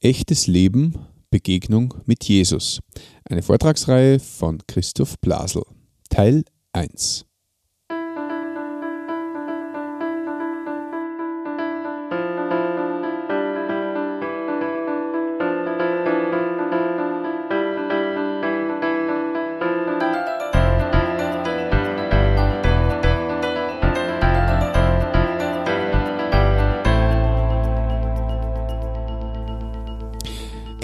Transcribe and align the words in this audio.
Echtes 0.00 0.46
Leben, 0.46 0.94
Begegnung 1.28 1.92
mit 2.06 2.22
Jesus. 2.22 2.78
Eine 3.24 3.42
Vortragsreihe 3.42 4.20
von 4.20 4.58
Christoph 4.68 5.18
Blasel. 5.18 5.64
Teil 6.08 6.44
1. 6.72 7.27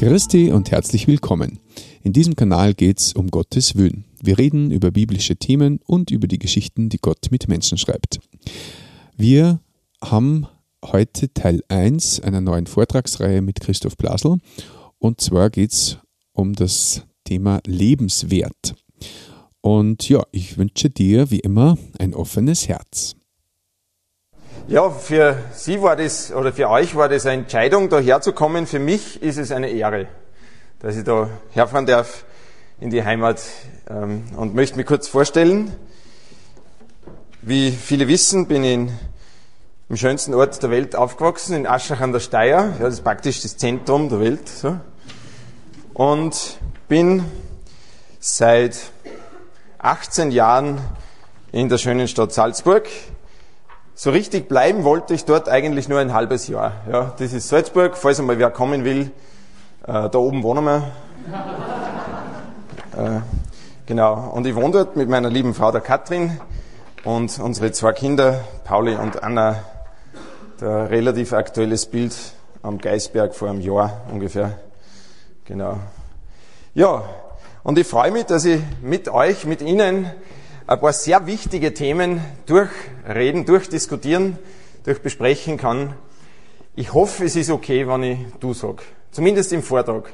Christi 0.06 0.52
und 0.52 0.70
herzlich 0.70 1.06
willkommen. 1.06 1.60
In 2.02 2.12
diesem 2.12 2.36
Kanal 2.36 2.74
geht 2.74 3.00
es 3.00 3.14
um 3.14 3.30
Gottes 3.30 3.74
Willen. 3.74 4.04
Wir 4.22 4.36
reden 4.36 4.70
über 4.70 4.90
biblische 4.90 5.36
Themen 5.36 5.80
und 5.86 6.10
über 6.10 6.26
die 6.26 6.38
Geschichten, 6.38 6.90
die 6.90 6.98
Gott 6.98 7.28
mit 7.30 7.48
Menschen 7.48 7.78
schreibt. 7.78 8.20
Wir 9.16 9.60
haben 10.02 10.46
heute 10.84 11.32
Teil 11.32 11.62
1 11.68 12.20
einer 12.20 12.42
neuen 12.42 12.66
Vortragsreihe 12.66 13.40
mit 13.40 13.60
Christoph 13.60 13.96
Blasel 13.96 14.40
und 14.98 15.22
zwar 15.22 15.48
geht 15.48 15.72
es 15.72 15.96
um 16.34 16.52
das 16.52 17.06
Thema 17.24 17.60
Lebenswert. 17.64 18.74
Und 19.62 20.06
ja, 20.10 20.22
ich 20.32 20.58
wünsche 20.58 20.90
dir 20.90 21.30
wie 21.30 21.40
immer 21.40 21.78
ein 21.98 22.12
offenes 22.12 22.68
Herz. 22.68 23.16
Ja, 24.66 24.88
für 24.88 25.36
Sie 25.52 25.82
war 25.82 25.94
das, 25.94 26.32
oder 26.32 26.50
für 26.50 26.70
euch 26.70 26.96
war 26.96 27.10
das 27.10 27.26
eine 27.26 27.42
Entscheidung, 27.42 27.90
da 27.90 27.98
herzukommen. 27.98 28.66
Für 28.66 28.78
mich 28.78 29.22
ist 29.22 29.36
es 29.36 29.52
eine 29.52 29.68
Ehre, 29.68 30.06
dass 30.78 30.96
ich 30.96 31.04
da 31.04 31.28
herfahren 31.50 31.84
darf 31.84 32.24
in 32.80 32.88
die 32.88 33.04
Heimat 33.04 33.42
ähm, 33.90 34.24
und 34.38 34.54
möchte 34.54 34.78
mich 34.78 34.86
kurz 34.86 35.06
vorstellen. 35.06 35.76
Wie 37.42 37.72
viele 37.72 38.08
wissen, 38.08 38.48
bin 38.48 38.64
ich 38.64 38.90
im 39.90 39.96
schönsten 39.98 40.32
Ort 40.32 40.62
der 40.62 40.70
Welt 40.70 40.96
aufgewachsen, 40.96 41.54
in 41.54 41.66
Aschach 41.66 42.00
an 42.00 42.12
der 42.12 42.20
Steier. 42.20 42.72
Ja, 42.78 42.84
das 42.86 42.94
ist 42.94 43.04
praktisch 43.04 43.42
das 43.42 43.58
Zentrum 43.58 44.08
der 44.08 44.20
Welt. 44.20 44.48
So. 44.48 44.80
Und 45.92 46.58
bin 46.88 47.22
seit 48.18 48.78
18 49.76 50.30
Jahren 50.30 50.80
in 51.52 51.68
der 51.68 51.76
schönen 51.76 52.08
Stadt 52.08 52.32
Salzburg 52.32 52.88
so 53.94 54.10
richtig 54.10 54.48
bleiben 54.48 54.82
wollte 54.82 55.14
ich 55.14 55.24
dort 55.24 55.48
eigentlich 55.48 55.88
nur 55.88 56.00
ein 56.00 56.12
halbes 56.12 56.48
Jahr. 56.48 56.72
Ja, 56.90 57.14
das 57.16 57.32
ist 57.32 57.48
Salzburg, 57.48 57.96
falls 57.96 58.18
einmal 58.18 58.38
wer 58.38 58.50
kommen 58.50 58.84
will. 58.84 59.12
Äh, 59.86 60.10
da 60.10 60.18
oben 60.18 60.42
wohnen 60.42 60.64
wir. 60.64 60.90
äh, 62.96 63.20
genau. 63.86 64.30
Und 64.34 64.46
ich 64.46 64.56
wohne 64.56 64.72
dort 64.72 64.96
mit 64.96 65.08
meiner 65.08 65.30
lieben 65.30 65.54
Frau, 65.54 65.70
der 65.70 65.80
Katrin, 65.80 66.40
und 67.04 67.38
unsere 67.38 67.70
zwei 67.70 67.92
Kinder, 67.92 68.40
Pauli 68.64 68.96
und 68.96 69.22
Anna. 69.22 69.62
Da 70.58 70.84
relativ 70.84 71.32
aktuelles 71.32 71.86
Bild 71.86 72.14
am 72.62 72.78
Geisberg 72.78 73.34
vor 73.34 73.48
einem 73.48 73.60
Jahr 73.60 74.00
ungefähr. 74.10 74.58
Genau. 75.44 75.78
Ja, 76.74 77.04
und 77.62 77.78
ich 77.78 77.86
freue 77.86 78.10
mich, 78.10 78.24
dass 78.24 78.44
ich 78.44 78.60
mit 78.82 79.08
euch, 79.08 79.44
mit 79.44 79.62
Ihnen 79.62 80.10
ein 80.66 80.80
paar 80.80 80.92
sehr 80.92 81.26
wichtige 81.26 81.74
Themen 81.74 82.20
durchreden, 82.46 83.44
durchdiskutieren, 83.44 84.38
durchbesprechen 84.84 85.58
kann. 85.58 85.94
Ich 86.74 86.94
hoffe, 86.94 87.24
es 87.24 87.36
ist 87.36 87.50
okay, 87.50 87.86
wenn 87.86 88.02
ich 88.02 88.18
du 88.40 88.54
sag. 88.54 88.82
Zumindest 89.10 89.52
im 89.52 89.62
Vortrag. 89.62 90.12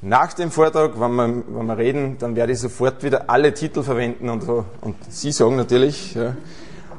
Nach 0.00 0.32
dem 0.32 0.50
Vortrag, 0.50 1.00
wenn 1.00 1.14
wir, 1.14 1.42
wenn 1.48 1.66
wir 1.66 1.76
reden, 1.76 2.18
dann 2.18 2.36
werde 2.36 2.52
ich 2.52 2.60
sofort 2.60 3.02
wieder 3.02 3.28
alle 3.28 3.52
Titel 3.52 3.82
verwenden 3.82 4.28
und. 4.28 4.48
Und 4.48 4.96
Sie 5.08 5.32
sagen 5.32 5.56
natürlich. 5.56 6.14
Ja. 6.14 6.36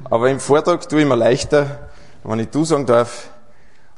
Aber 0.04 0.30
im 0.30 0.40
Vortrag 0.40 0.90
tue 0.90 1.02
ich 1.02 1.08
mir 1.08 1.16
leichter, 1.16 1.90
wenn 2.24 2.40
ich 2.40 2.50
du 2.50 2.66
sagen 2.66 2.86
darf. 2.86 3.32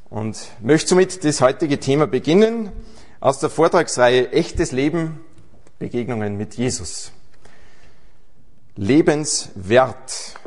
Und 0.09 0.37
möchte 0.59 0.89
somit 0.89 1.23
das 1.23 1.39
heutige 1.39 1.79
Thema 1.79 2.05
beginnen 2.05 2.69
aus 3.21 3.39
der 3.39 3.49
Vortragsreihe 3.49 4.33
Echtes 4.33 4.73
Leben, 4.73 5.21
Begegnungen 5.79 6.37
mit 6.37 6.55
Jesus. 6.55 7.13
Lebenswert 8.81 10.39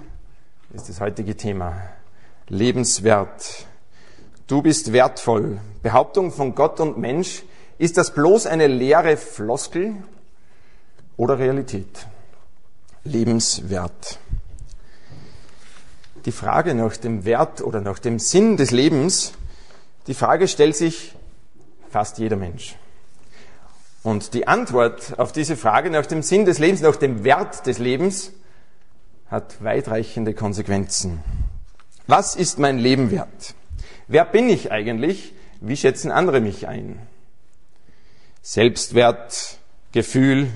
ist 0.72 0.89
das 0.89 0.99
heutige 1.00 1.37
Thema. 1.37 1.81
Lebenswert. 2.49 3.65
Du 4.49 4.61
bist 4.61 4.93
wertvoll. 4.93 5.61
Behauptung 5.84 6.33
von 6.33 6.56
Gott 6.56 6.81
und 6.81 6.99
Mensch. 6.99 7.44
Ist 7.78 7.97
das 7.97 8.12
bloß 8.12 8.47
eine 8.47 8.67
leere 8.67 9.17
Floskel 9.17 9.94
oder 11.17 11.39
Realität? 11.39 12.09
Lebenswert. 13.05 14.19
Die 16.25 16.33
Frage 16.33 16.75
nach 16.75 16.97
dem 16.97 17.25
Wert 17.25 17.61
oder 17.61 17.81
nach 17.81 18.00
dem 18.00 18.19
Sinn 18.19 18.56
des 18.56 18.73
Lebens, 18.73 19.34
die 20.09 20.15
Frage 20.15 20.49
stellt 20.49 20.75
sich 20.75 21.15
fast 21.89 22.19
jeder 22.19 22.34
Mensch. 22.34 22.75
Und 24.04 24.34
die 24.34 24.47
Antwort 24.47 25.19
auf 25.19 25.32
diese 25.32 25.56
Frage 25.56 25.91
nach 25.91 26.04
dem 26.04 26.22
Sinn 26.22 26.44
des 26.44 26.59
Lebens, 26.59 26.82
nach 26.82 26.97
dem 26.97 27.25
Wert 27.25 27.66
des 27.66 27.78
Lebens, 27.78 28.32
hat 29.31 29.65
weitreichende 29.65 30.34
Konsequenzen. 30.34 31.25
Was 32.06 32.37
ist 32.37 32.59
mein 32.59 32.78
Leben 32.78 33.10
wert? 33.10 33.54
Wer 34.06 34.26
bin 34.26 34.50
ich 34.50 34.70
eigentlich? 34.70 35.32
Wie 35.62 35.76
schätzen 35.78 36.12
andere 36.12 36.41
mich 36.41 36.69
ein? 36.69 36.98
Selbstwert, 38.43 39.56
Gefühl 39.93 40.48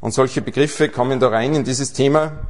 und 0.00 0.14
solche 0.14 0.40
Begriffe 0.40 0.88
kommen 0.88 1.18
da 1.18 1.28
rein 1.28 1.56
in 1.56 1.64
dieses 1.64 1.92
Thema. 1.92 2.46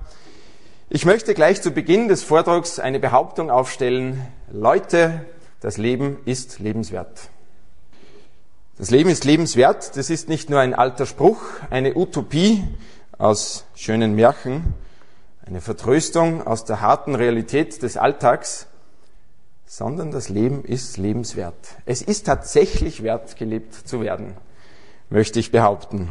Ich 0.91 1.06
möchte 1.06 1.32
gleich 1.32 1.62
zu 1.62 1.70
Beginn 1.70 2.08
des 2.08 2.22
Vortrags 2.22 2.78
eine 2.78 3.00
Behauptung 3.00 3.50
aufstellen. 3.50 4.20
Leute, 4.52 5.24
das 5.60 5.78
Leben 5.78 6.18
ist 6.26 6.58
lebenswert. 6.58 7.31
Das 8.78 8.91
Leben 8.91 9.10
ist 9.10 9.25
lebenswert, 9.25 9.99
das 9.99 10.09
ist 10.09 10.31
nicht 10.31 10.49
nur 10.49 10.59
ein 10.59 10.75
alter 10.75 11.05
Spruch, 11.05 11.43
eine 11.69 11.94
Utopie 11.94 12.65
aus 13.19 13.66
schönen 13.75 14.15
Märchen, 14.15 14.72
eine 15.44 15.60
Vertröstung 15.60 16.47
aus 16.47 16.65
der 16.65 16.81
harten 16.81 17.15
Realität 17.15 17.83
des 17.83 17.99
Alltags, 17.99 18.69
sondern 19.66 20.10
das 20.10 20.31
Leben 20.31 20.65
ist 20.65 20.97
lebenswert. 20.97 21.55
Es 21.84 22.00
ist 22.00 22.25
tatsächlich 22.25 23.03
wert, 23.03 23.37
gelebt 23.37 23.75
zu 23.75 24.00
werden, 24.00 24.38
möchte 25.10 25.39
ich 25.39 25.53
behaupten. 25.53 26.10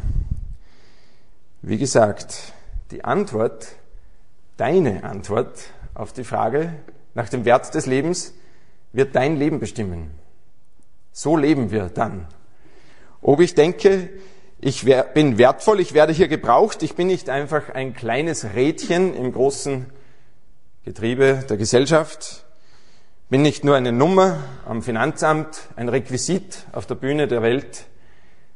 Wie 1.63 1.79
gesagt, 1.79 2.53
die 2.91 3.03
Antwort, 3.03 3.69
deine 4.57 5.03
Antwort 5.03 5.63
auf 5.95 6.13
die 6.13 6.23
Frage 6.23 6.73
nach 7.15 7.27
dem 7.27 7.43
Wert 7.43 7.73
des 7.73 7.87
Lebens 7.87 8.35
wird 8.93 9.15
dein 9.15 9.35
Leben 9.35 9.59
bestimmen. 9.59 10.11
So 11.11 11.35
leben 11.35 11.71
wir 11.71 11.89
dann 11.89 12.27
ob 13.21 13.39
ich 13.39 13.55
denke, 13.55 14.09
ich 14.59 14.85
bin 15.13 15.37
wertvoll, 15.37 15.79
ich 15.79 15.93
werde 15.93 16.13
hier 16.13 16.27
gebraucht, 16.27 16.83
ich 16.83 16.95
bin 16.95 17.07
nicht 17.07 17.29
einfach 17.29 17.69
ein 17.69 17.93
kleines 17.93 18.53
Rädchen 18.53 19.15
im 19.15 19.31
großen 19.31 19.87
Getriebe 20.85 21.43
der 21.49 21.57
Gesellschaft, 21.57 22.45
bin 23.29 23.41
nicht 23.41 23.63
nur 23.63 23.75
eine 23.75 23.91
Nummer 23.91 24.43
am 24.67 24.81
Finanzamt, 24.81 25.69
ein 25.75 25.89
Requisit 25.89 26.65
auf 26.73 26.85
der 26.85 26.95
Bühne 26.95 27.27
der 27.27 27.41
Welt, 27.41 27.85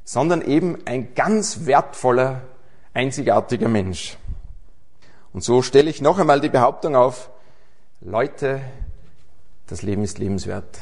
sondern 0.04 0.42
eben 0.42 0.78
ein 0.86 1.16
ganz 1.16 1.66
wertvoller, 1.66 2.42
einzigartiger 2.94 3.68
Mensch. 3.68 4.18
Und 5.34 5.44
so 5.44 5.62
stelle 5.62 5.90
ich 5.90 6.02
noch 6.02 6.20
einmal 6.20 6.40
die 6.40 6.50
Behauptung 6.50 6.96
auf, 6.96 7.30
Leute, 8.02 8.62
das 9.68 9.82
Leben 9.82 10.04
ist 10.04 10.20
lebenswert. 10.20 10.78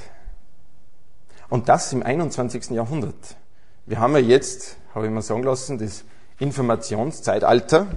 Und 1.50 1.70
das 1.70 1.94
im 1.94 2.04
21. 2.04 2.72
Jahrhundert. 2.72 3.38
Wir 3.86 4.00
haben 4.00 4.14
ja 4.14 4.20
jetzt, 4.20 4.78
habe 4.96 5.08
ich 5.08 5.12
mir 5.12 5.22
sagen 5.22 5.44
lassen, 5.44 5.78
das 5.78 6.06
Informationszeitalter. 6.40 7.88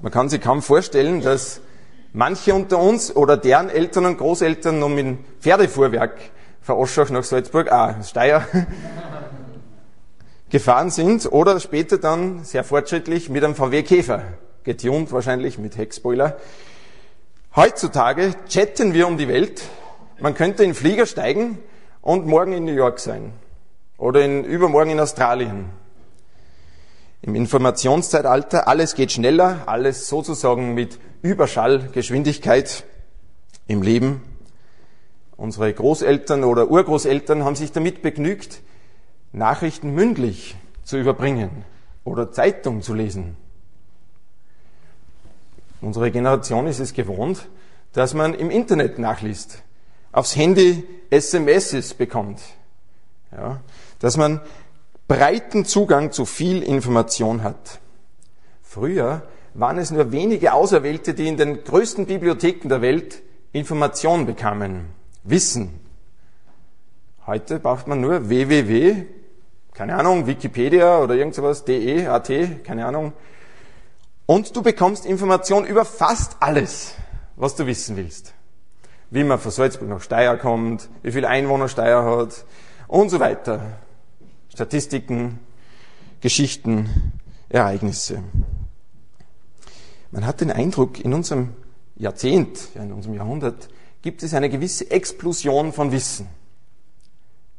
Man 0.00 0.10
kann 0.10 0.30
sich 0.30 0.40
kaum 0.40 0.62
vorstellen, 0.62 1.20
dass 1.20 1.60
manche 2.14 2.54
unter 2.54 2.78
uns 2.78 3.14
oder 3.14 3.36
deren 3.36 3.68
Eltern 3.68 4.06
und 4.06 4.16
Großeltern 4.16 4.78
noch 4.78 4.88
mit 4.88 5.04
dem 5.04 5.18
Pferdefuhrwerk 5.40 6.18
von 6.62 6.76
Oschach 6.76 7.10
nach 7.10 7.24
Salzburg, 7.24 7.70
ah, 7.70 8.02
Steyr, 8.02 8.46
gefahren 10.48 10.88
sind 10.88 11.30
oder 11.30 11.60
später 11.60 11.98
dann 11.98 12.44
sehr 12.44 12.64
fortschrittlich 12.64 13.28
mit 13.28 13.44
einem 13.44 13.54
VW 13.54 13.82
Käfer, 13.82 14.22
getunt 14.64 15.12
wahrscheinlich 15.12 15.58
mit 15.58 15.76
Heckspoiler. 15.76 16.38
Heutzutage 17.54 18.32
chatten 18.48 18.94
wir 18.94 19.06
um 19.06 19.18
die 19.18 19.28
Welt. 19.28 19.60
Man 20.20 20.34
könnte 20.34 20.62
in 20.62 20.70
den 20.70 20.74
Flieger 20.74 21.04
steigen 21.04 21.58
und 22.00 22.26
morgen 22.26 22.52
in 22.54 22.64
New 22.64 22.72
York 22.72 22.98
sein 22.98 23.34
oder 24.00 24.24
in 24.24 24.44
übermorgen 24.44 24.90
in 24.90 25.00
Australien. 25.00 25.66
Im 27.22 27.34
Informationszeitalter, 27.34 28.66
alles 28.66 28.94
geht 28.94 29.12
schneller, 29.12 29.64
alles 29.66 30.08
sozusagen 30.08 30.72
mit 30.74 30.98
Überschallgeschwindigkeit 31.20 32.84
im 33.66 33.82
Leben. 33.82 34.22
Unsere 35.36 35.72
Großeltern 35.72 36.44
oder 36.44 36.70
Urgroßeltern 36.70 37.44
haben 37.44 37.56
sich 37.56 37.72
damit 37.72 38.00
begnügt, 38.00 38.62
Nachrichten 39.32 39.90
mündlich 39.94 40.56
zu 40.82 40.96
überbringen 40.96 41.50
oder 42.02 42.32
Zeitung 42.32 42.80
zu 42.80 42.94
lesen. 42.94 43.36
Unsere 45.82 46.10
Generation 46.10 46.66
ist 46.66 46.80
es 46.80 46.94
gewohnt, 46.94 47.48
dass 47.92 48.14
man 48.14 48.32
im 48.32 48.50
Internet 48.50 48.98
nachliest, 48.98 49.62
aufs 50.10 50.36
Handy 50.36 50.84
SMS 51.10 51.92
bekommt, 51.94 52.40
ja, 53.32 53.60
dass 53.98 54.16
man 54.16 54.40
breiten 55.08 55.64
Zugang 55.64 56.12
zu 56.12 56.24
viel 56.24 56.62
Information 56.62 57.42
hat. 57.42 57.80
Früher 58.62 59.22
waren 59.54 59.78
es 59.78 59.90
nur 59.90 60.12
wenige 60.12 60.52
Auserwählte, 60.52 61.14
die 61.14 61.26
in 61.26 61.36
den 61.36 61.64
größten 61.64 62.06
Bibliotheken 62.06 62.68
der 62.68 62.82
Welt 62.82 63.22
Information 63.52 64.26
bekamen, 64.26 64.86
Wissen. 65.24 65.80
Heute 67.26 67.58
braucht 67.58 67.88
man 67.88 68.00
nur 68.00 68.28
www, 68.28 69.04
keine 69.74 69.96
Ahnung, 69.96 70.26
Wikipedia 70.26 71.00
oder 71.00 71.14
irgend 71.14 71.34
sowas, 71.34 71.64
de, 71.64 72.06
at, 72.06 72.30
keine 72.64 72.86
Ahnung. 72.86 73.12
Und 74.26 74.54
du 74.54 74.62
bekommst 74.62 75.06
Information 75.06 75.66
über 75.66 75.84
fast 75.84 76.36
alles, 76.38 76.94
was 77.34 77.56
du 77.56 77.66
wissen 77.66 77.96
willst. 77.96 78.34
Wie 79.10 79.24
man 79.24 79.40
von 79.40 79.50
Salzburg 79.50 79.88
nach 79.88 80.02
Steyr 80.02 80.36
kommt, 80.36 80.88
wie 81.02 81.10
viel 81.10 81.24
Einwohner 81.24 81.68
Steyr 81.68 82.04
hat 82.04 82.44
und 82.90 83.08
so 83.08 83.20
weiter. 83.20 83.78
Statistiken, 84.52 85.38
Geschichten, 86.20 87.12
Ereignisse. 87.48 88.22
Man 90.10 90.26
hat 90.26 90.40
den 90.40 90.50
Eindruck, 90.50 90.98
in 90.98 91.14
unserem 91.14 91.50
Jahrzehnt, 91.94 92.58
ja 92.74 92.82
in 92.82 92.92
unserem 92.92 93.14
Jahrhundert, 93.14 93.68
gibt 94.02 94.24
es 94.24 94.34
eine 94.34 94.50
gewisse 94.50 94.90
Explosion 94.90 95.72
von 95.72 95.92
Wissen. 95.92 96.26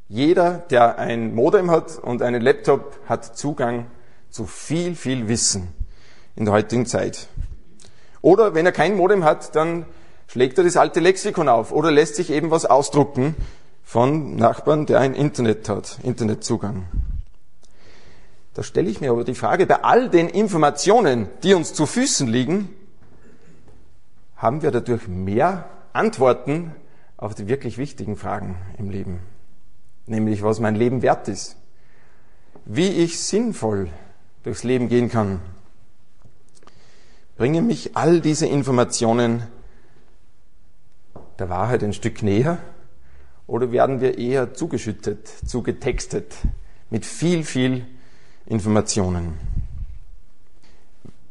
Jeder, 0.09 0.65
der 0.69 0.99
ein 0.99 1.33
Modem 1.33 1.71
hat 1.71 1.97
und 1.97 2.21
einen 2.21 2.41
Laptop, 2.41 2.99
hat 3.07 3.37
Zugang 3.37 3.85
zu 4.29 4.45
viel, 4.45 4.95
viel 4.95 5.29
Wissen 5.29 5.69
in 6.35 6.43
der 6.43 6.53
heutigen 6.53 6.85
Zeit. 6.85 7.29
Oder 8.21 8.53
wenn 8.53 8.65
er 8.65 8.73
kein 8.73 8.97
Modem 8.97 9.23
hat, 9.23 9.55
dann 9.55 9.85
schlägt 10.27 10.57
er 10.57 10.65
das 10.65 10.75
alte 10.75 10.99
Lexikon 10.99 11.47
auf 11.47 11.71
oder 11.71 11.89
lässt 11.89 12.17
sich 12.17 12.31
eben 12.31 12.51
was 12.51 12.65
ausdrucken 12.65 13.35
von 13.91 14.37
Nachbarn, 14.37 14.85
der 14.85 15.01
ein 15.01 15.13
Internet 15.13 15.67
hat, 15.67 15.99
Internetzugang. 16.01 16.85
Da 18.53 18.63
stelle 18.63 18.89
ich 18.89 19.01
mir 19.01 19.11
aber 19.11 19.25
die 19.25 19.35
Frage, 19.35 19.65
bei 19.65 19.83
all 19.83 20.09
den 20.09 20.29
Informationen, 20.29 21.27
die 21.43 21.53
uns 21.53 21.73
zu 21.73 21.85
Füßen 21.85 22.25
liegen, 22.25 22.69
haben 24.37 24.61
wir 24.61 24.71
dadurch 24.71 25.09
mehr 25.09 25.67
Antworten 25.91 26.73
auf 27.17 27.35
die 27.35 27.49
wirklich 27.49 27.77
wichtigen 27.77 28.15
Fragen 28.15 28.55
im 28.77 28.91
Leben. 28.91 29.19
Nämlich, 30.05 30.41
was 30.41 30.61
mein 30.61 30.75
Leben 30.75 31.01
wert 31.01 31.27
ist. 31.27 31.57
Wie 32.63 32.87
ich 32.87 33.19
sinnvoll 33.19 33.89
durchs 34.43 34.63
Leben 34.63 34.87
gehen 34.87 35.09
kann. 35.09 35.41
Bringen 37.35 37.67
mich 37.67 37.97
all 37.97 38.21
diese 38.21 38.45
Informationen 38.45 39.43
der 41.39 41.49
Wahrheit 41.49 41.83
ein 41.83 41.91
Stück 41.91 42.23
näher? 42.23 42.57
Oder 43.51 43.73
werden 43.73 43.99
wir 43.99 44.17
eher 44.17 44.53
zugeschüttet, 44.53 45.27
zugetextet 45.45 46.33
mit 46.89 47.05
viel, 47.05 47.43
viel 47.43 47.85
Informationen. 48.45 49.37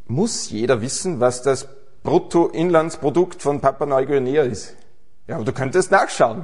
Muss 0.06 0.50
jeder 0.50 0.82
wissen, 0.82 1.20
was 1.20 1.40
das 1.40 1.66
Bruttoinlandsprodukt 2.02 3.40
von 3.40 3.62
Papua 3.62 3.86
Neuguinea 3.86 4.42
ist? 4.42 4.76
Ja, 5.28 5.36
aber 5.36 5.46
du 5.46 5.52
könntest 5.52 5.90
nachschauen. 5.92 6.42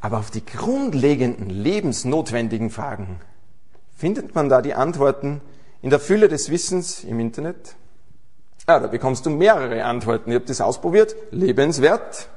Aber 0.00 0.16
auf 0.16 0.30
die 0.30 0.46
grundlegenden, 0.46 1.50
lebensnotwendigen 1.50 2.70
Fragen 2.70 3.20
findet 3.94 4.34
man 4.34 4.48
da 4.48 4.62
die 4.62 4.72
Antworten 4.72 5.42
in 5.82 5.90
der 5.90 6.00
Fülle 6.00 6.28
des 6.28 6.48
Wissens 6.48 7.04
im 7.04 7.20
Internet? 7.20 7.74
Ja, 8.66 8.80
da 8.80 8.86
bekommst 8.86 9.26
du 9.26 9.30
mehrere 9.30 9.84
Antworten. 9.84 10.30
Ich 10.30 10.36
habe 10.36 10.46
das 10.46 10.62
ausprobiert. 10.62 11.14
Lebenswert. 11.32 12.30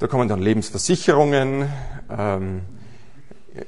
Da 0.00 0.06
kommen 0.06 0.28
dann 0.30 0.40
Lebensversicherungen, 0.40 1.70
ähm, 2.08 2.62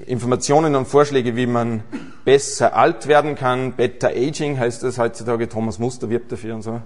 Informationen 0.07 0.75
und 0.75 0.89
Vorschläge, 0.89 1.37
wie 1.37 1.47
man 1.47 1.83
besser 2.25 2.75
alt 2.75 3.07
werden 3.07 3.35
kann. 3.35 3.75
Better 3.75 4.09
Aging 4.09 4.59
heißt 4.59 4.83
das 4.83 4.97
heutzutage. 4.97 5.51
Thomas 5.51 5.79
Muster 5.79 6.09
wirbt 6.09 6.33
dafür 6.33 6.55
und 6.55 6.63
so. 6.63 6.81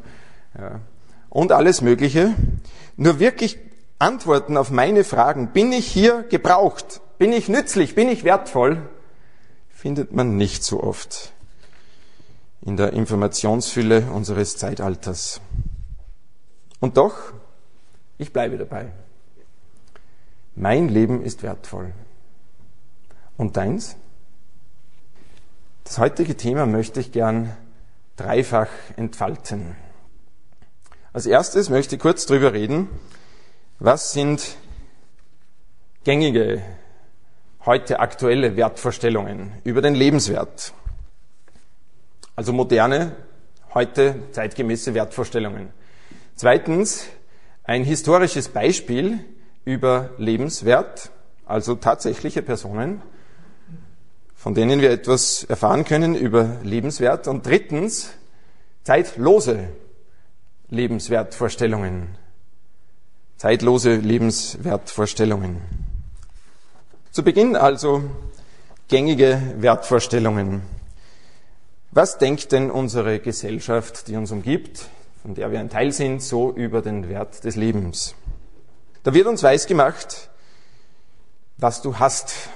Ja. 0.58 0.80
Und 1.28 1.52
alles 1.52 1.80
Mögliche. 1.80 2.34
Nur 2.96 3.20
wirklich 3.20 3.56
Antworten 4.00 4.56
auf 4.56 4.72
meine 4.72 5.04
Fragen. 5.04 5.52
Bin 5.52 5.72
ich 5.72 5.86
hier 5.86 6.24
gebraucht? 6.24 7.00
Bin 7.16 7.32
ich 7.32 7.48
nützlich? 7.48 7.94
Bin 7.94 8.08
ich 8.08 8.24
wertvoll? 8.24 8.82
Findet 9.68 10.10
man 10.10 10.36
nicht 10.36 10.64
so 10.64 10.82
oft 10.82 11.32
in 12.62 12.76
der 12.76 12.94
Informationsfülle 12.94 14.08
unseres 14.12 14.56
Zeitalters. 14.56 15.40
Und 16.80 16.96
doch, 16.96 17.14
ich 18.18 18.32
bleibe 18.32 18.58
dabei. 18.58 18.90
Mein 20.58 20.88
Leben 20.88 21.22
ist 21.22 21.42
wertvoll. 21.42 21.92
Und 23.36 23.58
deins? 23.58 23.96
Das 25.84 25.98
heutige 25.98 26.34
Thema 26.34 26.64
möchte 26.64 26.98
ich 26.98 27.12
gern 27.12 27.54
dreifach 28.16 28.70
entfalten. 28.96 29.76
Als 31.12 31.26
erstes 31.26 31.68
möchte 31.68 31.96
ich 31.96 32.00
kurz 32.00 32.24
darüber 32.24 32.54
reden, 32.54 32.88
was 33.78 34.12
sind 34.12 34.56
gängige, 36.04 36.62
heute 37.66 38.00
aktuelle 38.00 38.56
Wertvorstellungen 38.56 39.52
über 39.62 39.82
den 39.82 39.94
Lebenswert. 39.94 40.72
Also 42.34 42.54
moderne, 42.54 43.14
heute 43.74 44.22
zeitgemäße 44.32 44.94
Wertvorstellungen. 44.94 45.68
Zweitens, 46.34 47.04
ein 47.62 47.84
historisches 47.84 48.48
Beispiel 48.48 49.22
über 49.66 50.08
Lebenswert, 50.16 51.10
also 51.44 51.74
tatsächliche 51.74 52.40
Personen 52.40 53.02
von 54.46 54.54
denen 54.54 54.80
wir 54.80 54.92
etwas 54.92 55.42
erfahren 55.42 55.84
können 55.84 56.14
über 56.14 56.58
Lebenswert. 56.62 57.26
Und 57.26 57.44
drittens, 57.44 58.10
zeitlose 58.84 59.70
Lebenswertvorstellungen. 60.70 62.16
Zeitlose 63.38 63.96
Lebenswertvorstellungen. 63.96 65.62
Zu 67.10 67.24
Beginn 67.24 67.56
also 67.56 68.04
gängige 68.86 69.40
Wertvorstellungen. 69.56 70.62
Was 71.90 72.18
denkt 72.18 72.52
denn 72.52 72.70
unsere 72.70 73.18
Gesellschaft, 73.18 74.06
die 74.06 74.14
uns 74.14 74.30
umgibt, 74.30 74.90
von 75.22 75.34
der 75.34 75.50
wir 75.50 75.58
ein 75.58 75.70
Teil 75.70 75.90
sind, 75.90 76.22
so 76.22 76.52
über 76.52 76.82
den 76.82 77.08
Wert 77.08 77.42
des 77.42 77.56
Lebens? 77.56 78.14
Da 79.06 79.14
wird 79.14 79.28
uns 79.28 79.44
weisgemacht, 79.44 80.30
was 81.58 81.80
du 81.80 82.00
hast, 82.00 82.48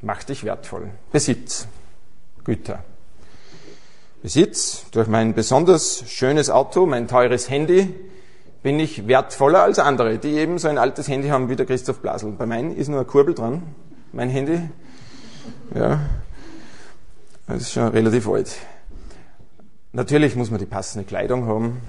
macht 0.00 0.30
dich 0.30 0.42
wertvoll. 0.42 0.88
Besitz, 1.12 1.66
Güter. 2.44 2.82
Besitz, 4.22 4.86
durch 4.92 5.06
mein 5.06 5.34
besonders 5.34 6.04
schönes 6.08 6.48
Auto, 6.48 6.86
mein 6.86 7.08
teures 7.08 7.50
Handy, 7.50 7.94
bin 8.62 8.80
ich 8.80 9.06
wertvoller 9.06 9.64
als 9.64 9.78
andere, 9.78 10.16
die 10.16 10.30
eben 10.30 10.56
so 10.56 10.66
ein 10.68 10.78
altes 10.78 11.08
Handy 11.08 11.28
haben 11.28 11.50
wie 11.50 11.56
der 11.56 11.66
Christoph 11.66 11.98
Blasel. 11.98 12.32
Bei 12.32 12.46
meinem 12.46 12.74
ist 12.74 12.88
nur 12.88 13.00
eine 13.00 13.06
Kurbel 13.06 13.34
dran, 13.34 13.62
mein 14.12 14.30
Handy. 14.30 14.62
Ja, 15.74 16.00
das 17.46 17.64
ist 17.64 17.72
schon 17.72 17.88
relativ 17.88 18.26
alt. 18.30 18.56
Natürlich 19.92 20.36
muss 20.36 20.50
man 20.50 20.58
die 20.58 20.64
passende 20.64 21.04
Kleidung 21.04 21.46
haben. 21.46 21.82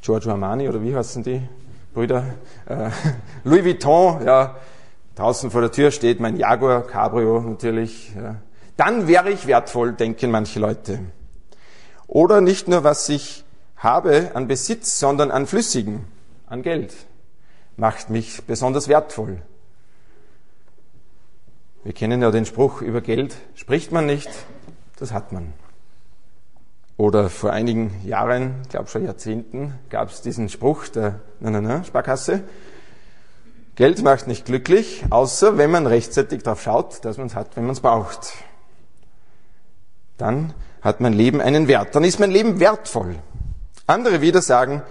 Giorgio 0.00 0.32
Armani 0.32 0.66
oder 0.66 0.82
wie 0.82 0.96
heißen 0.96 1.22
die 1.22 1.42
Brüder? 1.92 2.34
Äh, 2.66 2.90
Louis 3.44 3.64
Vuitton, 3.64 4.24
ja, 4.24 4.56
Draußen 5.14 5.50
vor 5.50 5.60
der 5.60 5.72
Tür 5.72 5.90
steht 5.90 6.20
mein 6.20 6.36
Jaguar 6.36 6.86
Cabrio 6.86 7.40
natürlich. 7.40 8.14
Ja. 8.14 8.36
Dann 8.76 9.08
wäre 9.08 9.30
ich 9.30 9.46
wertvoll, 9.46 9.92
denken 9.92 10.30
manche 10.30 10.58
Leute. 10.58 11.00
Oder 12.06 12.40
nicht 12.40 12.66
nur, 12.66 12.82
was 12.82 13.08
ich 13.08 13.44
habe 13.76 14.30
an 14.34 14.48
Besitz, 14.48 14.98
sondern 14.98 15.30
an 15.30 15.46
Flüssigen, 15.46 16.06
an 16.46 16.62
Geld, 16.62 16.94
macht 17.76 18.08
mich 18.08 18.42
besonders 18.44 18.88
wertvoll. 18.88 19.42
Wir 21.84 21.92
kennen 21.92 22.22
ja 22.22 22.30
den 22.30 22.46
Spruch, 22.46 22.80
über 22.80 23.00
Geld 23.00 23.36
spricht 23.54 23.92
man 23.92 24.06
nicht, 24.06 24.30
das 24.96 25.12
hat 25.12 25.32
man. 25.32 25.52
Oder 27.02 27.30
vor 27.30 27.52
einigen 27.52 27.90
Jahren, 28.04 28.60
ich 28.62 28.68
glaube 28.68 28.88
schon 28.88 29.04
Jahrzehnten, 29.04 29.74
gab 29.90 30.10
es 30.10 30.22
diesen 30.22 30.48
Spruch 30.48 30.86
der 30.86 31.18
na, 31.40 31.50
na, 31.50 31.60
na, 31.60 31.82
Sparkasse, 31.82 32.44
Geld 33.74 34.04
macht 34.04 34.28
nicht 34.28 34.44
glücklich, 34.44 35.02
außer 35.10 35.58
wenn 35.58 35.72
man 35.72 35.88
rechtzeitig 35.88 36.44
darauf 36.44 36.62
schaut, 36.62 37.04
dass 37.04 37.18
man 37.18 37.26
es 37.26 37.34
hat, 37.34 37.56
wenn 37.56 37.64
man 37.64 37.72
es 37.72 37.80
braucht. 37.80 38.34
Dann 40.16 40.54
hat 40.80 41.00
mein 41.00 41.12
Leben 41.12 41.40
einen 41.40 41.66
Wert. 41.66 41.92
Dann 41.96 42.04
ist 42.04 42.20
mein 42.20 42.30
Leben 42.30 42.60
wertvoll. 42.60 43.16
Andere 43.88 44.20
wieder 44.20 44.40
sagen, 44.40 44.82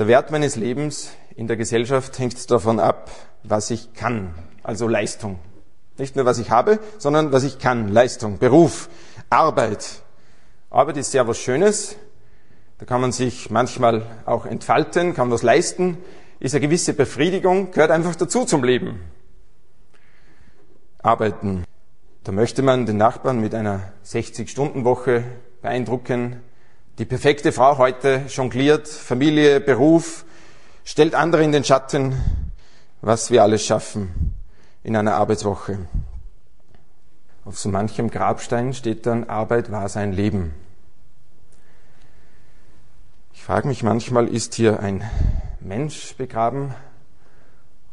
der 0.00 0.08
Wert 0.08 0.32
meines 0.32 0.56
Lebens 0.56 1.12
in 1.36 1.46
der 1.46 1.56
Gesellschaft 1.56 2.18
hängt 2.18 2.50
davon 2.50 2.80
ab, 2.80 3.08
was 3.44 3.70
ich 3.70 3.94
kann, 3.94 4.34
also 4.64 4.88
Leistung. 4.88 5.38
Nicht 5.96 6.16
nur, 6.16 6.24
was 6.24 6.38
ich 6.38 6.50
habe, 6.50 6.80
sondern 6.98 7.30
was 7.30 7.44
ich 7.44 7.60
kann. 7.60 7.86
Leistung, 7.86 8.38
Beruf, 8.38 8.88
Arbeit. 9.30 10.02
Arbeit 10.76 10.98
ist 10.98 11.12
sehr 11.12 11.26
was 11.26 11.38
Schönes. 11.38 11.96
Da 12.76 12.84
kann 12.84 13.00
man 13.00 13.10
sich 13.10 13.48
manchmal 13.48 14.04
auch 14.26 14.44
entfalten, 14.44 15.14
kann 15.14 15.30
was 15.30 15.42
leisten, 15.42 15.96
ist 16.38 16.54
eine 16.54 16.60
gewisse 16.60 16.92
Befriedigung, 16.92 17.70
gehört 17.70 17.90
einfach 17.90 18.14
dazu 18.14 18.44
zum 18.44 18.62
Leben. 18.62 19.00
Arbeiten. 20.98 21.64
Da 22.24 22.32
möchte 22.32 22.60
man 22.60 22.84
den 22.84 22.98
Nachbarn 22.98 23.40
mit 23.40 23.54
einer 23.54 23.90
60-Stunden-Woche 24.04 25.24
beeindrucken. 25.62 26.42
Die 26.98 27.06
perfekte 27.06 27.52
Frau 27.52 27.78
heute 27.78 28.26
jongliert 28.28 28.86
Familie, 28.86 29.60
Beruf, 29.60 30.26
stellt 30.84 31.14
andere 31.14 31.42
in 31.42 31.52
den 31.52 31.64
Schatten, 31.64 32.20
was 33.00 33.30
wir 33.30 33.42
alles 33.42 33.64
schaffen 33.64 34.34
in 34.82 34.94
einer 34.94 35.14
Arbeitswoche. 35.14 35.78
Auf 37.46 37.58
so 37.58 37.70
manchem 37.70 38.10
Grabstein 38.10 38.74
steht 38.74 39.06
dann, 39.06 39.24
Arbeit 39.30 39.72
war 39.72 39.88
sein 39.88 40.12
Leben. 40.12 40.52
Frage 43.46 43.68
mich 43.68 43.84
manchmal, 43.84 44.26
ist 44.26 44.56
hier 44.56 44.80
ein 44.80 45.08
Mensch 45.60 46.16
begraben 46.16 46.74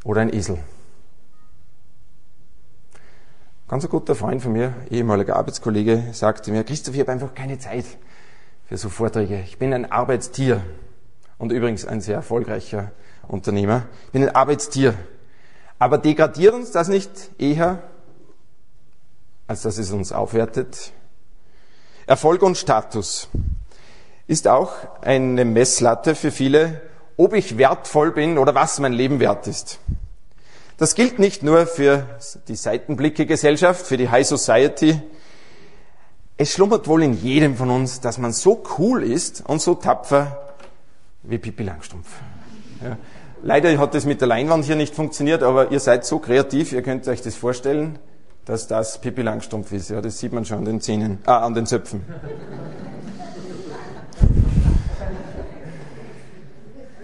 oder 0.02 0.20
ein 0.20 0.34
Esel? 0.34 0.58
Ganz 3.68 3.84
ein 3.84 3.88
guter 3.88 4.16
Freund 4.16 4.42
von 4.42 4.52
mir, 4.52 4.74
ehemaliger 4.90 5.36
Arbeitskollege, 5.36 6.08
sagte 6.10 6.50
mir, 6.50 6.64
Christoph, 6.64 6.94
ich 6.94 7.00
habe 7.02 7.12
einfach 7.12 7.36
keine 7.36 7.56
Zeit 7.60 7.84
für 8.64 8.76
so 8.76 8.88
Vorträge. 8.88 9.42
Ich 9.42 9.56
bin 9.56 9.72
ein 9.72 9.92
Arbeitstier 9.92 10.60
und 11.38 11.52
übrigens 11.52 11.84
ein 11.84 12.00
sehr 12.00 12.16
erfolgreicher 12.16 12.90
Unternehmer. 13.28 13.86
Ich 14.06 14.10
bin 14.10 14.24
ein 14.24 14.34
Arbeitstier. 14.34 14.94
Aber 15.78 15.98
degradiert 15.98 16.54
uns 16.54 16.72
das 16.72 16.88
nicht 16.88 17.30
eher, 17.38 17.80
als 19.46 19.62
dass 19.62 19.78
es 19.78 19.92
uns 19.92 20.10
aufwertet? 20.10 20.90
Erfolg 22.08 22.42
und 22.42 22.56
Status 22.58 23.28
ist 24.26 24.48
auch 24.48 24.72
eine 25.02 25.44
Messlatte 25.44 26.14
für 26.14 26.30
viele, 26.30 26.80
ob 27.16 27.34
ich 27.34 27.58
wertvoll 27.58 28.12
bin 28.12 28.38
oder 28.38 28.54
was 28.54 28.78
mein 28.80 28.92
Leben 28.92 29.20
wert 29.20 29.46
ist. 29.46 29.78
Das 30.76 30.94
gilt 30.94 31.18
nicht 31.18 31.42
nur 31.42 31.66
für 31.66 32.06
die 32.48 32.56
Seitenblicke-Gesellschaft, 32.56 33.86
für 33.86 33.96
die 33.96 34.08
High 34.08 34.26
Society. 34.26 35.00
Es 36.36 36.52
schlummert 36.52 36.88
wohl 36.88 37.04
in 37.04 37.12
jedem 37.14 37.56
von 37.56 37.70
uns, 37.70 38.00
dass 38.00 38.18
man 38.18 38.32
so 38.32 38.62
cool 38.78 39.04
ist 39.04 39.44
und 39.46 39.62
so 39.62 39.76
tapfer 39.76 40.54
wie 41.22 41.38
Pippi 41.38 41.62
Langstumpf. 41.62 42.08
Ja. 42.82 42.96
Leider 43.42 43.76
hat 43.78 43.94
das 43.94 44.04
mit 44.04 44.20
der 44.20 44.28
Leinwand 44.28 44.64
hier 44.64 44.74
nicht 44.74 44.94
funktioniert, 44.94 45.42
aber 45.42 45.70
ihr 45.70 45.78
seid 45.78 46.04
so 46.04 46.18
kreativ, 46.18 46.72
ihr 46.72 46.82
könnt 46.82 47.06
euch 47.06 47.22
das 47.22 47.36
vorstellen, 47.36 47.98
dass 48.46 48.66
das 48.66 49.00
Pippi 49.00 49.22
Langstumpf 49.22 49.70
ist. 49.72 49.90
Ja, 49.90 50.00
das 50.00 50.18
sieht 50.18 50.32
man 50.32 50.44
schon 50.44 50.58
an 50.58 50.64
den 50.64 50.80
Zähnen, 50.80 51.18
ah, 51.26 51.38
an 51.38 51.54
den 51.54 51.66
Zöpfen. 51.66 52.04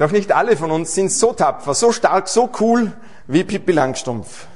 Doch 0.00 0.12
nicht 0.12 0.32
alle 0.32 0.56
von 0.56 0.70
uns 0.70 0.94
sind 0.94 1.12
so 1.12 1.34
tapfer, 1.34 1.74
so 1.74 1.92
stark, 1.92 2.26
so 2.26 2.48
cool 2.58 2.90
wie 3.26 3.44
Pippi 3.44 3.72
Langstumpf. 3.72 4.46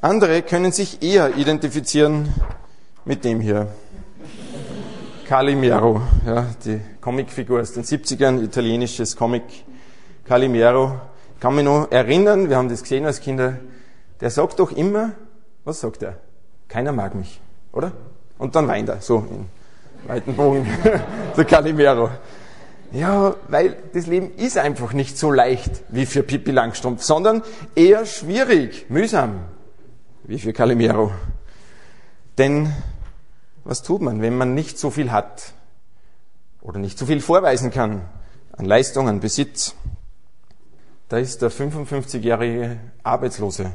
Andere 0.00 0.40
können 0.40 0.72
sich 0.72 1.02
eher 1.02 1.36
identifizieren 1.36 2.32
mit 3.04 3.26
dem 3.26 3.40
hier. 3.40 3.68
Calimero, 5.28 6.00
ja, 6.24 6.46
die 6.64 6.80
Comicfigur 7.02 7.60
aus 7.60 7.72
den 7.72 7.84
70ern, 7.84 8.42
italienisches 8.42 9.14
Comic. 9.14 9.42
Calimero, 10.24 10.98
kann 11.38 11.54
mich 11.56 11.66
noch 11.66 11.90
erinnern, 11.90 12.48
wir 12.48 12.56
haben 12.56 12.70
das 12.70 12.80
gesehen 12.80 13.04
als 13.04 13.20
Kinder, 13.20 13.58
der 14.22 14.30
sagt 14.30 14.60
doch 14.60 14.72
immer, 14.72 15.10
was 15.66 15.80
sagt 15.80 16.02
er? 16.02 16.16
Keiner 16.68 16.92
mag 16.92 17.14
mich, 17.14 17.38
oder? 17.70 17.92
Und 18.38 18.56
dann 18.56 18.66
weint 18.66 18.88
er, 18.88 19.02
so 19.02 19.26
in 19.30 19.44
weiten 20.08 20.34
Bogen, 20.34 20.66
der 21.36 21.44
Calimero. 21.44 22.08
Ja, 22.92 23.36
weil 23.46 23.76
das 23.92 24.08
Leben 24.08 24.34
ist 24.34 24.58
einfach 24.58 24.92
nicht 24.92 25.16
so 25.16 25.30
leicht 25.30 25.84
wie 25.90 26.06
für 26.06 26.24
Pippi 26.24 26.50
Langstrumpf, 26.50 27.04
sondern 27.04 27.44
eher 27.76 28.04
schwierig, 28.04 28.86
mühsam, 28.88 29.44
wie 30.24 30.40
für 30.40 30.52
Calimero. 30.52 31.12
Denn 32.36 32.74
was 33.62 33.82
tut 33.82 34.02
man, 34.02 34.22
wenn 34.22 34.36
man 34.36 34.54
nicht 34.54 34.76
so 34.76 34.90
viel 34.90 35.12
hat 35.12 35.52
oder 36.60 36.80
nicht 36.80 36.98
so 36.98 37.06
viel 37.06 37.20
vorweisen 37.20 37.70
kann 37.70 38.08
an 38.56 38.64
Leistung, 38.64 39.08
an 39.08 39.20
Besitz? 39.20 39.76
Da 41.08 41.18
ist 41.18 41.42
der 41.42 41.52
55-jährige 41.52 42.80
Arbeitslose 43.04 43.70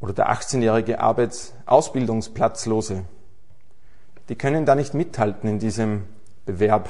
oder 0.00 0.12
der 0.12 0.32
18-jährige 0.32 0.98
Arbeitsausbildungsplatzlose. 0.98 3.04
Die 4.28 4.34
können 4.34 4.66
da 4.66 4.74
nicht 4.74 4.94
mithalten 4.94 5.48
in 5.48 5.60
diesem 5.60 6.06
Bewerb 6.44 6.88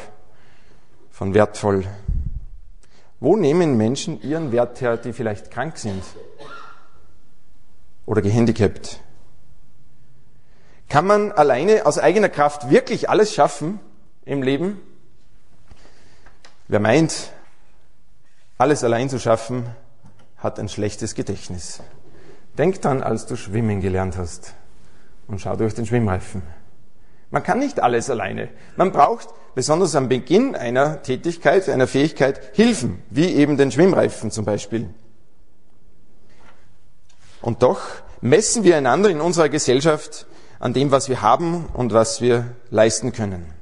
von 1.12 1.34
wertvoll. 1.34 1.84
Wo 3.20 3.36
nehmen 3.36 3.76
Menschen 3.76 4.20
ihren 4.22 4.50
Wert 4.50 4.80
her, 4.80 4.96
die 4.96 5.12
vielleicht 5.12 5.52
krank 5.52 5.78
sind 5.78 6.02
oder 8.04 8.22
gehandicapt? 8.22 8.98
Kann 10.88 11.06
man 11.06 11.30
alleine 11.30 11.86
aus 11.86 11.98
eigener 11.98 12.28
Kraft 12.28 12.68
wirklich 12.68 13.08
alles 13.08 13.32
schaffen 13.32 13.78
im 14.24 14.42
Leben? 14.42 14.80
Wer 16.66 16.80
meint, 16.80 17.30
alles 18.58 18.82
allein 18.82 19.08
zu 19.08 19.18
schaffen, 19.18 19.66
hat 20.38 20.58
ein 20.58 20.68
schlechtes 20.68 21.14
Gedächtnis. 21.14 21.80
Denk 22.58 22.80
dran, 22.82 23.02
als 23.02 23.26
du 23.26 23.36
schwimmen 23.36 23.80
gelernt 23.80 24.16
hast 24.16 24.54
und 25.28 25.40
schau 25.40 25.56
durch 25.56 25.74
den 25.74 25.86
Schwimmreifen. 25.86 26.42
Man 27.30 27.42
kann 27.42 27.58
nicht 27.58 27.80
alles 27.80 28.10
alleine. 28.10 28.48
Man 28.76 28.92
braucht 28.92 29.28
besonders 29.54 29.94
am 29.94 30.08
Beginn 30.08 30.54
einer 30.54 31.02
Tätigkeit, 31.02 31.68
einer 31.68 31.86
Fähigkeit 31.86 32.40
Hilfen, 32.54 33.02
wie 33.10 33.34
eben 33.34 33.56
den 33.56 33.70
Schwimmreifen 33.70 34.30
zum 34.30 34.44
Beispiel. 34.44 34.88
Und 37.40 37.62
doch 37.62 37.80
messen 38.20 38.64
wir 38.64 38.76
einander 38.76 39.10
in 39.10 39.20
unserer 39.20 39.48
Gesellschaft 39.48 40.26
an 40.58 40.72
dem, 40.72 40.90
was 40.90 41.08
wir 41.08 41.22
haben 41.22 41.66
und 41.74 41.92
was 41.92 42.20
wir 42.20 42.54
leisten 42.70 43.12
können 43.12 43.52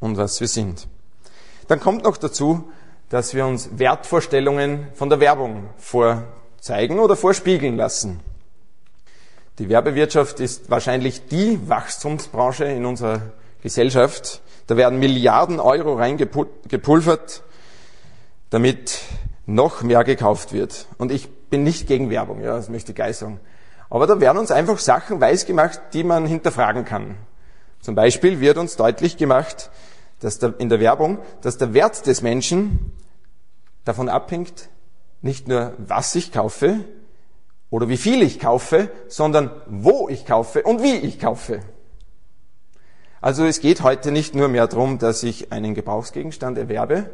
und 0.00 0.18
was 0.18 0.40
wir 0.40 0.48
sind. 0.48 0.86
Dann 1.66 1.80
kommt 1.80 2.04
noch 2.04 2.18
dazu, 2.18 2.70
dass 3.08 3.34
wir 3.34 3.46
uns 3.46 3.70
Wertvorstellungen 3.78 4.88
von 4.94 5.08
der 5.08 5.20
Werbung 5.20 5.70
vorzeigen 5.78 6.98
oder 6.98 7.16
vorspiegeln 7.16 7.76
lassen. 7.76 8.20
Die 9.58 9.68
Werbewirtschaft 9.70 10.40
ist 10.40 10.68
wahrscheinlich 10.68 11.28
die 11.28 11.58
Wachstumsbranche 11.66 12.66
in 12.66 12.84
unserer 12.84 13.22
Gesellschaft. 13.62 14.42
Da 14.66 14.76
werden 14.76 14.98
Milliarden 14.98 15.60
Euro 15.60 15.94
reingepulvert, 15.94 17.42
damit 18.50 19.00
noch 19.46 19.82
mehr 19.82 20.04
gekauft 20.04 20.52
wird. 20.52 20.86
Und 20.98 21.12
ich 21.12 21.28
bin 21.50 21.62
nicht 21.62 21.86
gegen 21.86 22.10
Werbung, 22.10 22.42
ja, 22.42 22.56
das 22.56 22.68
möchte 22.68 22.92
ich 22.92 23.16
sagen. 23.16 23.40
Aber 23.88 24.06
da 24.06 24.20
werden 24.20 24.38
uns 24.38 24.50
einfach 24.50 24.78
Sachen 24.78 25.20
weisgemacht, 25.20 25.80
die 25.92 26.02
man 26.02 26.26
hinterfragen 26.26 26.84
kann. 26.84 27.16
Zum 27.80 27.94
Beispiel 27.94 28.40
wird 28.40 28.58
uns 28.58 28.76
deutlich 28.76 29.16
gemacht, 29.16 29.70
dass 30.18 30.38
der, 30.38 30.54
in 30.58 30.68
der 30.68 30.80
Werbung, 30.80 31.18
dass 31.42 31.58
der 31.58 31.72
Wert 31.72 32.06
des 32.06 32.22
Menschen 32.22 32.92
davon 33.84 34.08
abhängt, 34.08 34.68
nicht 35.22 35.46
nur 35.46 35.74
was 35.78 36.14
ich 36.16 36.32
kaufe, 36.32 36.80
oder 37.70 37.88
wie 37.88 37.96
viel 37.96 38.22
ich 38.22 38.38
kaufe, 38.38 38.90
sondern 39.08 39.50
wo 39.66 40.08
ich 40.08 40.24
kaufe 40.24 40.62
und 40.62 40.82
wie 40.82 40.96
ich 40.96 41.18
kaufe. 41.18 41.60
Also 43.20 43.44
es 43.44 43.60
geht 43.60 43.82
heute 43.82 44.12
nicht 44.12 44.34
nur 44.34 44.48
mehr 44.48 44.66
darum, 44.66 44.98
dass 44.98 45.22
ich 45.22 45.52
einen 45.52 45.74
Gebrauchsgegenstand 45.74 46.58
erwerbe 46.58 47.10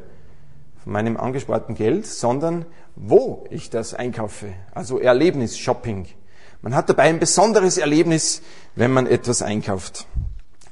von 0.83 0.93
meinem 0.93 1.17
angesparten 1.17 1.75
Geld, 1.75 2.07
sondern 2.07 2.67
wo 2.97 3.45
ich 3.51 3.71
das 3.71 3.95
einkaufe. 3.95 4.53
Also 4.73 4.99
Erlebnis, 4.99 5.59
Shopping. 5.59 6.07
Man 6.61 6.75
hat 6.75 6.89
dabei 6.89 7.05
ein 7.05 7.19
besonderes 7.19 7.79
Erlebnis, 7.79 8.43
wenn 8.75 8.93
man 8.93 9.07
etwas 9.07 9.43
einkauft. 9.43 10.07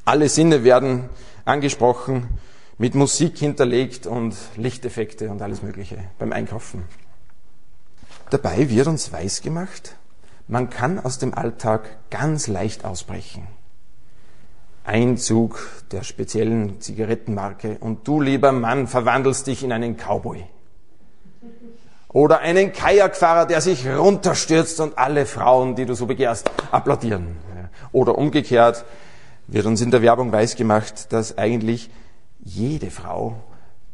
Alle 0.05 0.29
Sinne 0.29 0.65
werden 0.65 1.09
angesprochen, 1.45 2.29
mit 2.79 2.95
Musik 2.95 3.39
hinterlegt 3.39 4.07
und 4.07 4.35
Lichteffekte 4.57 5.31
und 5.31 5.43
alles 5.43 5.63
Mögliche 5.63 5.99
beim 6.19 6.33
Einkaufen. 6.33 6.85
Dabei 8.31 8.71
wird 8.71 8.87
uns 8.87 9.13
weisgemacht, 9.13 9.97
man 10.49 10.71
kann 10.71 10.99
aus 10.99 11.19
dem 11.19 11.35
Alltag 11.35 11.99
ganz 12.11 12.47
leicht 12.47 12.85
ausbrechen. 12.85 13.47
Einzug 14.85 15.69
der 15.93 16.03
speziellen 16.03 16.81
Zigarettenmarke 16.81 17.79
und 17.81 18.07
du, 18.09 18.21
lieber 18.21 18.53
Mann, 18.53 18.87
verwandelst 18.87 19.47
dich 19.47 19.63
in 19.63 19.73
einen 19.73 19.97
Cowboy. 19.97 20.45
Oder 22.09 22.41
einen 22.41 22.73
Kajakfahrer, 22.73 23.47
der 23.47 23.61
sich 23.61 23.87
runterstürzt 23.87 24.81
und 24.81 24.99
alle 24.99 25.27
Frauen, 25.27 25.77
die 25.77 25.87
du 25.87 25.95
so 25.95 26.07
begehrst, 26.07 26.51
applaudieren. 26.73 27.37
Oder 27.93 28.19
umgekehrt 28.19 28.85
wird 29.47 29.67
uns 29.67 29.81
in 29.81 29.91
der 29.91 30.03
Werbung 30.03 30.33
weisgemacht, 30.33 31.13
dass 31.13 31.39
eigentlich 31.39 31.91
jede 32.41 32.91
Frau 32.91 33.37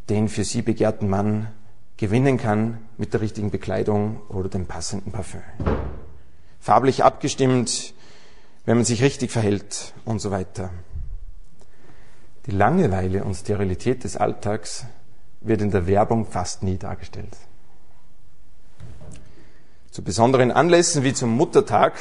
den 0.08 0.28
für 0.28 0.44
sie 0.44 0.62
begehrten 0.62 1.08
Mann 1.08 1.48
gewinnen 1.96 2.38
kann 2.38 2.78
mit 2.96 3.12
der 3.12 3.20
richtigen 3.20 3.50
Bekleidung 3.50 4.20
oder 4.28 4.48
dem 4.48 4.66
passenden 4.66 5.12
Parfüm. 5.12 5.42
farblich 6.66 7.04
abgestimmt, 7.04 7.94
wenn 8.66 8.76
man 8.76 8.84
sich 8.84 9.02
richtig 9.02 9.30
verhält 9.30 9.94
und 10.04 10.18
so 10.20 10.30
weiter. 10.30 10.70
Die 12.46 12.50
Langeweile 12.50 13.24
und 13.24 13.34
Sterilität 13.34 14.04
des 14.04 14.16
Alltags 14.16 14.84
wird 15.40 15.62
in 15.62 15.70
der 15.70 15.86
Werbung 15.86 16.26
fast 16.26 16.62
nie 16.62 16.76
dargestellt. 16.76 17.36
Zu 19.90 20.02
besonderen 20.02 20.50
Anlässen 20.50 21.04
wie 21.04 21.14
zum 21.14 21.30
Muttertag 21.30 21.94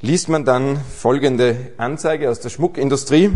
liest 0.00 0.28
man 0.28 0.44
dann 0.44 0.80
folgende 0.80 1.72
Anzeige 1.76 2.30
aus 2.30 2.40
der 2.40 2.48
Schmuckindustrie. 2.48 3.30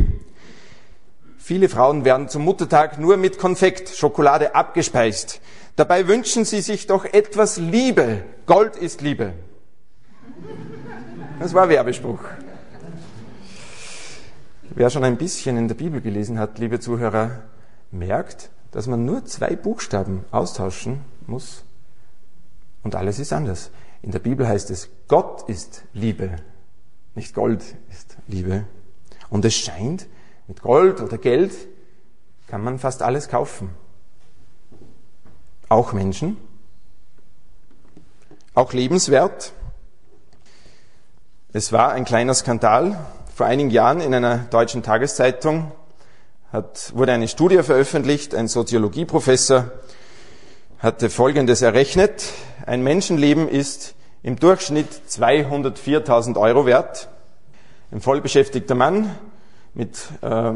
Viele 1.38 1.68
Frauen 1.68 2.04
werden 2.04 2.28
zum 2.28 2.42
Muttertag 2.42 2.98
nur 2.98 3.16
mit 3.16 3.38
Konfekt, 3.38 3.90
Schokolade 3.90 4.54
abgespeist. 4.54 5.40
Dabei 5.76 6.08
wünschen 6.08 6.44
sie 6.44 6.62
sich 6.62 6.86
doch 6.86 7.04
etwas 7.04 7.58
Liebe. 7.58 8.24
Gold 8.46 8.76
ist 8.76 9.02
Liebe. 9.02 9.34
Das 11.38 11.52
war 11.54 11.68
Werbespruch. 11.68 12.20
Wer 14.74 14.90
schon 14.90 15.04
ein 15.04 15.16
bisschen 15.16 15.56
in 15.56 15.68
der 15.68 15.74
Bibel 15.74 16.00
gelesen 16.00 16.38
hat, 16.38 16.58
liebe 16.58 16.80
Zuhörer, 16.80 17.42
merkt, 17.90 18.50
dass 18.72 18.86
man 18.86 19.04
nur 19.04 19.24
zwei 19.24 19.56
Buchstaben 19.56 20.24
austauschen 20.30 21.00
muss 21.26 21.64
und 22.82 22.94
alles 22.94 23.18
ist 23.18 23.32
anders. 23.32 23.70
In 24.02 24.10
der 24.10 24.18
Bibel 24.18 24.46
heißt 24.46 24.70
es, 24.70 24.90
Gott 25.08 25.48
ist 25.48 25.84
Liebe, 25.92 26.36
nicht 27.14 27.34
Gold 27.34 27.62
ist 27.90 28.16
Liebe. 28.26 28.64
Und 29.30 29.44
es 29.44 29.54
scheint, 29.54 30.06
mit 30.46 30.62
Gold 30.62 31.00
oder 31.00 31.18
Geld 31.18 31.52
kann 32.46 32.62
man 32.62 32.78
fast 32.78 33.02
alles 33.02 33.28
kaufen. 33.28 33.70
Auch 35.68 35.92
Menschen, 35.92 36.36
auch 38.54 38.72
lebenswert. 38.72 39.52
Es 41.52 41.72
war 41.72 41.92
ein 41.92 42.04
kleiner 42.04 42.34
Skandal, 42.34 42.98
vor 43.36 43.44
einigen 43.44 43.68
Jahren 43.68 44.00
in 44.00 44.14
einer 44.14 44.38
deutschen 44.38 44.82
Tageszeitung 44.82 45.70
hat, 46.50 46.92
wurde 46.96 47.12
eine 47.12 47.28
Studie 47.28 47.62
veröffentlicht. 47.62 48.34
Ein 48.34 48.48
Soziologieprofessor 48.48 49.72
hatte 50.78 51.10
Folgendes 51.10 51.60
errechnet. 51.60 52.32
Ein 52.64 52.82
Menschenleben 52.82 53.46
ist 53.46 53.94
im 54.22 54.36
Durchschnitt 54.36 54.88
204.000 55.10 56.40
Euro 56.40 56.64
wert. 56.64 57.10
Ein 57.92 58.00
vollbeschäftigter 58.00 58.74
Mann 58.74 59.14
mit 59.74 59.98
äh, 60.22 60.52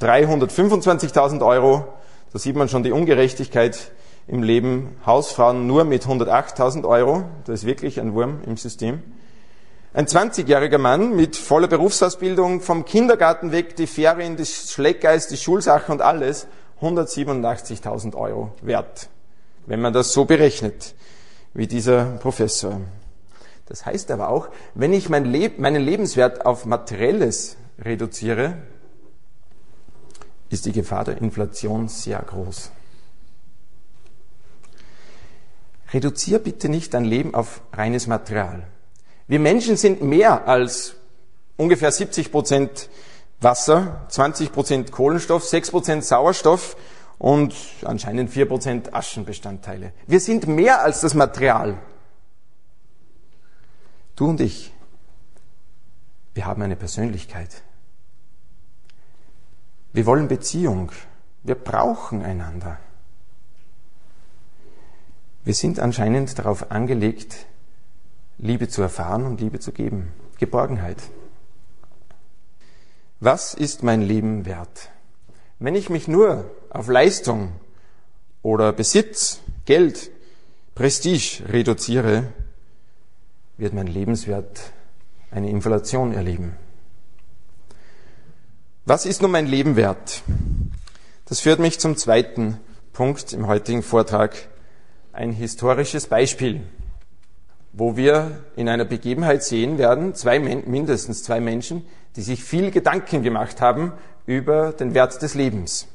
325.000 0.00 1.46
Euro. 1.46 1.86
Da 2.32 2.40
sieht 2.40 2.56
man 2.56 2.68
schon 2.68 2.82
die 2.82 2.90
Ungerechtigkeit 2.90 3.92
im 4.26 4.42
Leben. 4.42 4.96
Hausfrauen 5.06 5.68
nur 5.68 5.84
mit 5.84 6.04
108.000 6.04 6.84
Euro. 6.84 7.22
Das 7.44 7.60
ist 7.60 7.64
wirklich 7.64 8.00
ein 8.00 8.12
Wurm 8.12 8.40
im 8.44 8.56
System. 8.56 9.04
Ein 9.94 10.06
20-jähriger 10.06 10.78
Mann 10.78 11.14
mit 11.16 11.36
voller 11.36 11.68
Berufsausbildung, 11.68 12.62
vom 12.62 12.86
Kindergarten 12.86 13.52
weg, 13.52 13.76
die 13.76 13.86
Ferien, 13.86 14.38
das 14.38 14.72
Schleckeis, 14.72 15.28
die 15.28 15.36
Schulsache 15.36 15.92
und 15.92 16.00
alles, 16.00 16.46
187.000 16.80 18.14
Euro 18.16 18.54
wert, 18.62 19.10
wenn 19.66 19.82
man 19.82 19.92
das 19.92 20.14
so 20.14 20.24
berechnet, 20.24 20.94
wie 21.52 21.66
dieser 21.66 22.04
Professor. 22.20 22.80
Das 23.66 23.84
heißt 23.84 24.10
aber 24.10 24.30
auch, 24.30 24.48
wenn 24.74 24.94
ich 24.94 25.10
mein 25.10 25.26
Leb 25.26 25.58
meinen 25.58 25.82
Lebenswert 25.82 26.46
auf 26.46 26.64
Materielles 26.64 27.58
reduziere, 27.78 28.56
ist 30.48 30.64
die 30.64 30.72
Gefahr 30.72 31.04
der 31.04 31.18
Inflation 31.18 31.88
sehr 31.88 32.20
groß. 32.20 32.70
Reduzier 35.92 36.38
bitte 36.38 36.70
nicht 36.70 36.94
dein 36.94 37.04
Leben 37.04 37.34
auf 37.34 37.60
reines 37.74 38.06
Material. 38.06 38.66
Wir 39.28 39.40
Menschen 39.40 39.76
sind 39.76 40.02
mehr 40.02 40.46
als 40.48 40.96
ungefähr 41.56 41.92
70 41.92 42.30
Prozent 42.30 42.88
Wasser, 43.40 44.06
20 44.08 44.52
Prozent 44.52 44.92
Kohlenstoff, 44.92 45.44
6 45.44 45.70
Prozent 45.70 46.04
Sauerstoff 46.04 46.76
und 47.18 47.54
anscheinend 47.84 48.30
4 48.30 48.46
Prozent 48.46 48.94
Aschenbestandteile. 48.94 49.92
Wir 50.06 50.20
sind 50.20 50.46
mehr 50.46 50.82
als 50.82 51.00
das 51.00 51.14
Material. 51.14 51.78
Du 54.16 54.28
und 54.28 54.40
ich, 54.40 54.72
wir 56.34 56.46
haben 56.46 56.62
eine 56.62 56.76
Persönlichkeit. 56.76 57.62
Wir 59.92 60.06
wollen 60.06 60.28
Beziehung. 60.28 60.90
Wir 61.42 61.54
brauchen 61.54 62.22
einander. 62.22 62.78
Wir 65.44 65.54
sind 65.54 65.80
anscheinend 65.80 66.38
darauf 66.38 66.70
angelegt, 66.70 67.46
Liebe 68.42 68.68
zu 68.68 68.82
erfahren 68.82 69.24
und 69.24 69.40
Liebe 69.40 69.60
zu 69.60 69.70
geben. 69.70 70.12
Geborgenheit. 70.38 70.98
Was 73.20 73.54
ist 73.54 73.84
mein 73.84 74.02
Leben 74.02 74.44
wert? 74.46 74.90
Wenn 75.60 75.76
ich 75.76 75.88
mich 75.88 76.08
nur 76.08 76.50
auf 76.68 76.88
Leistung 76.88 77.52
oder 78.42 78.72
Besitz, 78.72 79.38
Geld, 79.64 80.10
Prestige 80.74 81.44
reduziere, 81.48 82.32
wird 83.58 83.74
mein 83.74 83.86
Lebenswert 83.86 84.72
eine 85.30 85.48
Inflation 85.48 86.12
erleben. 86.12 86.56
Was 88.86 89.06
ist 89.06 89.22
nun 89.22 89.30
mein 89.30 89.46
Leben 89.46 89.76
wert? 89.76 90.22
Das 91.26 91.38
führt 91.38 91.60
mich 91.60 91.78
zum 91.78 91.96
zweiten 91.96 92.58
Punkt 92.92 93.32
im 93.32 93.46
heutigen 93.46 93.84
Vortrag, 93.84 94.48
ein 95.12 95.30
historisches 95.30 96.08
Beispiel 96.08 96.62
wo 97.72 97.96
wir 97.96 98.42
in 98.56 98.68
einer 98.68 98.84
Begebenheit 98.84 99.42
sehen 99.42 99.78
werden, 99.78 100.14
zwei, 100.14 100.38
mindestens 100.38 101.22
zwei 101.22 101.40
Menschen, 101.40 101.84
die 102.16 102.22
sich 102.22 102.44
viel 102.44 102.70
Gedanken 102.70 103.22
gemacht 103.22 103.60
haben 103.60 103.92
über 104.26 104.72
den 104.72 104.94
Wert 104.94 105.22
des 105.22 105.34
Lebens. 105.34 105.88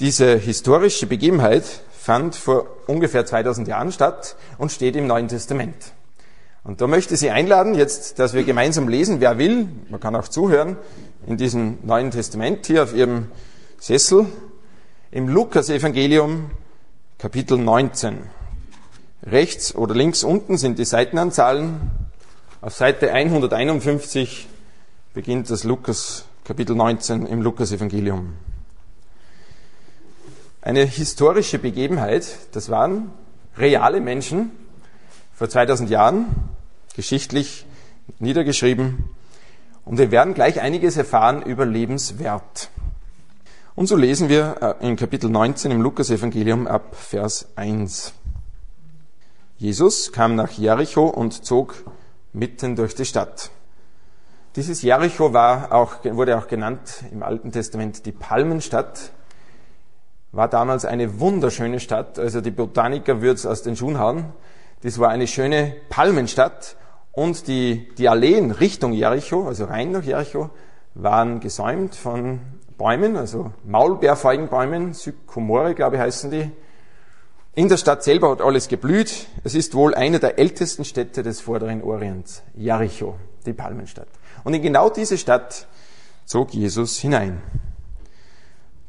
Diese 0.00 0.36
historische 0.36 1.06
Begebenheit 1.06 1.64
fand 1.92 2.34
vor 2.34 2.66
ungefähr 2.86 3.24
2000 3.26 3.68
Jahren 3.68 3.92
statt 3.92 4.36
und 4.58 4.72
steht 4.72 4.96
im 4.96 5.06
Neuen 5.06 5.28
Testament. 5.28 5.92
Und 6.64 6.80
da 6.80 6.86
möchte 6.86 7.14
ich 7.14 7.20
Sie 7.20 7.30
einladen, 7.30 7.74
jetzt, 7.74 8.18
dass 8.18 8.32
wir 8.32 8.42
gemeinsam 8.44 8.88
lesen, 8.88 9.20
wer 9.20 9.38
will, 9.38 9.68
man 9.90 10.00
kann 10.00 10.16
auch 10.16 10.28
zuhören, 10.28 10.76
in 11.26 11.36
diesem 11.36 11.78
Neuen 11.82 12.10
Testament 12.10 12.66
hier 12.66 12.82
auf 12.82 12.94
Ihrem 12.94 13.30
Sessel, 13.78 14.26
im 15.10 15.28
Lukas-Evangelium, 15.28 16.50
Kapitel 17.18 17.58
19. 17.58 18.18
Rechts 19.26 19.74
oder 19.74 19.94
links 19.94 20.22
unten 20.22 20.58
sind 20.58 20.78
die 20.78 20.84
Seitenanzahlen. 20.84 21.80
Auf 22.60 22.74
Seite 22.74 23.10
151 23.10 24.46
beginnt 25.14 25.48
das 25.48 25.64
Lukas 25.64 26.26
Kapitel 26.44 26.76
19 26.76 27.24
im 27.24 27.40
Lukas 27.40 27.72
Evangelium. 27.72 28.34
Eine 30.60 30.84
historische 30.84 31.58
Begebenheit, 31.58 32.26
das 32.52 32.68
waren 32.68 33.12
reale 33.56 34.00
Menschen 34.02 34.50
vor 35.32 35.48
2000 35.48 35.88
Jahren, 35.88 36.26
geschichtlich 36.94 37.64
niedergeschrieben. 38.18 39.08
Und 39.86 39.96
wir 39.96 40.10
werden 40.10 40.34
gleich 40.34 40.60
einiges 40.60 40.98
erfahren 40.98 41.40
über 41.42 41.64
Lebenswert. 41.64 42.68
Und 43.74 43.86
so 43.86 43.96
lesen 43.96 44.28
wir 44.28 44.76
äh, 44.80 44.86
in 44.86 44.96
Kapitel 44.96 45.30
19 45.30 45.70
im 45.70 45.80
Lukas 45.80 46.10
Evangelium 46.10 46.66
ab 46.66 46.94
Vers 46.94 47.48
1. 47.56 48.12
Jesus 49.56 50.10
kam 50.10 50.34
nach 50.34 50.50
Jericho 50.50 51.06
und 51.06 51.44
zog 51.44 51.84
mitten 52.32 52.74
durch 52.74 52.96
die 52.96 53.04
Stadt. 53.04 53.50
Dieses 54.56 54.82
Jericho 54.82 55.32
war 55.32 55.72
auch, 55.72 56.04
wurde 56.04 56.36
auch 56.36 56.48
genannt 56.48 57.04
im 57.12 57.22
Alten 57.22 57.52
Testament 57.52 58.04
die 58.04 58.12
Palmenstadt, 58.12 59.12
war 60.32 60.48
damals 60.48 60.84
eine 60.84 61.20
wunderschöne 61.20 61.78
Stadt, 61.78 62.18
also 62.18 62.40
die 62.40 62.50
Botaniker 62.50 63.22
würden 63.22 63.36
es 63.36 63.46
aus 63.46 63.62
den 63.62 63.76
Schuhen 63.76 64.00
hauen. 64.00 64.26
Das 64.82 64.98
war 64.98 65.10
eine 65.10 65.28
schöne 65.28 65.76
Palmenstadt 65.88 66.76
und 67.12 67.46
die, 67.46 67.88
die 67.96 68.08
Alleen 68.08 68.50
Richtung 68.50 68.92
Jericho, 68.92 69.46
also 69.46 69.66
rein 69.66 69.92
nach 69.92 70.02
Jericho, 70.02 70.50
waren 70.94 71.38
gesäumt 71.38 71.94
von 71.94 72.40
Bäumen, 72.76 73.16
also 73.16 73.52
Maulbeerfeigenbäumen, 73.64 74.94
Sykomore, 74.94 75.74
glaube 75.74 75.96
ich, 75.96 76.02
heißen 76.02 76.30
die, 76.32 76.50
in 77.54 77.68
der 77.68 77.76
Stadt 77.76 78.02
selber 78.02 78.30
hat 78.30 78.40
alles 78.40 78.68
geblüht. 78.68 79.26
Es 79.44 79.54
ist 79.54 79.74
wohl 79.74 79.94
eine 79.94 80.18
der 80.18 80.38
ältesten 80.38 80.84
Städte 80.84 81.22
des 81.22 81.40
vorderen 81.40 81.82
Orients, 81.82 82.42
Jericho, 82.54 83.16
die 83.46 83.52
Palmenstadt. 83.52 84.08
Und 84.42 84.54
in 84.54 84.62
genau 84.62 84.90
diese 84.90 85.18
Stadt 85.18 85.66
zog 86.24 86.52
Jesus 86.52 86.98
hinein. 86.98 87.40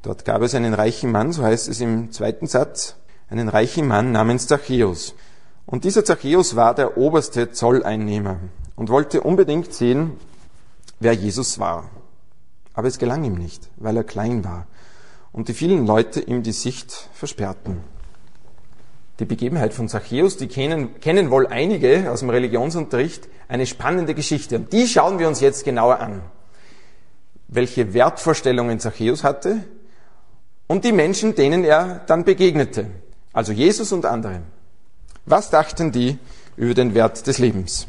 Dort 0.02 0.26
gab 0.26 0.42
es 0.42 0.56
einen 0.56 0.74
reichen 0.74 1.12
Mann, 1.12 1.32
so 1.32 1.44
heißt 1.44 1.68
es 1.68 1.82
im 1.82 2.12
zweiten 2.12 2.48
Satz, 2.48 2.96
einen 3.30 3.50
reichen 3.50 3.88
Mann 3.88 4.12
namens 4.12 4.48
Zachäus. 4.48 5.16
Und 5.66 5.84
dieser 5.84 6.06
Zachäus 6.06 6.56
war 6.56 6.76
der 6.76 6.98
oberste 6.98 7.52
Zolleinnehmer 7.52 8.38
und 8.76 8.90
wollte 8.90 9.22
unbedingt 9.22 9.74
sehen, 9.74 10.18
wer 11.00 11.14
Jesus 11.14 11.60
war. 11.60 11.90
Aber 12.74 12.88
es 12.88 13.00
gelang 13.00 13.24
ihm 13.24 13.36
nicht, 13.36 13.70
weil 13.78 13.98
er 13.98 14.04
klein 14.04 14.44
war 14.44 14.68
und 15.32 15.50
die 15.50 15.54
vielen 15.54 15.86
Leute 15.86 16.22
ihm 16.22 16.44
die 16.44 16.52
Sicht 16.52 17.10
versperrten. 17.14 17.95
Die 19.20 19.26
Begebenheit 19.26 19.74
von 19.74 19.88
Zachäus, 19.88 20.38
die 20.38 20.48
kennen, 20.48 21.00
kennen 21.00 21.32
wohl 21.32 21.48
einige 21.48 22.12
aus 22.12 22.20
dem 22.20 22.30
Religionsunterricht, 22.30 23.28
eine 23.48 23.66
spannende 23.66 24.14
Geschichte. 24.14 24.58
Und 24.58 24.74
die 24.74 24.88
schauen 24.88 25.20
wir 25.20 25.28
uns 25.28 25.40
jetzt 25.40 25.64
genauer 25.64 26.00
an. 26.00 26.22
Welche 27.48 27.94
Wertvorstellungen 27.94 28.80
Zachäus 28.80 29.24
hatte 29.24 29.64
und 30.68 30.84
die 30.84 30.92
Menschen, 30.92 31.36
denen 31.36 31.64
er 31.64 32.02
dann 32.08 32.26
begegnete. 32.26 32.88
Also 33.32 33.54
Jesus 33.54 33.92
und 33.92 34.06
andere. 34.06 34.42
Was 35.26 35.50
dachten 35.50 35.92
die 35.92 36.18
über 36.58 36.74
den 36.74 36.94
Wert 36.94 37.28
des 37.28 37.38
Lebens? 37.38 37.88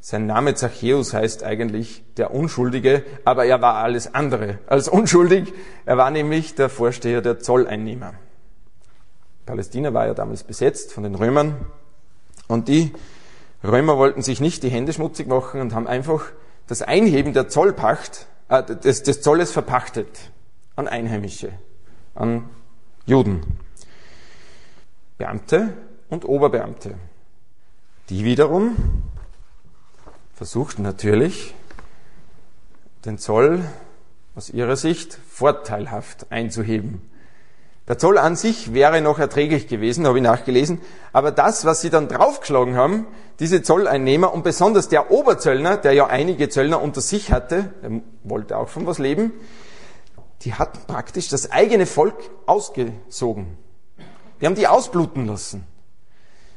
Sein 0.00 0.26
Name 0.26 0.54
Zachäus 0.54 1.14
heißt 1.14 1.44
eigentlich 1.44 2.02
der 2.16 2.34
Unschuldige, 2.34 3.04
aber 3.24 3.46
er 3.46 3.62
war 3.62 3.76
alles 3.76 4.14
andere 4.14 4.58
als 4.66 4.88
unschuldig. 4.88 5.52
Er 5.86 5.96
war 5.96 6.10
nämlich 6.10 6.54
der 6.54 6.68
Vorsteher 6.68 7.22
der 7.22 7.38
Zolleinnehmer. 7.38 8.14
Palästina 9.46 9.92
war 9.92 10.06
ja 10.06 10.14
damals 10.14 10.42
besetzt 10.42 10.92
von 10.92 11.02
den 11.02 11.14
Römern 11.14 11.66
und 12.48 12.68
die 12.68 12.92
Römer 13.62 13.96
wollten 13.98 14.22
sich 14.22 14.40
nicht 14.40 14.62
die 14.62 14.68
Hände 14.68 14.92
schmutzig 14.92 15.26
machen 15.26 15.60
und 15.60 15.74
haben 15.74 15.86
einfach 15.86 16.26
das 16.66 16.82
Einheben 16.82 17.32
der 17.32 17.48
Zollpacht, 17.48 18.26
äh, 18.48 18.62
des, 18.62 19.02
des 19.02 19.22
Zolles 19.22 19.52
verpachtet 19.52 20.30
an 20.76 20.88
Einheimische, 20.88 21.52
an 22.14 22.48
Juden, 23.06 23.42
Beamte 25.18 25.74
und 26.08 26.24
Oberbeamte. 26.24 26.94
Die 28.10 28.24
wiederum 28.24 28.76
versuchten 30.34 30.82
natürlich, 30.82 31.54
den 33.04 33.18
Zoll 33.18 33.64
aus 34.34 34.50
ihrer 34.50 34.76
Sicht 34.76 35.18
vorteilhaft 35.28 36.30
einzuheben. 36.30 37.10
Der 37.86 37.98
Zoll 37.98 38.16
an 38.16 38.34
sich 38.34 38.72
wäre 38.72 39.02
noch 39.02 39.18
erträglich 39.18 39.68
gewesen, 39.68 40.06
habe 40.06 40.18
ich 40.18 40.24
nachgelesen, 40.24 40.80
aber 41.12 41.30
das, 41.32 41.66
was 41.66 41.82
sie 41.82 41.90
dann 41.90 42.08
draufgeschlagen 42.08 42.76
haben, 42.76 43.06
diese 43.40 43.62
Zolleinnehmer 43.62 44.32
und 44.32 44.42
besonders 44.42 44.88
der 44.88 45.10
Oberzöllner, 45.10 45.76
der 45.76 45.92
ja 45.92 46.06
einige 46.06 46.48
Zöllner 46.48 46.80
unter 46.80 47.02
sich 47.02 47.30
hatte, 47.30 47.74
der 47.82 48.00
wollte 48.22 48.56
auch 48.56 48.68
von 48.68 48.86
was 48.86 48.98
leben, 48.98 49.32
die 50.42 50.54
hatten 50.54 50.78
praktisch 50.86 51.28
das 51.28 51.52
eigene 51.52 51.84
Volk 51.84 52.16
ausgesogen. 52.46 53.58
Die 54.40 54.46
haben 54.46 54.54
die 54.54 54.66
ausbluten 54.66 55.26
lassen, 55.26 55.66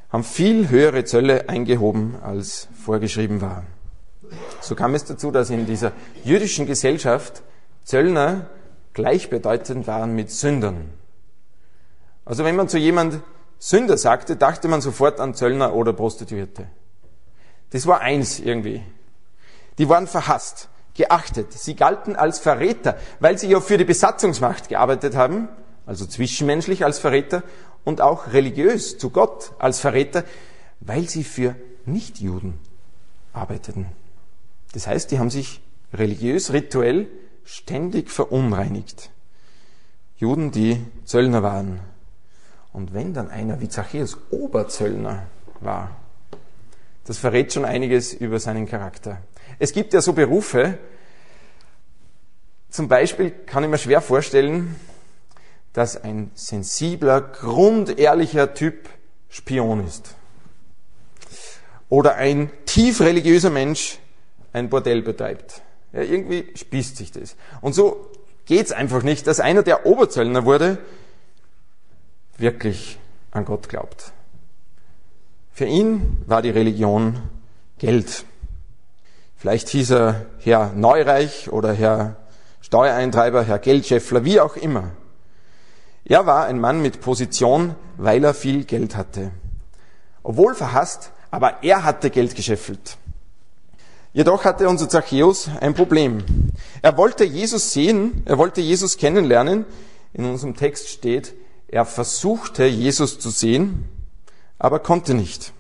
haben 0.10 0.24
viel 0.24 0.70
höhere 0.70 1.04
Zölle 1.04 1.50
eingehoben, 1.50 2.16
als 2.22 2.70
vorgeschrieben 2.86 3.42
war. 3.42 3.66
So 4.62 4.76
kam 4.76 4.96
es 4.96 5.04
dazu, 5.04 5.32
dass 5.32 5.50
in 5.50 5.66
dieser 5.66 5.92
jüdischen 6.24 6.66
Gesellschaft 6.66 7.44
Zöllner 7.84 8.50
gleichbedeutend 8.94 9.88
waren 9.88 10.16
mit 10.16 10.32
Sündern. 10.32 10.94
Also 12.28 12.44
wenn 12.44 12.58
man 12.58 12.68
zu 12.68 12.78
jemand 12.78 13.22
Sünder 13.58 13.98
sagte, 13.98 14.36
dachte 14.36 14.68
man 14.68 14.82
sofort 14.82 15.20
an 15.20 15.34
Zöllner 15.34 15.74
oder 15.74 15.94
Prostituierte. 15.94 16.68
Das 17.70 17.88
war 17.88 18.02
eins 18.02 18.40
irgendwie. 18.40 18.84
Die 19.78 19.88
waren 19.88 20.08
verhasst, 20.08 20.70
geachtet. 20.94 21.54
Sie 21.54 21.76
galten 21.76 22.16
als 22.16 22.40
Verräter, 22.40 22.98
weil 23.20 23.38
sie 23.38 23.48
ja 23.50 23.62
für 23.62 23.78
die 23.78 23.86
Besatzungsmacht 23.86 24.68
gearbeitet 24.68 25.16
haben, 25.16 25.48
also 25.86 26.06
zwischenmenschlich 26.06 26.84
als 26.84 27.00
Verräter 27.00 27.44
und 27.86 28.02
auch 28.02 28.34
religiös 28.34 28.98
zu 28.98 29.10
Gott 29.10 29.54
als 29.58 29.80
Verräter, 29.80 30.26
weil 30.82 31.08
sie 31.08 31.24
für 31.24 31.56
Nichtjuden 31.86 32.60
arbeiteten. 33.32 33.88
Das 34.74 34.86
heißt, 34.86 35.12
die 35.12 35.20
haben 35.20 35.30
sich 35.30 35.62
religiös, 35.94 36.52
rituell 36.52 37.08
ständig 37.46 38.12
verunreinigt. 38.12 39.12
Juden, 40.18 40.52
die 40.52 40.84
Zöllner 41.06 41.42
waren, 41.44 41.80
und 42.78 42.94
wenn 42.94 43.12
dann 43.12 43.32
einer 43.32 43.60
wie 43.60 43.70
Zachäus 43.70 44.20
Oberzöllner 44.30 45.24
war, 45.62 45.98
das 47.06 47.18
verrät 47.18 47.52
schon 47.52 47.66
einiges 47.66 48.14
über 48.14 48.40
seinen 48.40 48.68
Charakter. 48.68 49.18
Es 49.58 49.74
gibt 49.74 49.94
ja 49.94 50.02
so 50.02 50.14
Berufe, 50.14 50.78
zum 52.70 52.88
Beispiel 52.88 53.32
kann 53.32 53.64
ich 53.64 53.70
mir 53.72 53.80
schwer 53.80 54.00
vorstellen, 54.00 54.76
dass 55.74 56.04
ein 56.04 56.30
sensibler, 56.36 57.20
grundehrlicher 57.20 58.54
Typ 58.54 58.90
Spion 59.28 59.84
ist. 59.84 60.14
Oder 61.90 62.14
ein 62.18 62.52
tief 62.68 63.02
religiöser 63.02 63.50
Mensch 63.50 63.98
ein 64.54 64.70
Bordell 64.70 65.02
betreibt. 65.02 65.64
Ja, 65.94 66.04
irgendwie 66.04 66.46
spießt 66.54 66.96
sich 66.96 67.12
das. 67.12 67.38
Und 67.60 67.74
so 67.74 68.12
geht's 68.46 68.72
einfach 68.72 69.02
nicht, 69.02 69.26
dass 69.26 69.40
einer, 69.40 69.64
der 69.64 69.88
Oberzöllner 69.88 70.46
wurde, 70.46 70.78
wirklich 72.38 72.98
an 73.32 73.46
Gott 73.46 73.70
glaubt. 73.70 74.12
Für 75.52 75.66
ihn 75.66 76.24
war 76.28 76.42
die 76.42 76.50
Religion 76.50 77.20
Geld. 77.80 78.26
Vielleicht 79.36 79.70
hieß 79.70 79.92
er 79.92 80.26
Herr 80.40 80.74
Neureich 80.74 81.52
oder 81.52 81.74
Herr 81.74 82.18
Steuereintreiber, 82.62 83.44
Herr 83.44 83.60
Geldscheffler, 83.60 84.26
wie 84.26 84.40
auch 84.40 84.56
immer. 84.56 84.92
Er 86.06 86.26
war 86.26 86.46
ein 86.46 86.60
Mann 86.60 86.82
mit 86.82 87.02
Position, 87.02 87.76
weil 87.98 88.24
er 88.24 88.34
viel 88.34 88.66
Geld 88.66 88.96
hatte. 88.96 89.32
Obwohl 90.24 90.56
verhasst, 90.56 91.12
aber 91.32 91.64
er 91.64 91.84
hatte 91.84 92.10
Geld 92.10 92.36
gescheffelt. 92.36 92.98
Jedoch 94.14 94.46
hatte 94.46 94.68
unser 94.70 94.90
Zachäus 94.90 95.50
ein 95.60 95.74
Problem. 95.74 96.24
Er 96.82 96.98
wollte 96.98 97.24
Jesus 97.24 97.74
sehen, 97.74 98.24
er 98.26 98.38
wollte 98.38 98.62
Jesus 98.62 98.98
kennenlernen. 98.98 99.66
In 100.14 100.26
unserem 100.26 100.56
Text 100.56 100.90
steht, 100.90 101.34
er 101.68 101.86
versuchte 101.86 102.66
Jesus 102.66 103.20
zu 103.20 103.30
sehen, 103.30 103.90
aber 104.58 104.80
konnte 104.80 105.14
nicht, 105.14 105.54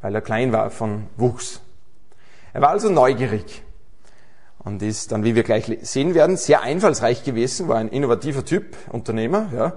weil 0.00 0.14
er 0.14 0.20
klein 0.20 0.52
war 0.52 0.70
von 0.70 1.08
Wuchs. 1.16 1.60
Er 2.52 2.62
war 2.62 2.70
also 2.70 2.90
neugierig 2.90 3.62
und 4.58 4.82
ist 4.82 5.10
dann, 5.10 5.24
wie 5.24 5.34
wir 5.34 5.42
gleich 5.42 5.70
sehen 5.82 6.14
werden, 6.14 6.36
sehr 6.36 6.62
einfallsreich 6.62 7.24
gewesen, 7.24 7.68
war 7.68 7.78
ein 7.78 7.88
innovativer 7.88 8.44
Typ, 8.44 8.76
Unternehmer, 8.90 9.48
ja, 9.52 9.74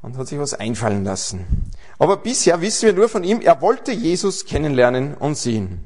und 0.00 0.16
hat 0.16 0.28
sich 0.28 0.38
was 0.38 0.54
einfallen 0.54 1.04
lassen. 1.04 1.70
Aber 1.98 2.16
bisher 2.16 2.60
wissen 2.60 2.86
wir 2.86 2.92
nur 2.94 3.08
von 3.08 3.24
ihm, 3.24 3.40
er 3.40 3.60
wollte 3.60 3.92
Jesus 3.92 4.46
kennenlernen 4.46 5.14
und 5.14 5.36
sehen. 5.36 5.80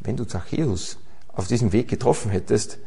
Wenn 0.00 0.16
du 0.16 0.24
Zachäus 0.24 0.98
auf 1.28 1.46
diesem 1.46 1.72
Weg 1.72 1.88
getroffen 1.88 2.30
hättest 2.30 2.78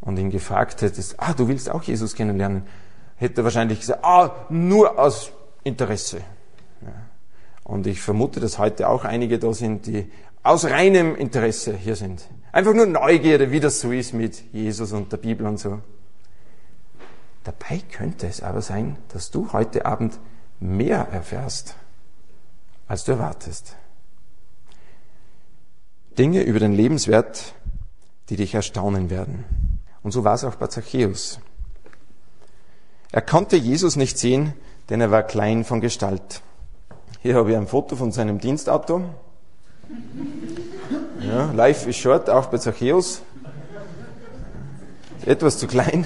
und 0.00 0.18
ihn 0.18 0.30
gefragt 0.30 0.82
hättest, 0.82 1.20
ah, 1.20 1.34
du 1.34 1.48
willst 1.48 1.70
auch 1.70 1.82
Jesus 1.82 2.14
kennenlernen, 2.14 2.64
hätte 3.16 3.44
wahrscheinlich 3.44 3.80
gesagt, 3.80 4.04
ah, 4.04 4.46
nur 4.48 4.98
aus 4.98 5.30
Interesse. 5.62 6.18
Ja. 6.82 6.92
Und 7.62 7.86
ich 7.86 8.00
vermute, 8.00 8.40
dass 8.40 8.58
heute 8.58 8.88
auch 8.88 9.04
einige 9.04 9.38
da 9.38 9.52
sind, 9.52 9.86
die 9.86 10.10
aus 10.42 10.66
reinem 10.66 11.16
Interesse 11.16 11.74
hier 11.74 11.96
sind. 11.96 12.28
Einfach 12.52 12.74
nur 12.74 12.86
Neugierde, 12.86 13.50
wie 13.50 13.60
das 13.60 13.80
so 13.80 13.90
ist 13.90 14.12
mit 14.12 14.52
Jesus 14.52 14.92
und 14.92 15.10
der 15.10 15.16
Bibel 15.16 15.46
und 15.46 15.58
so. 15.58 15.80
Dabei 17.42 17.80
könnte 17.90 18.26
es 18.26 18.42
aber 18.42 18.62
sein, 18.62 18.96
dass 19.08 19.30
du 19.30 19.52
heute 19.52 19.86
Abend 19.86 20.18
mehr 20.60 21.08
erfährst, 21.10 21.76
als 22.86 23.04
du 23.04 23.12
erwartest. 23.12 23.76
Dinge 26.16 26.42
über 26.42 26.58
den 26.58 26.72
Lebenswert, 26.72 27.54
die 28.28 28.36
dich 28.36 28.54
erstaunen 28.54 29.10
werden. 29.10 29.44
Und 30.02 30.12
so 30.12 30.24
war 30.24 30.34
es 30.34 30.44
auch 30.44 30.54
bei 30.54 30.68
Zachäus. 30.68 31.40
Er 33.14 33.22
konnte 33.22 33.54
Jesus 33.54 33.94
nicht 33.94 34.18
sehen, 34.18 34.54
denn 34.90 35.00
er 35.00 35.12
war 35.12 35.22
klein 35.22 35.62
von 35.62 35.80
Gestalt. 35.80 36.42
Hier 37.20 37.36
habe 37.36 37.52
ich 37.52 37.56
ein 37.56 37.68
Foto 37.68 37.94
von 37.94 38.10
seinem 38.10 38.40
Dienstauto. 38.40 39.04
Ja, 41.20 41.52
life 41.52 41.88
is 41.88 41.96
short, 41.96 42.28
auch 42.28 42.46
bei 42.46 42.58
Zachäus. 42.58 43.22
Etwas 45.24 45.58
zu 45.58 45.68
klein. 45.68 46.04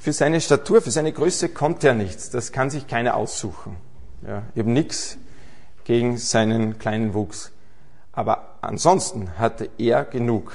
Für 0.00 0.12
seine 0.12 0.40
Statur, 0.40 0.80
für 0.82 0.92
seine 0.92 1.12
Größe 1.12 1.48
konnte 1.48 1.88
er 1.88 1.94
nichts. 1.94 2.30
Das 2.30 2.52
kann 2.52 2.70
sich 2.70 2.86
keiner 2.86 3.16
aussuchen. 3.16 3.76
Ja, 4.24 4.44
eben 4.54 4.72
nichts 4.72 5.18
gegen 5.82 6.16
seinen 6.16 6.78
kleinen 6.78 7.12
Wuchs. 7.12 7.50
Aber 8.12 8.54
ansonsten 8.60 9.36
hatte 9.36 9.68
er 9.78 10.04
genug 10.04 10.52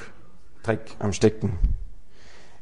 Dreck 0.63 0.95
am 0.99 1.11
Stecken. 1.11 1.59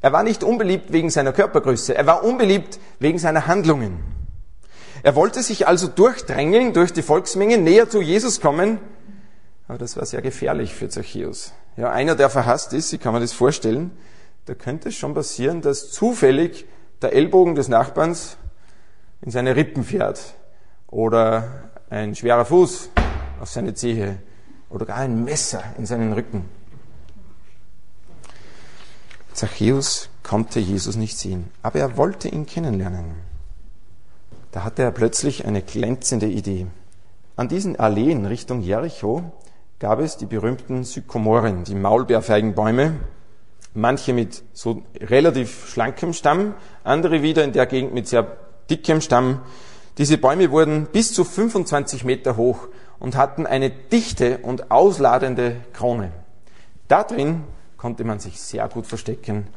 Er 0.01 0.11
war 0.11 0.23
nicht 0.23 0.43
unbeliebt 0.43 0.91
wegen 0.91 1.09
seiner 1.11 1.31
Körpergröße, 1.31 1.95
er 1.95 2.07
war 2.07 2.23
unbeliebt 2.23 2.79
wegen 2.99 3.19
seiner 3.19 3.47
Handlungen. 3.47 3.99
Er 5.03 5.15
wollte 5.15 5.43
sich 5.43 5.67
also 5.67 5.87
durchdrängeln 5.87 6.73
durch 6.73 6.91
die 6.91 7.01
Volksmenge, 7.01 7.57
näher 7.57 7.89
zu 7.89 8.01
Jesus 8.01 8.41
kommen, 8.41 8.79
aber 9.67 9.77
das 9.77 9.95
war 9.97 10.05
sehr 10.05 10.21
gefährlich 10.21 10.73
für 10.73 10.89
Zachäus. 10.89 11.53
Ja, 11.77 11.91
einer, 11.91 12.15
der 12.15 12.29
verhasst 12.29 12.73
ist, 12.73 12.91
ich 12.93 12.99
kann 12.99 13.13
mir 13.13 13.19
das 13.19 13.31
vorstellen, 13.31 13.91
da 14.45 14.55
könnte 14.55 14.89
es 14.89 14.95
schon 14.95 15.13
passieren, 15.13 15.61
dass 15.61 15.91
zufällig 15.91 16.65
der 17.01 17.13
Ellbogen 17.13 17.55
des 17.55 17.67
Nachbarns 17.67 18.37
in 19.21 19.31
seine 19.31 19.55
Rippen 19.55 19.83
fährt 19.83 20.19
oder 20.87 21.69
ein 21.89 22.15
schwerer 22.15 22.45
Fuß 22.45 22.89
auf 23.39 23.49
seine 23.49 23.73
Zehe 23.73 24.17
oder 24.69 24.85
gar 24.85 24.97
ein 24.97 25.23
Messer 25.23 25.63
in 25.77 25.85
seinen 25.85 26.13
Rücken. 26.13 26.45
Zachäus 29.33 30.09
konnte 30.23 30.59
Jesus 30.59 30.95
nicht 30.95 31.17
sehen, 31.17 31.49
aber 31.61 31.79
er 31.79 31.97
wollte 31.97 32.27
ihn 32.27 32.45
kennenlernen. 32.45 33.15
da 34.51 34.63
hatte 34.65 34.83
er 34.83 34.91
plötzlich 34.91 35.45
eine 35.45 35.61
glänzende 35.61 36.27
Idee. 36.27 36.67
An 37.37 37.47
diesen 37.47 37.79
Alleen 37.79 38.25
Richtung 38.25 38.61
Jericho 38.61 39.31
gab 39.79 39.99
es 39.99 40.17
die 40.17 40.25
berühmten 40.25 40.83
Sykomoren, 40.83 41.63
die 41.63 41.75
Maulbeerfeigenbäume, 41.75 42.99
manche 43.73 44.13
mit 44.13 44.43
so 44.53 44.83
relativ 44.99 45.69
schlankem 45.69 46.13
Stamm, 46.13 46.53
andere 46.83 47.21
wieder 47.21 47.43
in 47.45 47.53
der 47.53 47.65
Gegend 47.65 47.93
mit 47.93 48.07
sehr 48.07 48.37
dickem 48.69 48.99
Stamm. 48.99 49.41
Diese 49.97 50.17
Bäume 50.17 50.51
wurden 50.51 50.87
bis 50.91 51.13
zu 51.13 51.23
25 51.23 52.03
Meter 52.03 52.35
hoch 52.35 52.67
und 52.99 53.15
hatten 53.15 53.47
eine 53.47 53.69
dichte 53.69 54.39
und 54.39 54.69
ausladende 54.69 55.55
Krone. 55.73 56.11
Da 56.89 57.03
drin 57.03 57.43
konnte 57.81 58.03
man 58.03 58.19
sich 58.19 58.39
sehr 58.39 58.69
gut 58.69 58.85
verstecken, 58.85 59.47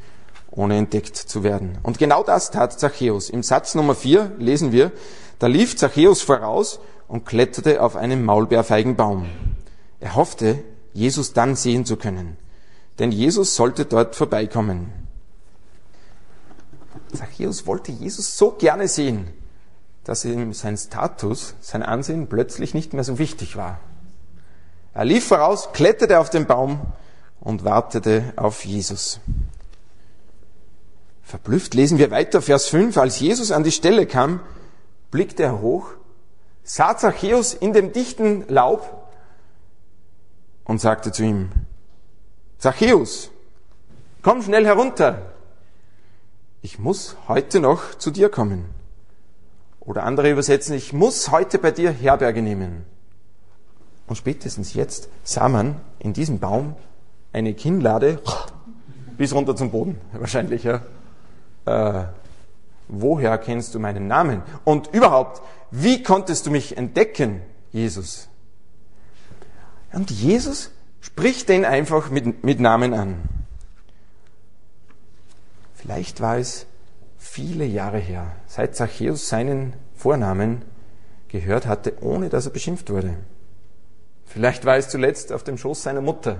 ohne 0.50 0.78
entdeckt 0.78 1.14
zu 1.14 1.42
werden. 1.42 1.76
Und 1.82 1.98
genau 1.98 2.22
das 2.22 2.50
tat 2.50 2.80
Zachäus. 2.80 3.28
Im 3.28 3.42
Satz 3.42 3.74
Nummer 3.74 3.94
4 3.94 4.32
lesen 4.38 4.72
wir, 4.72 4.92
da 5.38 5.46
lief 5.46 5.76
Zachäus 5.76 6.22
voraus 6.22 6.80
und 7.06 7.26
kletterte 7.26 7.82
auf 7.82 7.96
einen 7.96 8.24
Maulbeerfeigenbaum. 8.24 9.26
Er 10.00 10.14
hoffte, 10.14 10.64
Jesus 10.94 11.34
dann 11.34 11.54
sehen 11.54 11.84
zu 11.84 11.96
können, 11.96 12.38
denn 12.98 13.12
Jesus 13.12 13.56
sollte 13.56 13.84
dort 13.84 14.16
vorbeikommen. 14.16 14.90
Zachäus 17.12 17.66
wollte 17.66 17.92
Jesus 17.92 18.38
so 18.38 18.52
gerne 18.52 18.88
sehen, 18.88 19.28
dass 20.04 20.24
ihm 20.24 20.54
sein 20.54 20.78
Status, 20.78 21.56
sein 21.60 21.82
Ansehen 21.82 22.26
plötzlich 22.28 22.72
nicht 22.72 22.94
mehr 22.94 23.04
so 23.04 23.18
wichtig 23.18 23.56
war. 23.56 23.80
Er 24.94 25.04
lief 25.04 25.26
voraus, 25.26 25.72
kletterte 25.74 26.20
auf 26.20 26.30
den 26.30 26.46
Baum 26.46 26.80
und 27.44 27.64
wartete 27.64 28.32
auf 28.36 28.64
Jesus. 28.64 29.20
Verblüfft 31.22 31.74
lesen 31.74 31.98
wir 31.98 32.10
weiter, 32.10 32.42
Vers 32.42 32.66
5, 32.66 32.96
als 32.96 33.20
Jesus 33.20 33.52
an 33.52 33.62
die 33.62 33.72
Stelle 33.72 34.06
kam, 34.06 34.40
blickte 35.10 35.44
er 35.44 35.60
hoch, 35.60 35.90
sah 36.64 36.96
Zachäus 36.96 37.54
in 37.54 37.72
dem 37.72 37.92
dichten 37.92 38.46
Laub 38.48 39.08
und 40.64 40.80
sagte 40.80 41.12
zu 41.12 41.22
ihm, 41.22 41.50
Zachäus, 42.58 43.30
komm 44.22 44.42
schnell 44.42 44.64
herunter, 44.64 45.34
ich 46.62 46.78
muss 46.78 47.16
heute 47.28 47.60
noch 47.60 47.94
zu 47.96 48.10
dir 48.10 48.30
kommen. 48.30 48.64
Oder 49.80 50.04
andere 50.04 50.30
übersetzen, 50.30 50.74
ich 50.74 50.94
muss 50.94 51.30
heute 51.30 51.58
bei 51.58 51.70
dir 51.70 51.90
Herberge 51.90 52.40
nehmen. 52.40 52.86
Und 54.06 54.16
spätestens 54.16 54.72
jetzt 54.72 55.08
sah 55.24 55.50
man 55.50 55.78
in 55.98 56.14
diesem 56.14 56.38
Baum 56.38 56.74
eine 57.34 57.52
Kinnlade 57.52 58.20
bis 59.18 59.34
runter 59.34 59.56
zum 59.56 59.70
Boden, 59.70 60.00
wahrscheinlich, 60.12 60.64
ja. 60.64 60.80
Äh, 61.66 62.04
woher 62.88 63.38
kennst 63.38 63.74
du 63.74 63.80
meinen 63.80 64.06
Namen? 64.06 64.42
Und 64.64 64.94
überhaupt, 64.94 65.42
wie 65.70 66.02
konntest 66.02 66.46
du 66.46 66.50
mich 66.50 66.76
entdecken, 66.76 67.42
Jesus? 67.72 68.28
Und 69.92 70.10
Jesus 70.10 70.70
spricht 71.00 71.48
den 71.48 71.64
einfach 71.64 72.10
mit, 72.10 72.44
mit 72.44 72.60
Namen 72.60 72.94
an. 72.94 73.16
Vielleicht 75.74 76.20
war 76.20 76.38
es 76.38 76.66
viele 77.18 77.64
Jahre 77.64 77.98
her, 77.98 78.32
seit 78.46 78.76
Zachäus 78.76 79.28
seinen 79.28 79.74
Vornamen 79.94 80.62
gehört 81.28 81.66
hatte, 81.66 81.94
ohne 82.00 82.28
dass 82.28 82.46
er 82.46 82.52
beschimpft 82.52 82.90
wurde. 82.90 83.16
Vielleicht 84.24 84.64
war 84.64 84.76
es 84.76 84.88
zuletzt 84.88 85.32
auf 85.32 85.44
dem 85.44 85.58
Schoß 85.58 85.82
seiner 85.82 86.00
Mutter, 86.00 86.38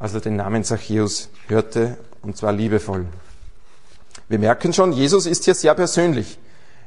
als 0.00 0.14
er 0.14 0.20
den 0.20 0.36
Namen 0.36 0.64
Zachäus 0.64 1.28
hörte, 1.46 1.96
und 2.22 2.36
zwar 2.36 2.52
liebevoll. 2.52 3.06
Wir 4.28 4.38
merken 4.38 4.72
schon, 4.72 4.92
Jesus 4.92 5.26
ist 5.26 5.44
hier 5.44 5.54
sehr 5.54 5.74
persönlich. 5.74 6.38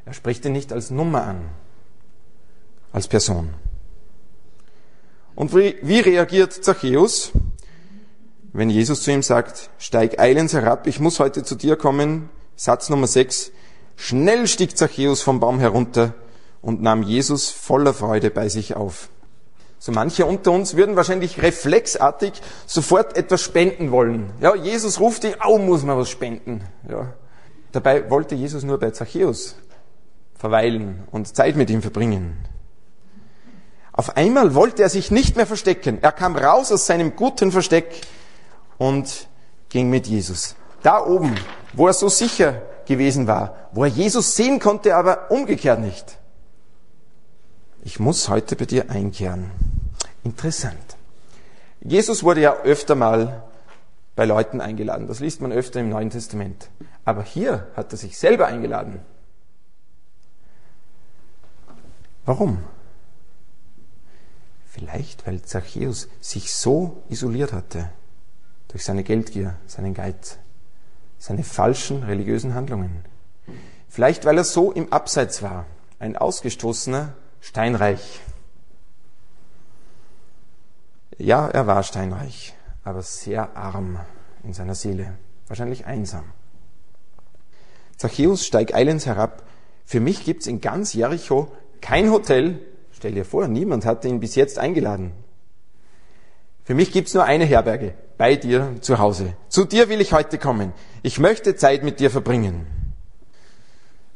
Er 0.05 0.13
spricht 0.13 0.43
ihn 0.45 0.51
nicht 0.51 0.73
als 0.73 0.89
Nummer 0.89 1.23
an, 1.23 1.41
als 2.91 3.07
Person. 3.07 3.53
Und 5.35 5.55
wie, 5.55 5.77
wie 5.81 5.99
reagiert 5.99 6.53
Zachäus, 6.53 7.31
wenn 8.51 8.69
Jesus 8.69 9.03
zu 9.03 9.11
ihm 9.11 9.23
sagt, 9.23 9.69
steig 9.77 10.19
eilends 10.19 10.53
herab, 10.53 10.87
ich 10.87 10.99
muss 10.99 11.19
heute 11.19 11.43
zu 11.43 11.55
dir 11.55 11.75
kommen? 11.75 12.29
Satz 12.55 12.89
Nummer 12.89 13.07
6. 13.07 13.51
Schnell 13.95 14.47
stieg 14.47 14.77
Zachäus 14.77 15.21
vom 15.21 15.39
Baum 15.39 15.59
herunter 15.59 16.13
und 16.61 16.81
nahm 16.81 17.03
Jesus 17.03 17.49
voller 17.49 17.93
Freude 17.93 18.31
bei 18.31 18.49
sich 18.49 18.75
auf. 18.75 19.09
So 19.83 19.91
manche 19.91 20.25
unter 20.25 20.53
uns 20.53 20.77
würden 20.77 20.95
wahrscheinlich 20.95 21.41
reflexartig 21.41 22.31
sofort 22.65 23.17
etwas 23.17 23.41
spenden 23.41 23.91
wollen. 23.91 24.31
Ja, 24.39 24.55
Jesus 24.55 25.01
ruft 25.01 25.23
dich, 25.23 25.41
au, 25.41 25.57
muss 25.57 25.83
man 25.83 25.97
was 25.97 26.09
spenden. 26.09 26.61
Ja. 26.89 27.11
Dabei 27.73 28.09
wollte 28.09 28.33
Jesus 28.33 28.63
nur 28.63 28.79
bei 28.79 28.91
Zachäus 28.91 29.57
verweilen 30.35 31.03
und 31.11 31.35
Zeit 31.35 31.57
mit 31.57 31.69
ihm 31.69 31.81
verbringen. 31.81 32.37
Auf 33.91 34.15
einmal 34.15 34.55
wollte 34.55 34.83
er 34.83 34.89
sich 34.89 35.11
nicht 35.11 35.35
mehr 35.35 35.45
verstecken. 35.45 35.97
Er 36.01 36.13
kam 36.13 36.37
raus 36.37 36.71
aus 36.71 36.85
seinem 36.85 37.17
guten 37.17 37.51
Versteck 37.51 38.07
und 38.77 39.27
ging 39.67 39.89
mit 39.89 40.07
Jesus. 40.07 40.55
Da 40.81 41.05
oben, 41.05 41.35
wo 41.73 41.87
er 41.87 41.93
so 41.93 42.07
sicher 42.07 42.61
gewesen 42.87 43.27
war, 43.27 43.67
wo 43.73 43.83
er 43.83 43.89
Jesus 43.89 44.37
sehen 44.37 44.61
konnte, 44.61 44.95
aber 44.95 45.29
umgekehrt 45.29 45.81
nicht. 45.81 46.19
Ich 47.83 47.99
muss 47.99 48.29
heute 48.29 48.55
bei 48.55 48.63
dir 48.63 48.89
einkehren. 48.89 49.51
Interessant. 50.23 50.97
Jesus 51.81 52.23
wurde 52.23 52.41
ja 52.41 52.55
öfter 52.61 52.95
mal 52.95 53.43
bei 54.15 54.25
Leuten 54.25 54.61
eingeladen. 54.61 55.07
Das 55.07 55.19
liest 55.19 55.41
man 55.41 55.51
öfter 55.51 55.79
im 55.79 55.89
Neuen 55.89 56.09
Testament. 56.09 56.69
Aber 57.05 57.23
hier 57.23 57.67
hat 57.75 57.91
er 57.91 57.97
sich 57.97 58.17
selber 58.17 58.47
eingeladen. 58.47 58.99
Warum? 62.25 62.59
Vielleicht, 64.65 65.27
weil 65.27 65.41
Zachäus 65.41 66.07
sich 66.21 66.53
so 66.53 67.03
isoliert 67.09 67.53
hatte 67.53 67.89
durch 68.69 68.85
seine 68.85 69.03
Geldgier, 69.03 69.55
seinen 69.67 69.93
Geiz, 69.93 70.37
seine 71.19 71.43
falschen 71.43 72.03
religiösen 72.03 72.55
Handlungen. 72.55 73.05
Vielleicht, 73.89 74.25
weil 74.25 74.37
er 74.37 74.43
so 74.43 74.71
im 74.71 74.91
Abseits 74.91 75.43
war, 75.43 75.65
ein 75.99 76.17
ausgestoßener 76.17 77.13
Steinreich. 77.39 78.21
Ja, 81.17 81.47
er 81.47 81.67
war 81.67 81.83
steinreich, 81.83 82.53
aber 82.83 83.01
sehr 83.01 83.55
arm 83.55 83.99
in 84.43 84.53
seiner 84.53 84.75
Seele, 84.75 85.17
wahrscheinlich 85.47 85.85
einsam. 85.85 86.25
Zachäus, 87.97 88.45
steig 88.45 88.73
eilends 88.73 89.05
herab. 89.05 89.43
Für 89.85 89.99
mich 89.99 90.25
gibt's 90.25 90.47
in 90.47 90.61
ganz 90.61 90.93
Jericho 90.93 91.51
kein 91.81 92.11
Hotel, 92.11 92.59
Stell 93.03 93.15
dir 93.15 93.25
vor, 93.25 93.49
niemand 93.49 93.85
hat 93.85 94.05
ihn 94.05 94.21
bis 94.21 94.35
jetzt 94.35 94.57
eingeladen. 94.57 95.11
Für 96.63 96.73
mich 96.73 96.93
gibt's 96.93 97.13
nur 97.13 97.25
eine 97.25 97.43
Herberge, 97.43 97.95
bei 98.17 98.37
dir 98.37 98.77
zu 98.79 98.97
Hause. 98.97 99.33
Zu 99.49 99.65
dir 99.65 99.89
will 99.89 99.99
ich 99.99 100.13
heute 100.13 100.37
kommen. 100.37 100.71
Ich 101.01 101.19
möchte 101.19 101.57
Zeit 101.57 101.83
mit 101.83 101.99
dir 101.99 102.09
verbringen. 102.09 102.65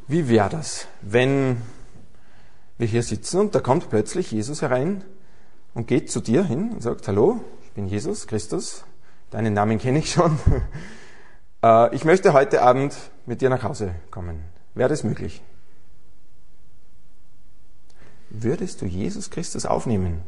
Wie 0.08 0.30
wäre 0.30 0.48
das, 0.48 0.88
wenn 1.02 1.62
wir 2.78 2.88
hier 2.88 3.04
sitzen 3.04 3.42
und 3.42 3.56
da 3.56 3.60
kommt 3.60 3.90
plötzlich 3.90 4.32
Jesus 4.32 4.62
herein 4.62 5.04
und 5.78 5.86
geht 5.86 6.10
zu 6.10 6.22
dir 6.22 6.44
hin 6.44 6.72
und 6.72 6.82
sagt, 6.82 7.08
hallo, 7.08 7.40
ich 7.62 7.72
bin 7.74 7.86
Jesus 7.86 8.26
Christus, 8.26 8.84
deinen 9.30 9.54
Namen 9.54 9.78
kenne 9.78 10.00
ich 10.00 10.12
schon. 10.12 10.38
Äh, 11.64 11.96
ich 11.96 12.06
möchte 12.06 12.34
heute 12.34 12.62
Abend 12.62 12.96
mit 13.26 13.42
dir 13.42 13.50
nach 13.50 13.64
Hause 13.64 13.96
kommen. 14.12 14.44
Wäre 14.76 14.90
das 14.90 15.04
möglich? 15.04 15.42
Würdest 18.30 18.84
du 18.84 18.86
Jesus 18.86 19.32
Christus 19.32 19.66
aufnehmen? 19.66 20.22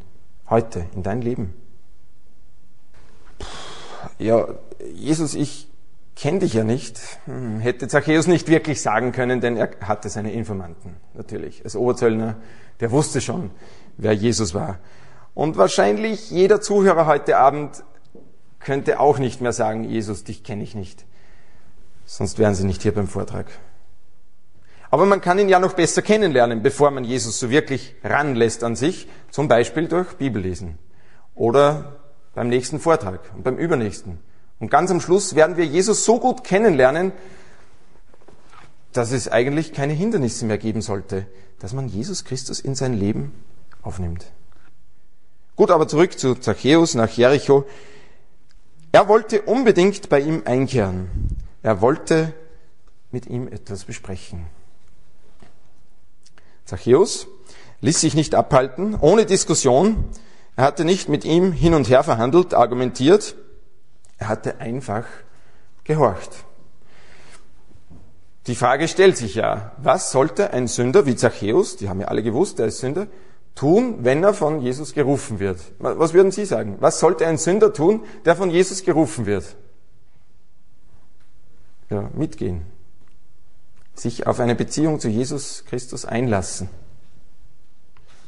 Heute, 0.50 0.88
in 0.96 1.04
dein 1.04 1.22
Leben? 1.22 1.54
Ja, 4.18 4.48
Jesus, 4.92 5.36
ich 5.36 5.70
kenne 6.16 6.40
dich 6.40 6.56
ja 6.56 6.64
nicht. 6.64 7.00
Hm, 7.26 7.60
hätte 7.60 7.88
Zachäus 7.88 8.26
nicht 8.26 8.48
wirklich 8.48 8.82
sagen 8.82 9.12
können, 9.12 9.40
denn 9.40 9.56
er 9.56 9.70
hatte 9.82 10.10
seine 10.10 10.32
Informanten, 10.34 10.96
natürlich. 11.14 11.64
Als 11.64 11.76
Oberzöllner, 11.76 12.38
der 12.80 12.90
wusste 12.90 13.22
schon, 13.22 13.52
wer 13.98 14.14
Jesus 14.14 14.56
war. 14.56 14.80
Und 15.40 15.56
wahrscheinlich 15.56 16.32
jeder 16.32 16.60
Zuhörer 16.60 17.06
heute 17.06 17.38
Abend 17.38 17.86
könnte 18.60 19.00
auch 19.00 19.20
nicht 19.20 19.40
mehr 19.40 19.54
sagen, 19.54 19.86
Jesus, 19.86 20.26
dich 20.26 20.44
kenne 20.44 20.64
ich 20.64 20.76
nicht. 20.76 21.06
Sonst 22.04 22.40
wären 22.40 22.56
sie 22.56 22.66
nicht 22.66 22.82
hier 22.82 22.94
beim 22.94 23.08
Vortrag. 23.08 23.46
Aber 24.92 25.06
man 25.06 25.22
kann 25.22 25.40
ihn 25.40 25.48
ja 25.48 25.60
noch 25.60 25.76
besser 25.76 26.02
kennenlernen, 26.02 26.62
bevor 26.62 26.92
man 26.92 27.06
Jesus 27.06 27.40
so 27.40 27.50
wirklich 27.50 27.96
ranlässt 28.04 28.66
an 28.66 28.76
sich, 28.76 29.08
zum 29.32 29.48
Beispiel 29.48 29.88
durch 29.88 30.18
Bibellesen 30.18 30.78
oder 31.36 32.02
beim 32.36 32.50
nächsten 32.50 32.82
Vortrag 32.82 33.22
und 33.34 33.46
beim 33.46 33.58
übernächsten. 33.58 34.20
Und 34.60 34.70
ganz 34.70 34.92
am 34.92 35.00
Schluss 35.00 35.36
werden 35.36 35.56
wir 35.56 35.66
Jesus 35.66 36.04
so 36.04 36.20
gut 36.20 36.44
kennenlernen, 36.44 37.14
dass 38.92 39.14
es 39.14 39.30
eigentlich 39.30 39.72
keine 39.72 39.94
Hindernisse 39.94 40.44
mehr 40.46 40.58
geben 40.58 40.82
sollte, 40.82 41.28
dass 41.60 41.72
man 41.72 41.88
Jesus 41.88 42.26
Christus 42.26 42.60
in 42.60 42.76
sein 42.76 42.92
Leben 42.92 43.32
aufnimmt. 43.82 44.34
Gut, 45.60 45.72
aber 45.72 45.90
zurück 45.90 46.18
zu 46.18 46.36
Zachäus 46.36 46.96
nach 46.96 47.10
Jericho. 47.10 47.66
Er 48.94 49.10
wollte 49.10 49.42
unbedingt 49.42 50.08
bei 50.08 50.22
ihm 50.22 50.44
einkehren. 50.46 51.10
Er 51.62 51.82
wollte 51.82 52.34
mit 53.12 53.26
ihm 53.26 53.50
etwas 53.50 53.84
besprechen. 53.84 54.46
Zachäus 56.64 57.28
ließ 57.82 58.00
sich 58.00 58.14
nicht 58.14 58.36
abhalten, 58.36 58.96
ohne 59.02 59.26
Diskussion. 59.26 60.06
Er 60.56 60.64
hatte 60.64 60.86
nicht 60.86 61.10
mit 61.10 61.26
ihm 61.26 61.52
hin 61.52 61.74
und 61.74 61.90
her 61.90 62.04
verhandelt, 62.04 62.54
argumentiert. 62.54 63.36
Er 64.18 64.30
hatte 64.30 64.62
einfach 64.62 65.04
gehorcht. 65.84 66.32
Die 68.48 68.56
Frage 68.56 68.88
stellt 68.88 69.18
sich 69.18 69.36
ja, 69.36 69.74
was 69.76 70.12
sollte 70.14 70.54
ein 70.54 70.70
Sünder 70.70 71.06
wie 71.06 71.18
Zachäus, 71.18 71.76
die 71.76 71.90
haben 71.90 72.00
ja 72.00 72.08
alle 72.08 72.24
gewusst, 72.24 72.62
er 72.62 72.68
ist 72.68 72.80
Sünder, 72.80 73.08
tun, 73.60 74.06
wenn 74.06 74.24
er 74.24 74.34
von 74.34 74.62
Jesus 74.62 74.94
gerufen 74.94 75.40
wird? 75.40 75.60
Was 75.80 76.14
würden 76.14 76.32
Sie 76.32 76.46
sagen? 76.46 76.78
Was 76.80 77.02
sollte 77.02 77.28
ein 77.28 77.38
Sünder 77.38 77.74
tun, 77.74 78.04
der 78.24 78.38
von 78.38 78.50
Jesus 78.50 78.86
gerufen 78.86 79.26
wird? 79.26 79.58
Ja, 81.90 82.10
mitgehen. 82.14 82.62
Sich 83.96 84.26
auf 84.28 84.40
eine 84.40 84.56
Beziehung 84.56 85.02
zu 85.02 85.10
Jesus 85.10 85.66
Christus 85.66 86.06
einlassen. 86.06 86.70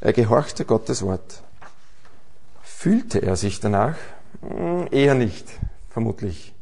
Er 0.02 0.12
gehorchte 0.12 0.66
Gottes 0.66 1.02
Wort. 1.02 1.42
Fühlte 2.62 3.22
er 3.22 3.36
sich 3.36 3.58
danach? 3.58 3.96
Hm, 4.42 4.88
eher 4.90 5.14
nicht, 5.14 5.48
vermutlich. 5.88 6.52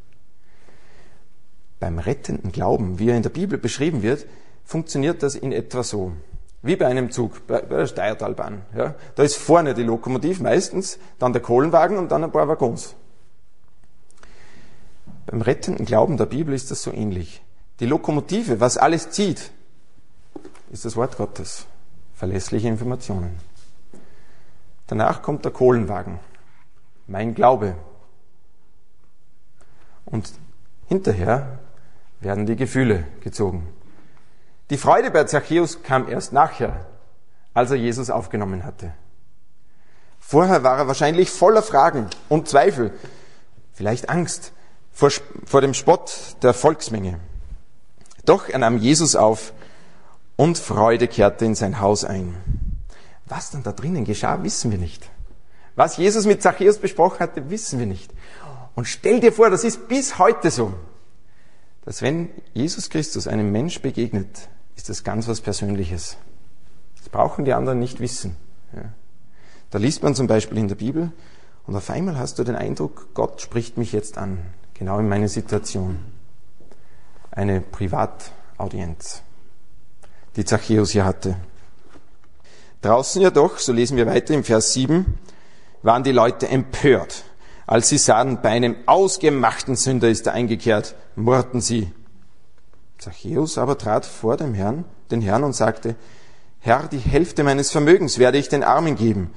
Beim 1.80 1.98
rettenden 1.98 2.52
Glauben, 2.52 3.00
wie 3.00 3.09
er 3.09 3.16
in 3.16 3.24
der 3.24 3.30
Bibel 3.30 3.59
beschrieben 3.59 4.02
wird, 4.02 4.26
funktioniert 4.64 5.24
das 5.24 5.35
in 5.35 5.50
etwa 5.50 5.83
so. 5.83 6.12
Wie 6.62 6.76
bei 6.76 6.86
einem 6.86 7.10
Zug, 7.10 7.46
bei, 7.46 7.60
der 7.62 7.86
Steiertalbahn. 7.86 8.62
Ja. 8.76 8.94
Da 9.14 9.22
ist 9.22 9.36
vorne 9.36 9.74
die 9.74 9.82
Lokomotiv 9.82 10.40
meistens, 10.40 10.98
dann 11.18 11.32
der 11.32 11.42
Kohlenwagen 11.42 11.96
und 11.96 12.12
dann 12.12 12.24
ein 12.24 12.32
paar 12.32 12.48
Waggons. 12.48 12.94
Beim 15.26 15.40
rettenden 15.42 15.86
Glauben 15.86 16.16
der 16.16 16.26
Bibel 16.26 16.54
ist 16.54 16.70
das 16.70 16.82
so 16.82 16.92
ähnlich. 16.92 17.42
Die 17.78 17.86
Lokomotive, 17.86 18.60
was 18.60 18.76
alles 18.76 19.10
zieht, 19.10 19.52
ist 20.70 20.84
das 20.84 20.96
Wort 20.96 21.16
Gottes. 21.16 21.66
Verlässliche 22.14 22.68
Informationen. 22.68 23.38
Danach 24.86 25.22
kommt 25.22 25.44
der 25.44 25.52
Kohlenwagen. 25.52 26.18
Mein 27.06 27.34
Glaube. 27.34 27.76
Und 30.04 30.30
hinterher 30.88 31.60
werden 32.20 32.44
die 32.44 32.56
Gefühle 32.56 33.04
gezogen. 33.20 33.66
Die 34.70 34.78
Freude 34.78 35.11
bei 35.11 35.24
Zachäus 35.24 35.83
kam 35.83 36.09
erst 36.09 36.33
nachher, 36.33 36.87
als 37.54 37.72
er 37.72 37.76
Jesus 37.76 38.09
aufgenommen 38.09 38.64
hatte. 38.64 38.92
Vorher 40.20 40.62
war 40.62 40.78
er 40.78 40.87
wahrscheinlich 40.87 41.28
voller 41.30 41.62
Fragen 41.62 42.06
und 42.28 42.48
Zweifel, 42.48 42.92
vielleicht 43.72 44.09
Angst 44.09 44.52
vor, 44.92 45.11
vor 45.44 45.61
dem 45.61 45.74
Spott 45.74 46.37
der 46.42 46.54
Volksmenge. 46.54 47.18
Doch 48.24 48.48
er 48.48 48.59
nahm 48.59 48.78
Jesus 48.78 49.16
auf 49.16 49.52
und 50.37 50.56
Freude 50.56 51.09
kehrte 51.09 51.44
in 51.44 51.56
sein 51.56 51.80
Haus 51.80 52.04
ein. 52.04 52.37
Was 53.26 53.50
dann 53.50 53.64
da 53.64 53.72
drinnen 53.72 54.04
geschah, 54.04 54.42
wissen 54.44 54.70
wir 54.70 54.78
nicht. 54.78 55.11
Was 55.74 55.96
Jesus 55.96 56.26
mit 56.26 56.42
Zachäus 56.42 56.78
besprochen 56.78 57.18
hatte, 57.18 57.50
wissen 57.50 57.80
wir 57.80 57.87
nicht. 57.87 58.12
Und 58.76 58.87
stell 58.87 59.18
dir 59.18 59.33
vor, 59.33 59.50
das 59.50 59.64
ist 59.64 59.88
bis 59.88 60.18
heute 60.18 60.50
so 60.50 60.72
dass 61.85 62.02
wenn 62.02 62.30
Jesus 62.54 62.90
Christus 62.90 63.26
einem 63.26 63.50
Mensch 63.52 63.80
begegnet, 63.80 64.48
ist 64.80 64.88
das 64.88 65.04
ganz 65.04 65.28
was 65.28 65.42
Persönliches. 65.42 66.16
Das 66.96 67.10
brauchen 67.10 67.44
die 67.44 67.52
anderen 67.52 67.78
nicht 67.78 68.00
wissen. 68.00 68.36
Ja. 68.74 68.92
Da 69.70 69.78
liest 69.78 70.02
man 70.02 70.14
zum 70.14 70.26
Beispiel 70.26 70.56
in 70.56 70.68
der 70.68 70.74
Bibel 70.74 71.12
und 71.66 71.76
auf 71.76 71.90
einmal 71.90 72.18
hast 72.18 72.38
du 72.38 72.44
den 72.44 72.56
Eindruck, 72.56 73.08
Gott 73.12 73.42
spricht 73.42 73.76
mich 73.76 73.92
jetzt 73.92 74.16
an, 74.16 74.38
genau 74.74 74.98
in 74.98 75.08
meine 75.08 75.28
Situation. 75.28 75.98
Eine 77.30 77.60
Privataudienz, 77.60 79.22
die 80.36 80.46
Zachäus 80.46 80.90
hier 80.90 81.04
hatte. 81.04 81.36
Draußen 82.80 83.20
jedoch, 83.20 83.58
so 83.58 83.72
lesen 83.72 83.98
wir 83.98 84.06
weiter 84.06 84.32
im 84.32 84.44
Vers 84.44 84.72
7, 84.72 85.18
waren 85.82 86.04
die 86.04 86.12
Leute 86.12 86.48
empört 86.48 87.24
als 87.70 87.88
sie 87.88 87.98
sahen, 87.98 88.42
bei 88.42 88.48
einem 88.48 88.74
ausgemachten 88.86 89.76
Sünder 89.76 90.08
ist 90.08 90.26
er 90.26 90.32
eingekehrt, 90.32 90.96
murrten 91.14 91.60
sie. 91.60 91.92
Zachäus 93.00 93.56
aber 93.56 93.78
trat 93.78 94.04
vor 94.04 94.36
dem 94.36 94.54
Herrn, 94.54 94.84
den 95.10 95.22
Herrn 95.22 95.42
und 95.42 95.54
sagte, 95.54 95.96
Herr, 96.60 96.86
die 96.86 96.98
Hälfte 96.98 97.42
meines 97.42 97.70
Vermögens 97.70 98.18
werde 98.18 98.36
ich 98.36 98.48
den 98.50 98.62
Armen 98.62 98.94
geben. 98.94 99.30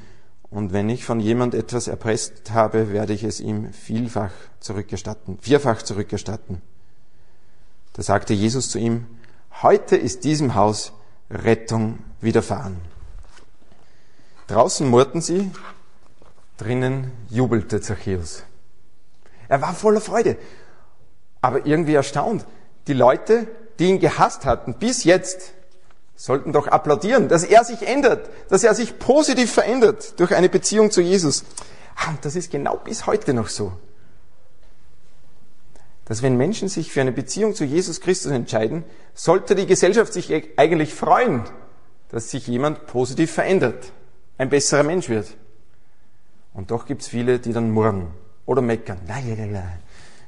Und 0.49 0.73
wenn 0.73 0.89
ich 0.89 1.05
von 1.05 1.19
jemand 1.19 1.55
etwas 1.55 1.87
erpresst 1.87 2.51
habe, 2.51 2.91
werde 2.91 3.13
ich 3.13 3.23
es 3.23 3.39
ihm 3.39 3.71
vielfach 3.71 4.31
zurückerstatten, 4.59 5.39
vierfach 5.39 5.81
zurückerstatten. 5.81 6.61
Da 7.93 8.03
sagte 8.03 8.33
Jesus 8.33 8.69
zu 8.69 8.77
ihm, 8.77 9.07
heute 9.61 9.95
ist 9.95 10.25
diesem 10.25 10.55
Haus 10.55 10.91
Rettung 11.31 11.99
widerfahren. 12.19 12.77
Draußen 14.47 14.87
murrten 14.87 15.21
sie, 15.21 15.49
Drinnen 16.57 17.11
jubelte 17.29 17.81
Zachäus. 17.81 18.43
Er 19.47 19.61
war 19.61 19.73
voller 19.73 20.01
Freude, 20.01 20.37
aber 21.41 21.65
irgendwie 21.65 21.95
erstaunt. 21.95 22.45
Die 22.87 22.93
Leute, 22.93 23.47
die 23.79 23.89
ihn 23.89 23.99
gehasst 23.99 24.45
hatten, 24.45 24.75
bis 24.75 25.03
jetzt, 25.03 25.53
sollten 26.15 26.53
doch 26.53 26.67
applaudieren, 26.67 27.27
dass 27.27 27.43
er 27.43 27.63
sich 27.63 27.87
ändert, 27.87 28.29
dass 28.49 28.63
er 28.63 28.75
sich 28.75 28.99
positiv 28.99 29.51
verändert 29.51 30.19
durch 30.19 30.35
eine 30.35 30.49
Beziehung 30.49 30.91
zu 30.91 31.01
Jesus. 31.01 31.43
Ah, 31.95 32.11
und 32.11 32.23
das 32.23 32.35
ist 32.35 32.51
genau 32.51 32.77
bis 32.77 33.05
heute 33.05 33.33
noch 33.33 33.47
so. 33.47 33.73
Dass 36.05 36.21
wenn 36.21 36.37
Menschen 36.37 36.67
sich 36.67 36.91
für 36.91 37.01
eine 37.01 37.11
Beziehung 37.11 37.55
zu 37.55 37.63
Jesus 37.63 38.01
Christus 38.01 38.31
entscheiden, 38.31 38.83
sollte 39.13 39.55
die 39.55 39.65
Gesellschaft 39.65 40.13
sich 40.13 40.33
eigentlich 40.57 40.93
freuen, 40.93 41.43
dass 42.09 42.29
sich 42.29 42.47
jemand 42.47 42.87
positiv 42.87 43.31
verändert, 43.31 43.91
ein 44.37 44.49
besserer 44.49 44.83
Mensch 44.83 45.09
wird. 45.09 45.35
Und 46.53 46.71
doch 46.71 46.85
gibt 46.85 47.01
es 47.01 47.07
viele, 47.07 47.39
die 47.39 47.53
dann 47.53 47.71
murren 47.71 48.07
oder 48.45 48.61
meckern. 48.61 48.99
Nein, 49.07 49.35
nein, 49.37 49.51
nein. 49.51 49.79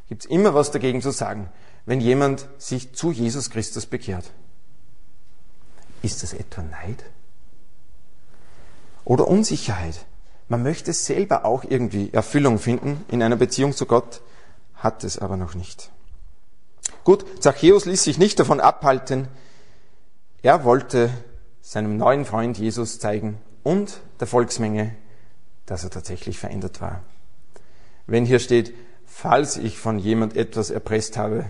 Gibt 0.08 0.24
es 0.24 0.30
immer 0.30 0.54
was 0.54 0.72
dagegen 0.72 1.02
zu 1.02 1.12
sagen, 1.12 1.50
wenn 1.86 2.02
jemand 2.02 2.48
sich 2.58 2.94
zu 2.94 3.12
Jesus 3.12 3.50
Christus 3.50 3.86
bekehrt. 3.86 4.32
Ist 6.02 6.24
das 6.24 6.34
etwa 6.34 6.62
Neid? 6.64 7.04
Oder 9.04 9.28
Unsicherheit? 9.28 10.06
Man 10.48 10.64
möchte 10.64 10.94
selber 10.94 11.46
auch 11.46 11.64
irgendwie 11.64 12.14
Erfüllung 12.14 12.60
finden 12.60 13.04
in 13.08 13.24
einer 13.24 13.36
Beziehung 13.36 13.74
zu 13.74 13.86
Gott, 13.86 14.22
hat 14.76 15.04
es 15.04 15.18
aber 15.18 15.38
noch 15.38 15.56
nicht. 15.56 15.92
Gut, 17.04 17.26
Zachäus 17.42 17.86
ließ 17.86 18.04
sich 18.04 18.18
nicht 18.18 18.40
davon 18.40 18.60
abhalten. 18.60 19.28
Er 20.42 20.64
wollte 20.64 21.10
seinem 21.62 21.98
neuen 21.98 22.26
Freund 22.26 22.58
Jesus 22.58 23.00
zeigen 23.00 23.40
und 23.64 24.00
der 24.20 24.28
Volksmenge, 24.28 24.96
dass 25.66 25.84
er 25.84 25.90
tatsächlich 25.90 26.38
verändert 26.38 26.82
war. 26.82 27.02
Wenn 28.06 28.26
hier 28.26 28.40
steht, 28.40 28.76
falls 29.08 29.58
ich 29.58 29.80
von 29.80 29.98
jemand 29.98 30.36
etwas 30.36 30.70
erpresst 30.70 31.18
habe, 31.18 31.46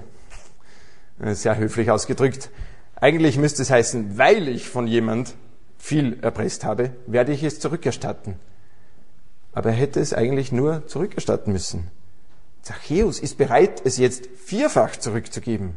sehr 1.19 1.58
höflich 1.58 1.91
ausgedrückt, 1.91 2.49
eigentlich 2.95 3.38
müsste 3.38 3.62
es 3.62 3.71
heißen, 3.71 4.17
weil 4.17 4.47
ich 4.47 4.69
von 4.69 4.88
jemand 4.88 5.36
viel 5.78 6.17
erpresst 6.21 6.63
habe, 6.65 6.91
werde 7.06 7.32
ich 7.32 7.43
es 7.43 7.60
zurückerstatten. 7.60 8.36
Aber 9.54 9.69
er 9.69 9.75
hätte 9.75 9.99
es 9.99 10.13
eigentlich 10.13 10.51
nur 10.51 10.88
zurückerstatten 10.88 11.54
müssen. 11.54 11.91
Zachäus 12.62 13.19
ist 13.19 13.38
bereit, 13.38 13.82
es 13.86 13.97
jetzt 13.97 14.28
vierfach 14.43 14.95
zurückzugeben. 14.97 15.75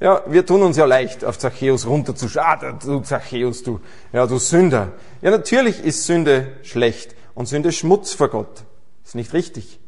Ja, 0.00 0.22
wir 0.26 0.44
tun 0.44 0.62
uns 0.62 0.76
ja 0.76 0.84
leicht, 0.84 1.24
auf 1.24 1.38
Zachäus 1.38 1.86
runterzuschauen. 1.86 2.44
Ah, 2.44 2.72
du 2.72 3.00
Zachäus, 3.00 3.62
du, 3.62 3.78
ja, 4.12 4.26
du 4.26 4.38
Sünder. 4.38 4.92
Ja, 5.20 5.30
natürlich 5.30 5.84
ist 5.84 6.06
Sünde 6.06 6.56
schlecht 6.62 7.14
und 7.34 7.46
Sünde 7.46 7.70
Schmutz 7.70 8.12
vor 8.12 8.28
Gott. 8.28 8.64
Ist 9.04 9.14
nicht 9.14 9.32
richtig. 9.32 9.78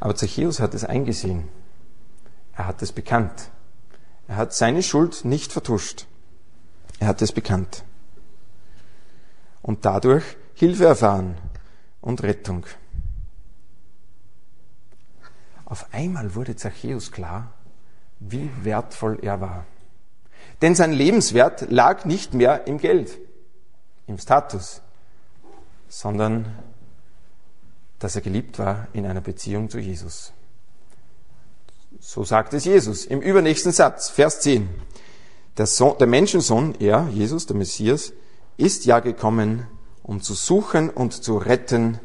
Aber 0.00 0.14
Zachäus 0.14 0.60
hat 0.60 0.74
es 0.74 0.84
eingesehen. 0.84 1.48
Er 2.56 2.66
hat 2.66 2.82
es 2.82 2.92
bekannt. 2.92 3.50
Er 4.28 4.36
hat 4.36 4.54
seine 4.54 4.82
Schuld 4.82 5.24
nicht 5.24 5.52
vertuscht. 5.52 6.06
Er 6.98 7.08
hat 7.08 7.22
es 7.22 7.32
bekannt. 7.32 7.84
Und 9.62 9.84
dadurch 9.84 10.24
Hilfe 10.54 10.86
erfahren 10.86 11.36
und 12.00 12.22
Rettung. 12.22 12.66
Auf 15.64 15.92
einmal 15.92 16.34
wurde 16.34 16.56
Zachäus 16.56 17.10
klar, 17.10 17.52
wie 18.20 18.50
wertvoll 18.62 19.18
er 19.22 19.40
war. 19.40 19.64
Denn 20.62 20.74
sein 20.74 20.92
Lebenswert 20.92 21.70
lag 21.70 22.04
nicht 22.04 22.34
mehr 22.34 22.66
im 22.66 22.78
Geld, 22.78 23.18
im 24.06 24.18
Status, 24.18 24.82
sondern 25.88 26.56
dass 27.98 28.14
er 28.14 28.22
geliebt 28.22 28.58
war 28.58 28.88
in 28.92 29.06
einer 29.06 29.20
Beziehung 29.20 29.70
zu 29.70 29.78
Jesus. 29.78 30.32
So 32.06 32.22
sagt 32.22 32.52
es 32.52 32.64
Jesus 32.66 33.06
im 33.06 33.22
übernächsten 33.22 33.72
Satz, 33.72 34.10
Vers 34.10 34.40
10. 34.40 34.68
Der, 35.56 35.66
Sohn, 35.66 35.96
der 35.98 36.06
Menschensohn, 36.06 36.74
er, 36.78 37.08
Jesus, 37.10 37.46
der 37.46 37.56
Messias, 37.56 38.12
ist 38.56 38.84
ja 38.84 39.00
gekommen, 39.00 39.66
um 40.02 40.20
zu 40.20 40.34
suchen 40.34 40.90
und 40.90 41.24
zu 41.24 41.38
retten, 41.38 41.98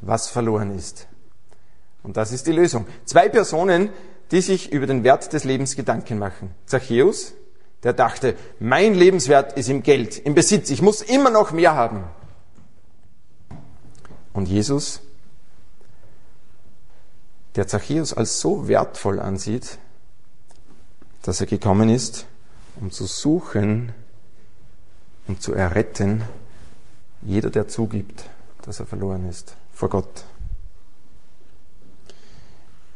was 0.00 0.28
verloren 0.28 0.76
ist. 0.76 1.08
Und 2.02 2.16
das 2.16 2.30
ist 2.32 2.46
die 2.46 2.52
Lösung. 2.52 2.86
Zwei 3.04 3.28
Personen 3.28 3.90
die 4.30 4.40
sich 4.40 4.72
über 4.72 4.86
den 4.86 5.04
Wert 5.04 5.32
des 5.32 5.44
Lebens 5.44 5.74
Gedanken 5.76 6.18
machen. 6.18 6.50
Zachäus, 6.66 7.32
der 7.82 7.92
dachte, 7.92 8.34
mein 8.58 8.94
Lebenswert 8.94 9.56
ist 9.56 9.68
im 9.68 9.82
Geld, 9.82 10.18
im 10.18 10.34
Besitz, 10.34 10.70
ich 10.70 10.82
muss 10.82 11.00
immer 11.00 11.30
noch 11.30 11.52
mehr 11.52 11.74
haben. 11.74 12.04
Und 14.32 14.48
Jesus, 14.48 15.00
der 17.58 17.66
Zachäus 17.66 18.14
als 18.14 18.38
so 18.38 18.68
wertvoll 18.68 19.18
ansieht, 19.18 19.78
dass 21.22 21.40
er 21.40 21.48
gekommen 21.48 21.88
ist, 21.88 22.26
um 22.80 22.92
zu 22.92 23.04
suchen 23.04 23.92
und 25.26 25.42
zu 25.42 25.54
erretten, 25.54 26.22
jeder, 27.20 27.50
der 27.50 27.66
zugibt, 27.66 28.30
dass 28.62 28.78
er 28.78 28.86
verloren 28.86 29.28
ist 29.28 29.56
vor 29.72 29.88
Gott. 29.88 30.24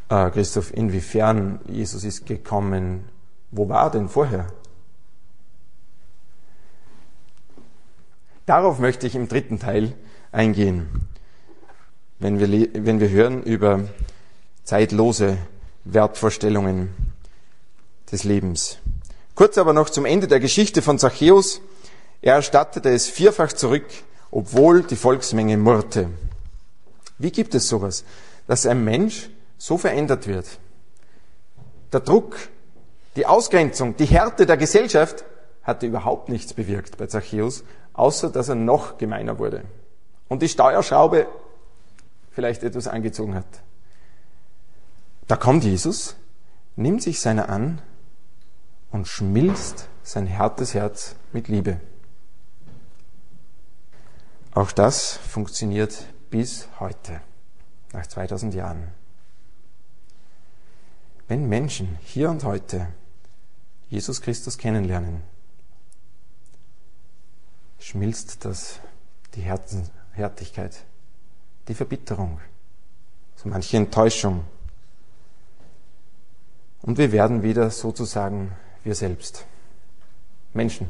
Äh, 0.08 0.30
Christoph, 0.30 0.72
inwiefern 0.72 1.58
Jesus 1.66 2.04
ist 2.04 2.24
gekommen, 2.26 3.08
wo 3.50 3.68
war 3.68 3.86
er 3.86 3.90
denn 3.90 4.08
vorher? 4.08 4.46
Darauf 8.46 8.78
möchte 8.78 9.08
ich 9.08 9.16
im 9.16 9.26
dritten 9.26 9.58
Teil 9.58 9.96
eingehen, 10.30 11.08
wenn 12.20 12.38
wir, 12.38 12.48
wenn 12.84 13.00
wir 13.00 13.10
hören 13.10 13.42
über 13.42 13.80
zeitlose 14.64 15.38
Wertvorstellungen 15.84 16.94
des 18.10 18.24
Lebens. 18.24 18.78
Kurz 19.34 19.58
aber 19.58 19.72
noch 19.72 19.90
zum 19.90 20.04
Ende 20.04 20.28
der 20.28 20.40
Geschichte 20.40 20.82
von 20.82 20.98
Zachäus. 20.98 21.60
Er 22.20 22.34
erstattete 22.34 22.90
es 22.90 23.08
vierfach 23.08 23.52
zurück, 23.52 23.86
obwohl 24.30 24.82
die 24.82 24.96
Volksmenge 24.96 25.56
murrte. 25.56 26.10
Wie 27.18 27.30
gibt 27.30 27.54
es 27.54 27.68
sowas, 27.68 28.04
dass 28.46 28.66
ein 28.66 28.84
Mensch 28.84 29.30
so 29.58 29.78
verändert 29.78 30.26
wird? 30.26 30.46
Der 31.92 32.00
Druck, 32.00 32.36
die 33.16 33.26
Ausgrenzung, 33.26 33.96
die 33.96 34.06
Härte 34.06 34.46
der 34.46 34.56
Gesellschaft 34.56 35.24
hatte 35.62 35.86
überhaupt 35.86 36.28
nichts 36.28 36.54
bewirkt 36.54 36.96
bei 36.96 37.06
Zachäus, 37.06 37.64
außer 37.92 38.30
dass 38.30 38.48
er 38.48 38.54
noch 38.54 38.98
gemeiner 38.98 39.38
wurde 39.38 39.64
und 40.28 40.42
die 40.42 40.48
Steuerschraube 40.48 41.26
vielleicht 42.30 42.62
etwas 42.62 42.88
angezogen 42.88 43.34
hat. 43.34 43.44
Da 45.32 45.38
kommt 45.38 45.64
Jesus, 45.64 46.14
nimmt 46.76 47.02
sich 47.02 47.18
seiner 47.18 47.48
an 47.48 47.80
und 48.90 49.08
schmilzt 49.08 49.88
sein 50.02 50.36
hartes 50.36 50.74
Herz 50.74 51.16
mit 51.32 51.48
Liebe. 51.48 51.80
Auch 54.52 54.72
das 54.72 55.16
funktioniert 55.16 56.04
bis 56.28 56.68
heute, 56.80 57.22
nach 57.94 58.06
2000 58.06 58.52
Jahren. 58.52 58.88
Wenn 61.28 61.48
Menschen 61.48 61.98
hier 62.02 62.28
und 62.28 62.44
heute 62.44 62.88
Jesus 63.88 64.20
Christus 64.20 64.58
kennenlernen, 64.58 65.22
schmilzt 67.78 68.44
das 68.44 68.80
die 69.34 69.40
Herzenhärtigkeit, 69.40 70.84
die 71.68 71.74
Verbitterung, 71.74 72.38
so 73.36 73.48
manche 73.48 73.78
Enttäuschung. 73.78 74.44
Und 76.82 76.98
wir 76.98 77.12
werden 77.12 77.42
wieder 77.42 77.70
sozusagen 77.70 78.52
wir 78.84 78.94
selbst. 78.94 79.46
Menschen. 80.52 80.88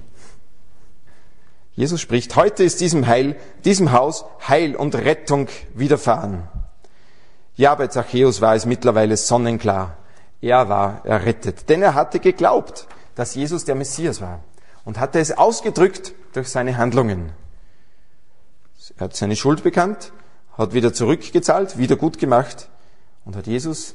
Jesus 1.74 2.00
spricht, 2.00 2.36
heute 2.36 2.64
ist 2.64 2.80
diesem 2.80 3.06
Heil, 3.06 3.36
diesem 3.64 3.92
Haus 3.92 4.24
Heil 4.46 4.74
und 4.76 4.94
Rettung 4.94 5.48
widerfahren. 5.74 6.48
Ja, 7.54 7.74
bei 7.74 7.86
Zachäus 7.86 8.40
war 8.40 8.54
es 8.54 8.66
mittlerweile 8.66 9.16
sonnenklar. 9.16 9.96
Er 10.40 10.68
war 10.68 11.04
errettet, 11.04 11.68
denn 11.68 11.82
er 11.82 11.94
hatte 11.94 12.18
geglaubt, 12.18 12.88
dass 13.14 13.34
Jesus 13.34 13.64
der 13.64 13.74
Messias 13.74 14.20
war 14.20 14.40
und 14.84 14.98
hatte 14.98 15.18
es 15.20 15.36
ausgedrückt 15.36 16.14
durch 16.32 16.48
seine 16.48 16.76
Handlungen. 16.76 17.32
Er 18.96 19.04
hat 19.04 19.16
seine 19.16 19.36
Schuld 19.36 19.62
bekannt, 19.62 20.12
hat 20.56 20.74
wieder 20.74 20.92
zurückgezahlt, 20.92 21.78
wieder 21.78 21.96
gut 21.96 22.18
gemacht 22.18 22.68
und 23.24 23.36
hat 23.36 23.46
Jesus 23.46 23.94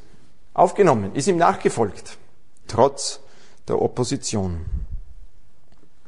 aufgenommen, 0.58 1.16
ist 1.16 1.28
ihm 1.28 1.38
nachgefolgt, 1.38 2.18
trotz 2.68 3.22
der 3.68 3.82
Opposition. 3.82 4.66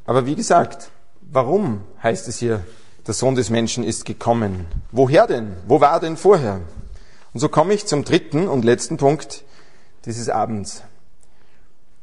Aber 0.05 0.25
wie 0.25 0.35
gesagt, 0.35 0.89
warum 1.21 1.83
heißt 2.01 2.27
es 2.27 2.39
hier, 2.39 2.65
der 3.05 3.13
Sohn 3.13 3.35
des 3.35 3.49
Menschen 3.49 3.83
ist 3.83 4.05
gekommen? 4.05 4.65
Woher 4.91 5.27
denn? 5.27 5.55
Wo 5.67 5.79
war 5.79 5.99
denn 5.99 6.17
vorher? 6.17 6.61
Und 7.33 7.39
so 7.39 7.47
komme 7.47 7.73
ich 7.73 7.85
zum 7.85 8.03
dritten 8.03 8.47
und 8.47 8.65
letzten 8.65 8.97
Punkt 8.97 9.43
dieses 10.05 10.29
Abends. 10.29 10.83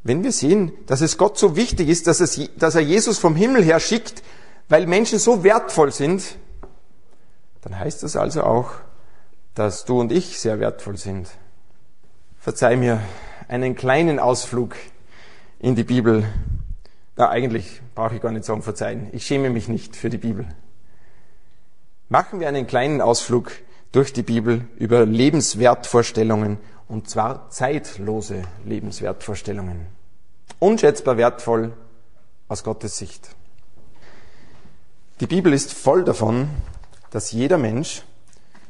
Wenn 0.05 0.23
wir 0.23 0.31
sehen, 0.31 0.73
dass 0.87 1.01
es 1.01 1.19
Gott 1.19 1.37
so 1.37 1.57
wichtig 1.57 1.89
ist, 1.89 2.07
dass, 2.07 2.21
es, 2.21 2.41
dass 2.57 2.77
er 2.77 2.83
Jesus 2.83 3.19
vom 3.19 3.35
Himmel 3.35 3.65
her 3.65 3.81
schickt, 3.81 4.23
weil 4.69 4.87
Menschen 4.87 5.19
so 5.19 5.43
wertvoll 5.43 5.91
sind, 5.91 6.23
dann 7.63 7.77
heißt 7.77 8.05
das 8.05 8.15
also 8.15 8.45
auch, 8.45 8.71
dass 9.57 9.85
du 9.85 9.99
und 9.99 10.13
ich 10.13 10.39
sehr 10.39 10.61
wertvoll 10.61 10.97
sind. 10.97 11.29
Verzeih 12.47 12.77
mir 12.77 13.01
einen 13.49 13.75
kleinen 13.75 14.21
Ausflug 14.21 14.77
in 15.59 15.75
die 15.75 15.83
Bibel. 15.83 16.29
Na, 17.17 17.29
eigentlich 17.29 17.83
brauche 17.97 18.15
ich 18.15 18.23
gar 18.23 18.31
nicht 18.31 18.45
sagen 18.45 18.63
verzeihen. 18.63 19.09
Ich 19.11 19.27
schäme 19.27 19.51
mich 19.51 19.67
nicht 19.67 19.97
für 19.97 20.11
die 20.11 20.17
Bibel. 20.17 20.47
Machen 22.09 22.39
wir 22.39 22.47
einen 22.47 22.69
kleinen 22.69 23.01
Ausflug 23.01 23.51
durch 23.91 24.13
die 24.13 24.23
Bibel 24.23 24.65
über 24.77 25.05
Lebenswertvorstellungen 25.05 26.59
und 26.87 27.11
zwar 27.11 27.51
zeitlose 27.51 28.43
Lebenswertvorstellungen. 28.65 29.85
Unschätzbar 30.61 31.17
wertvoll 31.17 31.73
aus 32.47 32.63
Gottes 32.63 32.97
Sicht. 32.97 33.29
Die 35.19 35.27
Bibel 35.27 35.53
ist 35.53 35.73
voll 35.75 36.05
davon, 36.05 36.49
dass 37.11 37.33
jeder 37.33 37.59
Mensch 37.59 38.05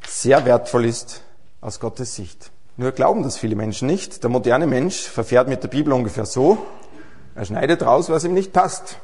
sehr 0.07 0.45
wertvoll 0.45 0.85
ist 0.85 1.21
aus 1.61 1.79
Gottes 1.79 2.15
Sicht. 2.15 2.49
Nur 2.77 2.91
glauben 2.91 3.23
das 3.23 3.37
viele 3.37 3.55
Menschen 3.55 3.87
nicht. 3.87 4.23
Der 4.23 4.29
moderne 4.29 4.67
Mensch 4.67 5.01
verfährt 5.01 5.47
mit 5.47 5.63
der 5.63 5.67
Bibel 5.67 5.91
ungefähr 5.93 6.25
so, 6.25 6.59
er 7.33 7.45
schneidet 7.45 7.83
raus, 7.83 8.09
was 8.09 8.23
ihm 8.23 8.33
nicht 8.33 8.53
passt. 8.53 8.99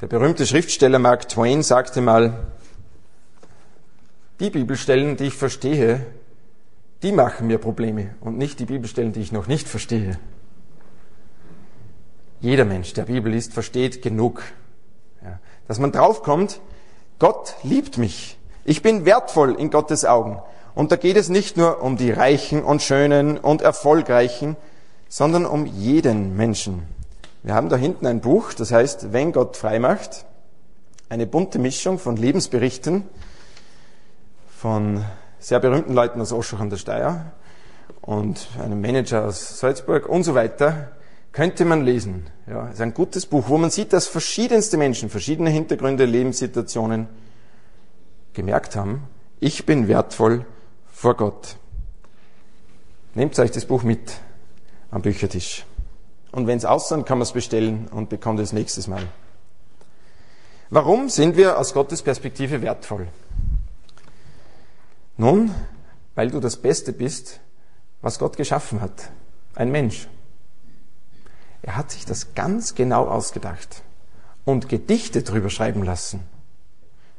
Der 0.00 0.08
berühmte 0.08 0.46
Schriftsteller 0.46 0.98
Mark 0.98 1.28
Twain 1.28 1.62
sagte 1.62 2.00
mal, 2.00 2.46
die 4.40 4.50
Bibelstellen, 4.50 5.16
die 5.16 5.26
ich 5.26 5.34
verstehe, 5.34 6.06
die 7.02 7.12
machen 7.12 7.46
mir 7.46 7.58
Probleme 7.58 8.14
und 8.20 8.36
nicht 8.36 8.58
die 8.60 8.64
Bibelstellen, 8.64 9.12
die 9.12 9.20
ich 9.20 9.32
noch 9.32 9.46
nicht 9.46 9.68
verstehe. 9.68 10.18
Jeder 12.40 12.64
Mensch, 12.64 12.92
der 12.94 13.04
Bibel 13.04 13.32
liest, 13.32 13.52
versteht 13.52 14.02
genug. 14.02 14.42
Ja, 15.22 15.40
dass 15.66 15.78
man 15.78 15.90
draufkommt, 15.90 16.60
Gott 17.18 17.54
liebt 17.62 17.98
mich. 17.98 18.38
Ich 18.64 18.82
bin 18.82 19.04
wertvoll 19.04 19.54
in 19.54 19.70
Gottes 19.70 20.04
Augen. 20.04 20.40
Und 20.78 20.92
da 20.92 20.96
geht 20.96 21.16
es 21.16 21.28
nicht 21.28 21.56
nur 21.56 21.82
um 21.82 21.96
die 21.96 22.12
Reichen 22.12 22.62
und 22.62 22.82
Schönen 22.82 23.36
und 23.36 23.62
Erfolgreichen, 23.62 24.56
sondern 25.08 25.44
um 25.44 25.66
jeden 25.66 26.36
Menschen. 26.36 26.84
Wir 27.42 27.54
haben 27.54 27.68
da 27.68 27.74
hinten 27.74 28.06
ein 28.06 28.20
Buch, 28.20 28.52
das 28.52 28.70
heißt, 28.70 29.12
wenn 29.12 29.32
Gott 29.32 29.56
frei 29.56 29.80
macht, 29.80 30.24
eine 31.08 31.26
bunte 31.26 31.58
Mischung 31.58 31.98
von 31.98 32.16
Lebensberichten 32.16 33.02
von 34.56 35.04
sehr 35.40 35.58
berühmten 35.58 35.94
Leuten 35.94 36.20
aus 36.20 36.32
Oschach 36.32 36.60
an 36.60 36.70
der 36.70 36.76
Steier 36.76 37.32
und 38.00 38.46
einem 38.62 38.80
Manager 38.80 39.24
aus 39.24 39.58
Salzburg 39.58 40.08
und 40.08 40.22
so 40.22 40.36
weiter 40.36 40.92
könnte 41.32 41.64
man 41.64 41.84
lesen. 41.84 42.28
Ja, 42.46 42.68
ist 42.68 42.80
ein 42.80 42.94
gutes 42.94 43.26
Buch, 43.26 43.48
wo 43.48 43.58
man 43.58 43.70
sieht, 43.70 43.92
dass 43.92 44.06
verschiedenste 44.06 44.76
Menschen, 44.76 45.10
verschiedene 45.10 45.50
Hintergründe, 45.50 46.04
Lebenssituationen 46.04 47.08
gemerkt 48.32 48.76
haben, 48.76 49.02
ich 49.40 49.66
bin 49.66 49.88
wertvoll 49.88 50.46
vor 50.98 51.16
Gott. 51.16 51.54
Nehmt 53.14 53.38
euch 53.38 53.52
das 53.52 53.66
Buch 53.66 53.84
mit 53.84 54.14
am 54.90 55.00
Büchertisch. 55.00 55.64
Und 56.32 56.48
wenn 56.48 56.58
es 56.58 56.64
aussieht, 56.64 57.06
kann 57.06 57.18
man 57.18 57.22
es 57.22 57.32
bestellen 57.32 57.86
und 57.92 58.08
bekommt 58.08 58.40
es 58.40 58.52
nächstes 58.52 58.88
Mal. 58.88 59.06
Warum 60.70 61.08
sind 61.08 61.36
wir 61.36 61.56
aus 61.56 61.72
Gottes 61.72 62.02
Perspektive 62.02 62.62
wertvoll? 62.62 63.06
Nun, 65.16 65.54
weil 66.16 66.32
du 66.32 66.40
das 66.40 66.56
Beste 66.56 66.92
bist, 66.92 67.38
was 68.02 68.18
Gott 68.18 68.36
geschaffen 68.36 68.80
hat. 68.80 69.10
Ein 69.54 69.70
Mensch. 69.70 70.08
Er 71.62 71.76
hat 71.76 71.92
sich 71.92 72.06
das 72.06 72.34
ganz 72.34 72.74
genau 72.74 73.06
ausgedacht 73.06 73.82
und 74.44 74.68
Gedichte 74.68 75.22
drüber 75.22 75.48
schreiben 75.48 75.84
lassen. 75.84 76.24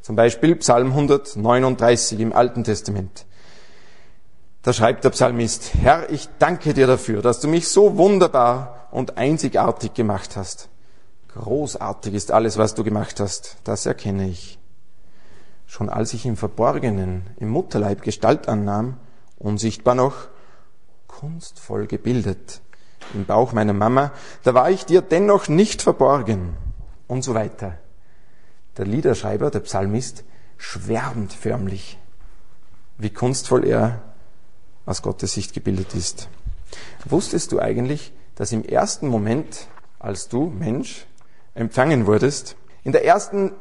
Zum 0.01 0.17
Beispiel 0.17 0.57
Psalm 0.57 0.87
139 0.87 2.19
im 2.19 2.33
Alten 2.33 2.65
Testament. 2.65 3.25
Da 4.61 4.73
schreibt 4.73 5.05
der 5.05 5.11
Psalmist, 5.11 5.73
Herr, 5.75 6.09
ich 6.09 6.27
danke 6.37 6.73
dir 6.73 6.85
dafür, 6.85 7.21
dass 7.21 7.39
du 7.39 7.47
mich 7.47 7.69
so 7.69 7.97
wunderbar 7.97 8.87
und 8.91 9.17
einzigartig 9.17 9.93
gemacht 9.93 10.35
hast. 10.35 10.67
Großartig 11.29 12.13
ist 12.13 12.31
alles, 12.31 12.57
was 12.57 12.73
du 12.73 12.83
gemacht 12.83 13.21
hast, 13.21 13.57
das 13.63 13.85
erkenne 13.85 14.27
ich. 14.27 14.59
Schon 15.65 15.87
als 15.87 16.13
ich 16.13 16.25
im 16.25 16.35
Verborgenen, 16.35 17.27
im 17.37 17.49
Mutterleib 17.49 18.01
Gestalt 18.01 18.49
annahm, 18.49 18.97
unsichtbar 19.37 19.95
noch, 19.95 20.27
kunstvoll 21.07 21.87
gebildet, 21.87 22.61
im 23.13 23.25
Bauch 23.25 23.53
meiner 23.53 23.73
Mama, 23.73 24.11
da 24.43 24.53
war 24.53 24.69
ich 24.71 24.85
dir 24.85 25.01
dennoch 25.01 25.47
nicht 25.47 25.81
verborgen 25.81 26.57
und 27.07 27.23
so 27.23 27.33
weiter. 27.33 27.77
Der 28.77 28.85
Liederschreiber, 28.85 29.51
der 29.51 29.61
Psalmist, 29.61 30.25
schwärmt 30.57 31.31
förmlich, 31.31 31.97
wie 32.97 33.11
kunstvoll 33.11 33.65
er 33.65 34.01
aus 34.89 35.03
Gottes 35.03 35.33
Sicht 35.33 35.53
gebildet 35.53 35.93
ist. 35.93 36.29
Wusstest 37.05 37.51
du 37.51 37.59
eigentlich, 37.59 38.11
dass 38.33 38.51
im 38.51 38.65
ersten 38.65 39.07
Moment, 39.07 39.67
als 39.99 40.29
du, 40.29 40.47
Mensch, 40.47 41.05
empfangen 41.53 42.07
wurdest, 42.07 42.55
in 42.83 42.91
der 42.91 43.05
ersten 43.05 43.51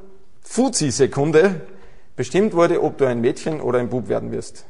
Fuzzi-Sekunde 0.40 1.66
bestimmt 2.16 2.54
wurde, 2.54 2.82
ob 2.82 2.96
du 2.96 3.04
ein 3.04 3.20
Mädchen 3.20 3.60
oder 3.60 3.78
ein 3.78 3.90
Bub 3.90 4.08
werden 4.08 4.32
wirst? 4.32 4.64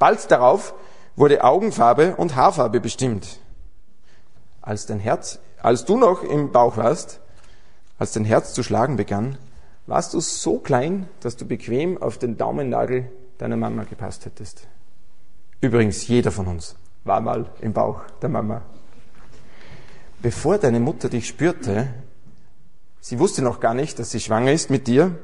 Bald 0.00 0.28
darauf 0.32 0.74
wurde 1.14 1.44
Augenfarbe 1.44 2.16
und 2.16 2.34
Haarfarbe 2.34 2.80
bestimmt. 2.80 3.38
Als 4.62 4.86
dein 4.86 4.98
Herz, 4.98 5.38
als 5.62 5.84
du 5.84 5.96
noch 5.96 6.24
im 6.24 6.50
Bauch 6.50 6.78
warst, 6.78 7.20
als 7.96 8.10
dein 8.10 8.24
Herz 8.24 8.54
zu 8.54 8.64
schlagen 8.64 8.96
begann, 8.96 9.38
warst 9.86 10.14
du 10.14 10.20
so 10.20 10.58
klein, 10.58 11.08
dass 11.20 11.36
du 11.36 11.46
bequem 11.46 12.02
auf 12.02 12.18
den 12.18 12.36
Daumennagel 12.36 13.08
deiner 13.38 13.56
Mama 13.56 13.84
gepasst 13.84 14.26
hättest. 14.26 14.66
Übrigens, 15.60 16.06
jeder 16.06 16.32
von 16.32 16.46
uns 16.46 16.76
war 17.04 17.20
mal 17.20 17.50
im 17.60 17.72
Bauch 17.72 18.02
der 18.22 18.28
Mama. 18.28 18.62
Bevor 20.22 20.58
deine 20.58 20.80
Mutter 20.80 21.08
dich 21.08 21.28
spürte, 21.28 21.88
sie 23.00 23.18
wusste 23.18 23.42
noch 23.42 23.60
gar 23.60 23.74
nicht, 23.74 23.98
dass 23.98 24.10
sie 24.10 24.20
schwanger 24.20 24.52
ist 24.52 24.70
mit 24.70 24.86
dir, 24.86 25.18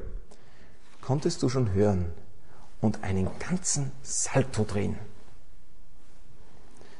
konntest 1.01 1.43
du 1.43 1.49
schon 1.49 1.73
hören 1.73 2.11
und 2.81 3.03
einen 3.03 3.29
ganzen 3.39 3.91
Salto 4.01 4.63
drehen. 4.63 4.97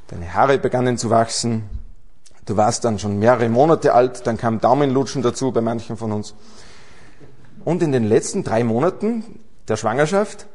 Deine 0.07 0.33
Haare 0.33 0.57
begannen 0.57 0.97
zu 0.97 1.09
wachsen, 1.09 1.69
Du 2.47 2.55
warst 2.55 2.85
dann 2.85 2.97
schon 2.97 3.19
mehrere 3.19 3.49
Monate 3.49 3.93
alt, 3.93 4.25
dann 4.25 4.37
kam 4.37 4.61
Daumenlutschen 4.61 5.21
dazu 5.21 5.51
bei 5.51 5.59
manchen 5.59 5.97
von 5.97 6.13
uns. 6.13 6.33
Und 7.65 7.83
in 7.83 7.91
den 7.91 8.05
letzten 8.05 8.45
drei 8.45 8.63
Monaten 8.63 9.41
der 9.67 9.75
Schwangerschaft 9.75 10.47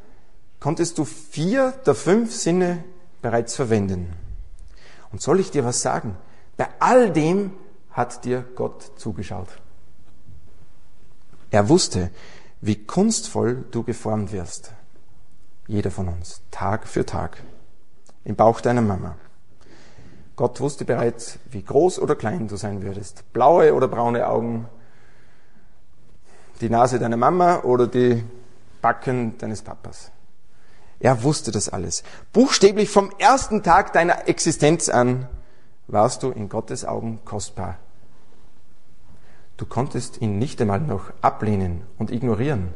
konntest 0.62 0.96
du 0.98 1.04
vier 1.04 1.72
der 1.84 1.96
fünf 1.96 2.32
Sinne 2.32 2.84
bereits 3.20 3.56
verwenden. 3.56 4.12
Und 5.10 5.20
soll 5.20 5.40
ich 5.40 5.50
dir 5.50 5.64
was 5.64 5.82
sagen? 5.82 6.16
Bei 6.56 6.68
all 6.78 7.10
dem 7.10 7.50
hat 7.90 8.24
dir 8.24 8.44
Gott 8.54 8.92
zugeschaut. 8.94 9.48
Er 11.50 11.68
wusste, 11.68 12.12
wie 12.60 12.76
kunstvoll 12.76 13.64
du 13.72 13.82
geformt 13.82 14.30
wirst. 14.30 14.72
Jeder 15.66 15.90
von 15.90 16.06
uns, 16.06 16.42
Tag 16.52 16.86
für 16.86 17.04
Tag, 17.04 17.42
im 18.24 18.36
Bauch 18.36 18.60
deiner 18.60 18.82
Mama. 18.82 19.16
Gott 20.36 20.60
wusste 20.60 20.84
bereits, 20.84 21.40
wie 21.50 21.64
groß 21.64 21.98
oder 21.98 22.14
klein 22.14 22.46
du 22.46 22.54
sein 22.54 22.82
würdest. 22.84 23.24
Blaue 23.32 23.74
oder 23.74 23.88
braune 23.88 24.28
Augen, 24.28 24.68
die 26.60 26.70
Nase 26.70 27.00
deiner 27.00 27.16
Mama 27.16 27.62
oder 27.62 27.88
die 27.88 28.22
Backen 28.80 29.36
deines 29.38 29.60
Papas. 29.60 30.12
Er 31.02 31.22
wusste 31.22 31.50
das 31.50 31.68
alles. 31.68 32.02
Buchstäblich 32.32 32.88
vom 32.88 33.10
ersten 33.18 33.62
Tag 33.62 33.92
deiner 33.92 34.28
Existenz 34.28 34.88
an 34.88 35.28
warst 35.88 36.22
du 36.22 36.30
in 36.30 36.48
Gottes 36.48 36.84
Augen 36.84 37.20
kostbar. 37.24 37.78
Du 39.56 39.66
konntest 39.66 40.22
ihn 40.22 40.38
nicht 40.38 40.60
einmal 40.60 40.80
noch 40.80 41.12
ablehnen 41.20 41.82
und 41.98 42.10
ignorieren. 42.10 42.72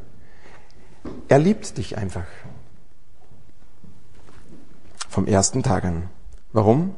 Er 1.29 1.39
liebt 1.39 1.79
dich 1.79 1.97
einfach. 1.97 2.27
Vom 5.09 5.27
ersten 5.27 5.62
Tag 5.62 5.85
an. 5.85 6.11
Warum? 6.53 6.95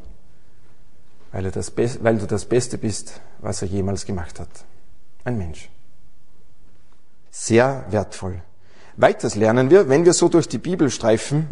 weil, 1.33 1.45
er 1.45 1.51
das 1.51 1.77
weil 1.77 2.19
du 2.19 2.27
das 2.27 2.47
Beste 2.47 2.79
bist, 2.79 3.21
was 3.39 3.63
er 3.63 3.69
jemals 3.69 4.07
gemacht 4.07 4.41
hat. 4.41 4.49
Ein 5.25 5.39
Mensch. 5.39 5.69
Sehr 7.31 7.85
wertvoll. 7.91 8.43
Weiters 8.99 9.37
lernen 9.37 9.71
wir, 9.71 9.89
wenn 9.89 10.05
wir 10.05 10.13
so 10.13 10.29
durch 10.29 10.49
die 10.49 10.59
Bibel 10.59 10.91
streifen, 10.91 11.47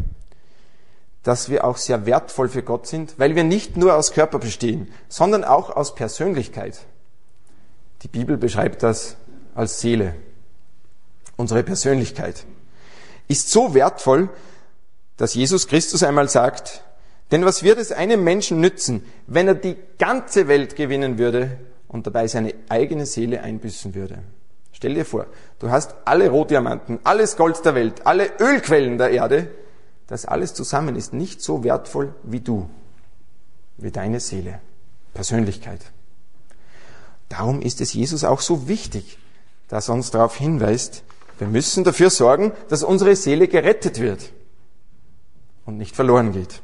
dass 1.23 1.49
wir 1.49 1.65
auch 1.65 1.77
sehr 1.77 2.05
wertvoll 2.05 2.49
für 2.49 2.65
Gott 2.65 2.89
sind, 2.89 3.15
weil 3.19 3.37
wir 3.37 3.45
nicht 3.45 3.77
nur 3.77 3.95
aus 3.95 4.13
Körper 4.13 4.41
bestehen, 4.41 4.89
sondern 5.09 5.45
auch 5.45 5.71
aus 5.71 5.95
Persönlichkeit. 5.95 6.81
Die 8.03 8.09
Bibel 8.09 8.37
beschreibt 8.37 8.83
das 8.83 9.17
als 9.55 9.81
Seele. 9.81 10.17
Unsere 11.37 11.63
Persönlichkeit 11.63 12.45
ist 13.29 13.51
so 13.51 13.75
wertvoll, 13.75 14.29
dass 15.17 15.35
Jesus 15.35 15.69
Christus 15.69 16.03
einmal 16.03 16.29
sagt, 16.29 16.83
denn 17.31 17.45
was 17.45 17.63
wird 17.63 17.79
es 17.79 17.93
einem 17.93 18.25
Menschen 18.25 18.61
nützen, 18.61 19.05
wenn 19.29 19.47
er 19.47 19.55
die 19.55 19.77
ganze 19.99 20.49
Welt 20.49 20.75
gewinnen 20.75 21.19
würde 21.19 21.59
und 21.87 22.09
dabei 22.09 22.27
seine 22.27 22.55
eigene 22.69 23.07
Seele 23.07 23.43
einbüßen 23.43 23.95
würde? 23.95 24.19
Stell 24.77 24.93
dir 24.93 25.07
vor, 25.07 25.25
du 25.59 25.71
hast 25.71 25.95
alle 26.05 26.29
Rohdiamanten, 26.29 26.99
alles 27.03 27.39
Gold 27.39 27.65
der 27.65 27.75
Welt, 27.75 28.07
alle 28.07 28.29
Ölquellen 28.39 28.99
der 28.99 29.09
Erde. 29.09 29.49
Das 30.07 30.27
alles 30.27 30.53
zusammen 30.53 30.97
ist 30.97 31.15
nicht 31.15 31.41
so 31.41 31.65
wertvoll 31.65 32.15
wie 32.25 32.41
du, 32.41 32.69
wie 33.79 33.91
deine 33.91 34.21
Seele, 34.21 34.61
Persönlichkeit. 35.15 35.81
Darum 37.31 37.63
ist 37.63 37.81
es 37.81 37.95
Jesus 37.95 38.23
auch 38.23 38.43
so 38.43 38.69
wichtig, 38.69 39.19
dass 39.69 39.89
er 39.89 39.95
uns 39.95 40.11
darauf 40.11 40.37
hinweist, 40.37 41.05
wir 41.39 41.49
müssen 41.49 41.83
dafür 41.83 42.11
sorgen, 42.11 42.53
dass 42.69 42.83
unsere 42.83 43.17
Seele 43.17 43.49
gerettet 43.49 43.99
wird 43.99 44.31
und 45.65 45.79
nicht 45.79 45.97
verloren 45.97 46.33
geht 46.33 46.61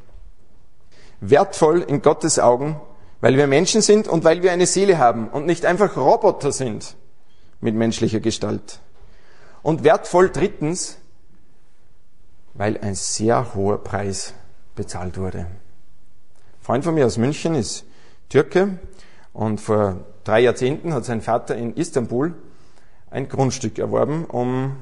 wertvoll 1.29 1.81
in 1.81 2.01
Gottes 2.01 2.37
Augen, 2.37 2.79
weil 3.21 3.37
wir 3.37 3.47
Menschen 3.47 3.81
sind 3.81 4.07
und 4.07 4.23
weil 4.23 4.43
wir 4.43 4.51
eine 4.51 4.65
Seele 4.65 4.97
haben 4.97 5.29
und 5.29 5.45
nicht 5.45 5.65
einfach 5.65 5.95
Roboter 5.95 6.51
sind 6.51 6.95
mit 7.63 7.75
menschlicher 7.75 8.19
Gestalt. 8.19 8.79
Und 9.61 9.83
wertvoll 9.83 10.29
drittens, 10.29 10.97
weil 12.53 12.77
ein 12.77 12.95
sehr 12.95 13.55
hoher 13.55 13.83
Preis 13.83 14.33
bezahlt 14.75 15.17
wurde. 15.17 15.39
Ein 15.39 15.47
Freund 16.61 16.83
von 16.83 16.93
mir 16.93 17.05
aus 17.05 17.17
München 17.17 17.55
ist 17.55 17.85
Türke 18.29 18.77
und 19.31 19.59
vor 19.59 20.05
drei 20.23 20.41
Jahrzehnten 20.41 20.93
hat 20.93 21.05
sein 21.05 21.21
Vater 21.21 21.55
in 21.55 21.73
Istanbul 21.75 22.35
ein 23.09 23.29
Grundstück 23.29 23.79
erworben 23.79 24.25
um 24.25 24.75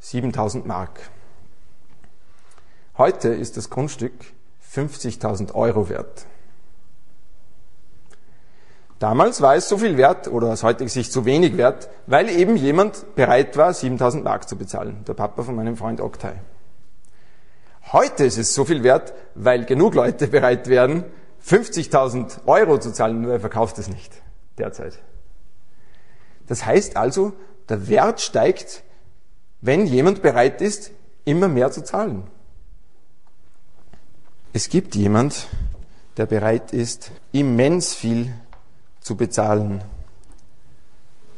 7000 0.00 0.66
Mark. 0.66 1.10
Heute 2.98 3.28
ist 3.28 3.56
das 3.56 3.70
Grundstück 3.70 4.12
50.000 4.74 5.54
Euro 5.54 5.88
wert. 5.88 6.26
Damals 9.04 9.42
war 9.42 9.54
es 9.54 9.68
so 9.68 9.76
viel 9.76 9.98
wert 9.98 10.28
oder 10.28 10.48
aus 10.48 10.62
heutiger 10.62 10.88
Sicht 10.88 11.12
so 11.12 11.26
wenig 11.26 11.58
wert, 11.58 11.90
weil 12.06 12.30
eben 12.30 12.56
jemand 12.56 13.14
bereit 13.14 13.54
war, 13.54 13.74
7000 13.74 14.24
Mark 14.24 14.48
zu 14.48 14.56
bezahlen. 14.56 15.04
Der 15.06 15.12
Papa 15.12 15.42
von 15.42 15.54
meinem 15.54 15.76
Freund 15.76 16.00
Oktay. 16.00 16.32
Heute 17.92 18.24
ist 18.24 18.38
es 18.38 18.54
so 18.54 18.64
viel 18.64 18.82
wert, 18.82 19.12
weil 19.34 19.66
genug 19.66 19.94
Leute 19.94 20.26
bereit 20.28 20.68
wären, 20.68 21.04
50.000 21.46 22.46
Euro 22.46 22.78
zu 22.78 22.92
zahlen, 22.92 23.20
nur 23.20 23.34
er 23.34 23.40
verkauft 23.40 23.76
es 23.76 23.88
nicht 23.88 24.10
derzeit. 24.56 24.98
Das 26.46 26.64
heißt 26.64 26.96
also, 26.96 27.34
der 27.68 27.88
Wert 27.88 28.22
steigt, 28.22 28.84
wenn 29.60 29.84
jemand 29.84 30.22
bereit 30.22 30.62
ist, 30.62 30.92
immer 31.26 31.48
mehr 31.48 31.70
zu 31.70 31.84
zahlen. 31.84 32.22
Es 34.54 34.70
gibt 34.70 34.94
jemand, 34.94 35.46
der 36.16 36.24
bereit 36.24 36.72
ist, 36.72 37.10
immens 37.32 37.92
viel 37.92 38.32
zu 39.04 39.16
bezahlen 39.16 39.84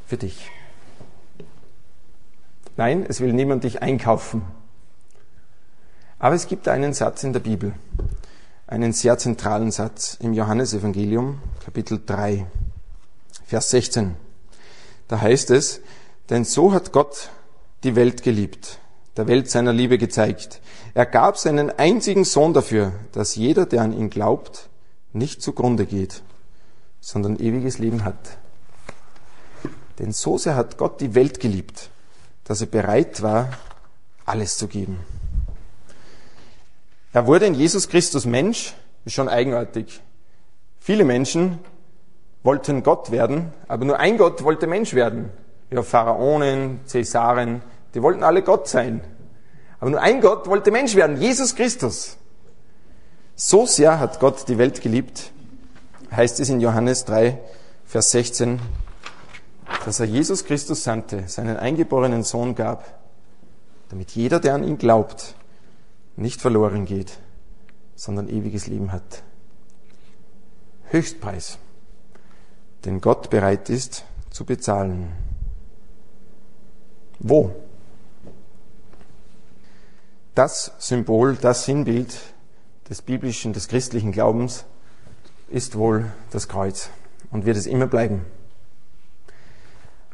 für 0.07 0.17
dich. 0.17 0.51
Nein, 2.77 3.05
es 3.07 3.21
will 3.21 3.33
niemand 3.33 3.65
dich 3.65 3.83
einkaufen. 3.83 4.43
Aber 6.21 6.37
es 6.37 6.47
gibt 6.47 6.69
einen 6.69 6.95
Satz 6.95 7.25
in 7.25 7.33
der 7.33 7.41
Bibel, 7.41 7.75
einen 8.69 8.93
sehr 8.93 9.19
zentralen 9.19 9.73
Satz 9.73 10.17
im 10.21 10.33
Johannesevangelium, 10.33 11.41
Kapitel 11.65 12.01
3, 12.07 12.47
Vers 13.45 13.71
16. 13.71 14.15
Da 15.09 15.21
heißt 15.21 15.51
es, 15.51 15.81
denn 16.31 16.45
so 16.45 16.73
hat 16.73 16.93
Gott 16.93 17.31
die 17.83 17.97
Welt 17.97 18.23
geliebt, 18.23 18.79
der 19.17 19.27
Welt 19.27 19.51
seiner 19.51 19.73
Liebe 19.73 19.99
gezeigt. 19.99 20.61
Er 20.95 21.07
gab 21.07 21.37
seinen 21.37 21.71
einzigen 21.71 22.25
Sohn 22.25 22.55
dafür, 22.55 22.93
dass 23.11 23.35
jeder, 23.35 23.67
der 23.67 23.83
an 23.83 23.93
ihn 23.93 24.09
glaubt, 24.09 24.69
nicht 25.13 25.43
zugrunde 25.43 25.87
geht, 25.87 26.23
sondern 27.07 27.39
ewiges 27.39 27.79
Leben 27.79 28.05
hat. 28.05 28.19
Denn 30.01 30.11
so 30.11 30.39
sehr 30.39 30.57
hat 30.57 30.77
Gott 30.77 31.01
die 31.01 31.15
Welt 31.15 31.39
geliebt, 31.39 31.91
dass 32.43 32.63
er 32.63 32.67
bereit 32.67 33.23
war, 33.23 33.51
alles 34.25 34.59
zu 34.59 34.67
geben. 34.67 34.99
Er 37.13 37.29
wurde 37.29 37.47
in 37.47 37.55
Jesus 37.55 37.89
Christus 37.89 38.27
Mensch, 38.27 38.75
ist 39.05 39.15
schon 39.15 39.29
eigenartig. 39.29 40.01
Viele 40.81 41.05
Menschen 41.05 41.61
wollten 42.43 42.83
Gott 42.83 43.13
werden, 43.13 43.53
aber 43.69 43.85
nur 43.85 44.01
ein 44.01 44.19
Gott 44.19 44.43
wollte 44.43 44.67
Mensch 44.67 44.93
werden. 44.93 45.31
Ja, 45.71 45.85
Pharaonen, 45.85 46.81
Cäsaren, 46.87 47.63
die 47.95 48.03
wollten 48.03 48.25
alle 48.25 48.43
Gott 48.43 48.67
sein. 48.67 49.01
Aber 49.79 49.91
nur 49.91 50.01
ein 50.01 50.21
Gott 50.21 50.49
wollte 50.49 50.73
Mensch 50.73 50.97
werden, 50.97 51.21
Jesus 51.21 51.55
Christus. 51.55 52.17
So 53.37 53.65
sehr 53.65 54.01
hat 54.01 54.19
Gott 54.19 54.49
die 54.49 54.59
Welt 54.59 54.81
geliebt, 54.81 55.31
heißt 56.11 56.41
es 56.41 56.49
in 56.49 56.61
Johannes 56.61 57.05
3, 57.05 57.39
Vers 57.85 58.11
16, 58.11 58.61
dass 59.85 60.01
er 60.01 60.07
Jesus 60.07 60.45
Christus 60.45 60.85
sandte, 60.85 61.29
seinen 61.29 61.57
eingeborenen 61.57 62.23
Sohn 62.23 62.55
gab, 62.55 63.01
damit 63.89 64.13
jeder, 64.13 64.41
der 64.41 64.55
an 64.55 64.65
ihn 64.65 64.79
glaubt, 64.79 65.35
nicht 66.17 66.41
verloren 66.41 66.85
geht, 66.87 67.19
sondern 67.95 68.29
ewiges 68.29 68.67
Leben 68.67 68.93
hat. 68.93 69.23
Höchstpreis, 70.91 71.59
den 72.85 73.01
Gott 73.01 73.31
bereit 73.31 73.71
ist 73.71 74.05
zu 74.31 74.45
bezahlen. 74.45 75.13
Wo? 77.19 77.55
Das 80.35 80.73
Symbol, 80.79 81.37
das 81.37 81.65
Sinnbild 81.65 82.15
des 82.89 83.03
biblischen, 83.03 83.53
des 83.53 83.69
christlichen 83.69 84.13
Glaubens 84.13 84.65
ist 85.49 85.77
wohl 85.77 86.13
das 86.31 86.49
Kreuz 86.49 86.91
und 87.31 87.47
wird 87.47 87.57
es 87.57 87.67
immer 87.67 87.87
bleiben. 87.87 88.25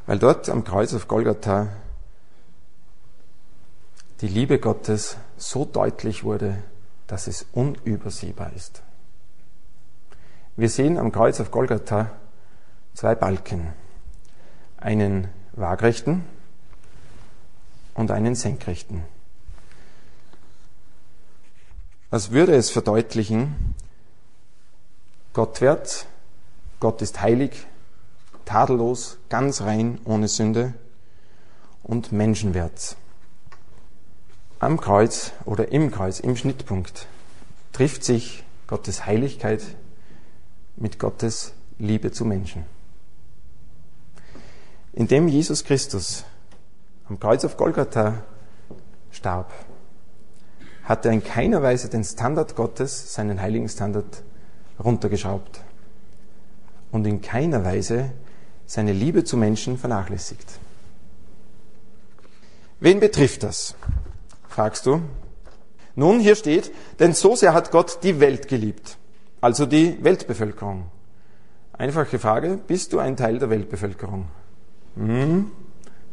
Weil 0.06 0.18
dort 0.18 0.48
am 0.48 0.64
Kreuz 0.64 0.94
auf 0.94 1.08
Golgatha 1.08 1.68
die 4.20 4.28
Liebe 4.28 4.58
Gottes 4.58 5.16
so 5.36 5.64
deutlich 5.64 6.24
wurde, 6.24 6.62
dass 7.06 7.26
es 7.26 7.46
unübersehbar 7.52 8.52
ist. 8.54 8.82
Wir 10.56 10.68
sehen 10.68 10.98
am 10.98 11.12
Kreuz 11.12 11.40
auf 11.40 11.50
Golgatha 11.50 12.10
zwei 12.94 13.14
Balken. 13.14 13.72
Einen 14.76 15.28
waagrechten 15.52 16.24
und 17.94 18.10
einen 18.10 18.34
senkrechten. 18.34 19.04
Was 22.10 22.30
würde 22.30 22.54
es 22.54 22.70
verdeutlichen? 22.70 23.74
Gott 25.32 25.60
wert, 25.62 26.06
Gott 26.78 27.00
ist 27.00 27.22
heilig, 27.22 27.66
tadellos, 28.44 29.18
ganz 29.30 29.62
rein, 29.62 29.98
ohne 30.04 30.28
Sünde 30.28 30.74
und 31.82 32.12
menschenwert. 32.12 32.96
Am 34.58 34.78
Kreuz 34.78 35.32
oder 35.44 35.72
im 35.72 35.90
Kreuz, 35.90 36.20
im 36.20 36.36
Schnittpunkt, 36.36 37.06
trifft 37.72 38.04
sich 38.04 38.44
Gottes 38.66 39.06
Heiligkeit 39.06 39.62
mit 40.76 40.98
Gottes 40.98 41.54
Liebe 41.78 42.12
zu 42.12 42.24
Menschen. 42.24 42.64
Indem 44.92 45.28
Jesus 45.28 45.64
Christus 45.64 46.24
am 47.08 47.18
Kreuz 47.18 47.44
auf 47.44 47.56
Golgatha 47.56 48.22
starb, 49.10 49.50
hat 50.84 51.06
er 51.06 51.12
in 51.12 51.24
keiner 51.24 51.62
Weise 51.62 51.88
den 51.88 52.04
Standard 52.04 52.54
Gottes, 52.54 53.14
seinen 53.14 53.40
heiligen 53.40 53.68
Standard, 53.68 54.22
runtergeschraubt 54.82 55.60
und 56.90 57.06
in 57.06 57.20
keiner 57.20 57.64
Weise 57.64 58.12
seine 58.66 58.92
Liebe 58.92 59.24
zu 59.24 59.36
Menschen 59.36 59.78
vernachlässigt. 59.78 60.46
Wen 62.80 63.00
betrifft 63.00 63.42
das? 63.42 63.74
fragst 64.48 64.86
du. 64.86 65.02
Nun, 65.94 66.20
hier 66.20 66.36
steht, 66.36 66.72
denn 66.98 67.12
so 67.12 67.36
sehr 67.36 67.54
hat 67.54 67.70
Gott 67.70 67.98
die 68.02 68.20
Welt 68.20 68.48
geliebt, 68.48 68.96
also 69.40 69.66
die 69.66 70.02
Weltbevölkerung. 70.02 70.86
Einfache 71.72 72.18
Frage, 72.18 72.58
bist 72.66 72.92
du 72.92 72.98
ein 72.98 73.16
Teil 73.16 73.38
der 73.38 73.50
Weltbevölkerung? 73.50 74.26
Hm, 74.96 75.50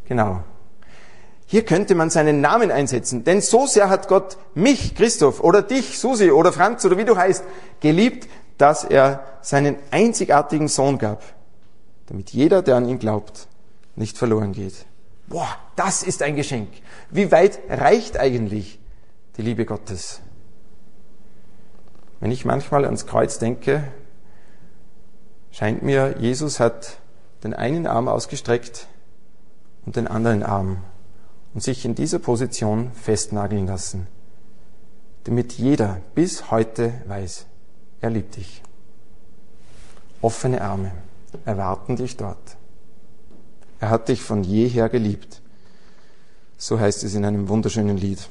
genau. 0.05 0.43
Hier 1.45 1.65
könnte 1.65 1.95
man 1.95 2.11
seinen 2.11 2.41
Namen 2.41 2.71
einsetzen, 2.71 3.23
denn 3.23 3.41
so 3.41 3.65
sehr 3.65 3.89
hat 3.89 4.07
Gott 4.07 4.37
mich, 4.53 4.93
Christoph, 4.93 5.39
oder 5.39 5.63
dich, 5.63 5.97
Susi, 5.97 6.29
oder 6.29 6.53
Franz, 6.53 6.85
oder 6.85 6.97
wie 6.97 7.05
du 7.05 7.17
heißt, 7.17 7.43
geliebt, 7.79 8.27
dass 8.59 8.83
er 8.83 9.23
seinen 9.41 9.77
einzigartigen 9.89 10.67
Sohn 10.67 10.99
gab, 10.99 11.23
damit 12.07 12.31
jeder, 12.31 12.61
der 12.61 12.75
an 12.75 12.87
ihn 12.87 12.99
glaubt, 12.99 13.47
nicht 13.95 14.17
verloren 14.17 14.51
geht. 14.51 14.85
Boah, 15.27 15.47
das 15.75 16.03
ist 16.03 16.21
ein 16.21 16.35
Geschenk. 16.35 16.69
Wie 17.09 17.31
weit 17.31 17.59
reicht 17.69 18.19
eigentlich 18.19 18.79
die 19.37 19.43
Liebe 19.43 19.65
Gottes? 19.65 20.21
Wenn 22.19 22.31
ich 22.31 22.43
manchmal 22.43 22.83
ans 22.83 23.05
Kreuz 23.05 23.39
denke, 23.39 23.83
scheint 25.51 25.81
mir, 25.81 26.17
Jesus 26.19 26.59
hat 26.59 26.97
den 27.43 27.53
einen 27.53 27.87
Arm 27.87 28.09
ausgestreckt 28.09 28.87
und 29.85 29.95
den 29.95 30.07
anderen 30.07 30.43
Arm 30.43 30.83
und 31.53 31.63
sich 31.63 31.85
in 31.85 31.95
dieser 31.95 32.19
Position 32.19 32.91
festnageln 32.91 33.67
lassen, 33.67 34.07
damit 35.23 35.53
jeder 35.53 36.01
bis 36.13 36.51
heute 36.51 36.93
weiß, 37.07 37.45
er 38.01 38.09
liebt 38.09 38.35
dich. 38.35 38.61
Offene 40.21 40.61
Arme 40.61 40.91
erwarten 41.45 41.95
dich 41.95 42.17
dort. 42.17 42.57
Er 43.79 43.89
hat 43.89 44.09
dich 44.09 44.21
von 44.21 44.43
jeher 44.43 44.89
geliebt. 44.89 45.41
So 46.57 46.79
heißt 46.79 47.03
es 47.03 47.15
in 47.15 47.23
einem 47.23 47.47
wunderschönen 47.47 47.97
Lied. 47.97 48.27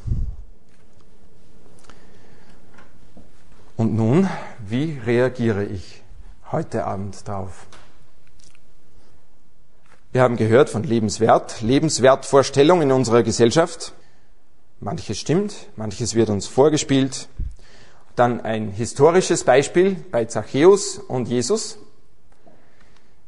Und 3.76 3.94
nun, 3.94 4.28
wie 4.66 4.98
reagiere 5.06 5.64
ich 5.64 6.02
heute 6.50 6.84
Abend 6.84 7.26
drauf? 7.26 7.66
Wir 10.10 10.22
haben 10.22 10.36
gehört 10.36 10.68
von 10.68 10.82
Lebenswert, 10.82 11.60
Lebenswertvorstellung 11.60 12.82
in 12.82 12.92
unserer 12.92 13.22
Gesellschaft. 13.22 13.92
Manches 14.80 15.18
stimmt, 15.18 15.54
manches 15.76 16.14
wird 16.14 16.28
uns 16.28 16.46
vorgespielt. 16.46 17.28
Dann 18.18 18.40
ein 18.40 18.70
historisches 18.70 19.44
Beispiel 19.44 19.94
bei 20.10 20.24
Zachäus 20.24 20.98
und 20.98 21.28
Jesus. 21.28 21.78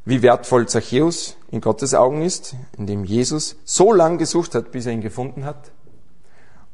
Wie 0.04 0.20
wertvoll 0.20 0.66
Zachäus 0.66 1.36
in 1.52 1.60
Gottes 1.60 1.94
Augen 1.94 2.22
ist, 2.22 2.56
indem 2.76 3.04
Jesus 3.04 3.54
so 3.64 3.92
lang 3.92 4.18
gesucht 4.18 4.56
hat, 4.56 4.72
bis 4.72 4.86
er 4.86 4.92
ihn 4.92 5.00
gefunden 5.00 5.44
hat. 5.44 5.70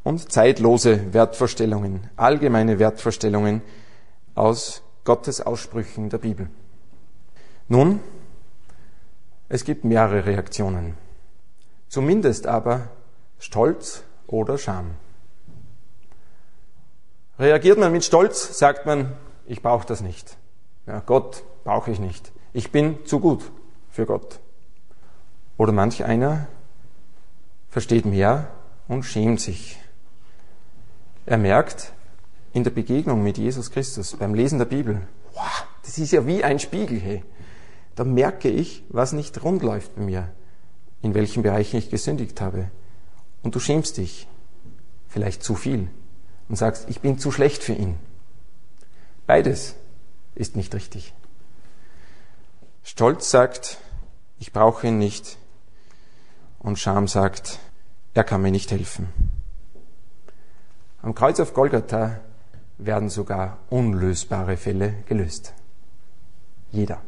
Und 0.03 0.33
zeitlose 0.33 1.13
Wertvorstellungen, 1.13 2.09
allgemeine 2.17 2.79
Wertvorstellungen 2.79 3.61
aus 4.35 4.81
Gottes 5.05 5.43
Aussprüchen 5.43 6.09
der 6.09 6.17
Bibel. 6.17 6.49
Nun, 7.69 8.01
es 9.51 9.63
gibt 9.63 9.85
mehrere 9.85 10.25
Reaktionen. 10.25 10.95
Zumindest 11.91 12.47
aber 12.47 12.89
Stolz 13.39 14.05
oder 14.27 14.57
Scham. 14.57 14.93
Reagiert 17.39 17.79
man 17.79 17.93
mit 17.93 18.05
Stolz, 18.05 18.59
sagt 18.59 18.87
man, 18.87 19.13
ich 19.47 19.63
brauche 19.63 19.87
das 19.87 20.01
nicht. 20.01 20.37
Ja, 20.87 21.01
Gott 21.01 21.45
brauche 21.65 21.91
ich 21.91 21.99
nicht. 21.99 22.33
Ich 22.53 22.71
bin 22.71 23.05
zu 23.05 23.21
gut 23.21 23.51
für 23.91 24.07
Gott. 24.07 24.41
Oder 25.59 25.73
manch 25.73 26.05
einer 26.05 26.47
versteht 27.69 28.07
mehr 28.07 28.49
und 28.89 29.05
schämt 29.05 29.41
sich. 29.41 29.79
Er 31.27 31.39
merkt 31.39 31.93
in 32.53 32.65
der 32.65 32.71
Begegnung 32.71 33.23
mit 33.23 33.37
Jesus 33.37 33.71
Christus, 33.71 34.17
beim 34.17 34.35
Lesen 34.35 34.59
der 34.59 34.67
Bibel, 34.67 35.03
das 35.83 35.99
ist 35.99 36.13
ja 36.13 36.27
wie 36.27 36.43
ein 36.43 36.59
Spiegel. 36.59 36.99
Hey 36.99 37.23
da 37.97 38.05
merke 38.05 38.49
ich, 38.49 38.85
was 38.91 39.13
nicht 39.13 39.43
rund 39.43 39.63
läuft 39.63 39.97
bei 39.97 40.03
mir, 40.03 40.31
in 41.01 41.15
welchen 41.15 41.43
Bereichen 41.43 41.79
ich 41.79 41.91
gesündigt 41.91 42.41
habe. 42.41 42.71
Und 43.43 43.55
du 43.55 43.59
schämst 43.59 43.97
dich 43.97 44.29
vielleicht 45.09 45.43
zu 45.43 45.55
viel 45.55 45.89
und 46.49 46.57
sagst, 46.57 46.89
ich 46.89 47.01
bin 47.01 47.19
zu 47.19 47.31
schlecht 47.31 47.63
für 47.63 47.73
ihn. 47.73 47.97
Beides 49.27 49.75
ist 50.35 50.57
nicht 50.57 50.75
richtig. 50.75 51.13
Stolz 52.85 53.31
sagt, 53.31 53.79
ich 54.39 54.53
brauche 54.53 54.87
ihn 54.87 54.99
nicht. 54.99 55.39
Und 56.59 56.79
Scham 56.79 57.09
sagt, 57.09 57.59
er 58.15 58.25
kann 58.25 58.43
mir 58.43 58.51
nicht 58.51 58.71
helfen. 58.71 59.09
Am 61.03 61.15
Kreuz 61.15 61.39
auf 61.41 61.55
Golgatha 61.55 62.21
werden 62.79 63.09
sogar 63.09 63.59
unlösbare 63.71 64.57
Fälle 64.57 64.95
gelöst. 65.07 65.53
Jeder. 66.71 67.01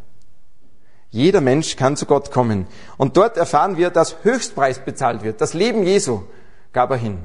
Jeder 1.11 1.41
Mensch 1.41 1.77
kann 1.77 1.97
zu 1.97 2.07
Gott 2.07 2.31
kommen. 2.31 2.67
Und 2.97 3.17
dort 3.17 3.37
erfahren 3.37 3.77
wir, 3.77 3.91
dass 3.91 4.25
Höchstpreis 4.25 4.85
bezahlt 4.85 5.23
wird. 5.23 5.41
Das 5.41 5.55
Leben 5.55 5.83
Jesu 5.83 6.25
gab 6.73 6.91
er 6.91 6.97
hin. 6.97 7.19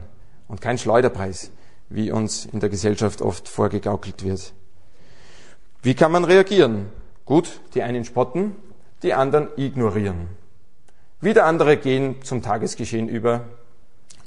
Und 0.48 0.62
kein 0.62 0.78
Schleuderpreis, 0.78 1.52
wie 1.90 2.12
uns 2.12 2.46
in 2.46 2.60
der 2.60 2.70
Gesellschaft 2.70 3.22
oft 3.22 3.48
vorgegaukelt 3.48 4.24
wird. 4.24 4.54
Wie 5.82 5.94
kann 5.94 6.12
man 6.12 6.24
reagieren? 6.24 6.88
Gut, 7.26 7.62
die 7.74 7.84
einen 7.84 8.06
spotten, 8.06 8.56
die 9.04 9.14
anderen 9.14 9.50
ignorieren. 9.58 10.30
Wieder 11.22 11.46
andere 11.46 11.78
gehen 11.78 12.22
zum 12.24 12.42
Tagesgeschehen 12.42 13.08
über, 13.08 13.46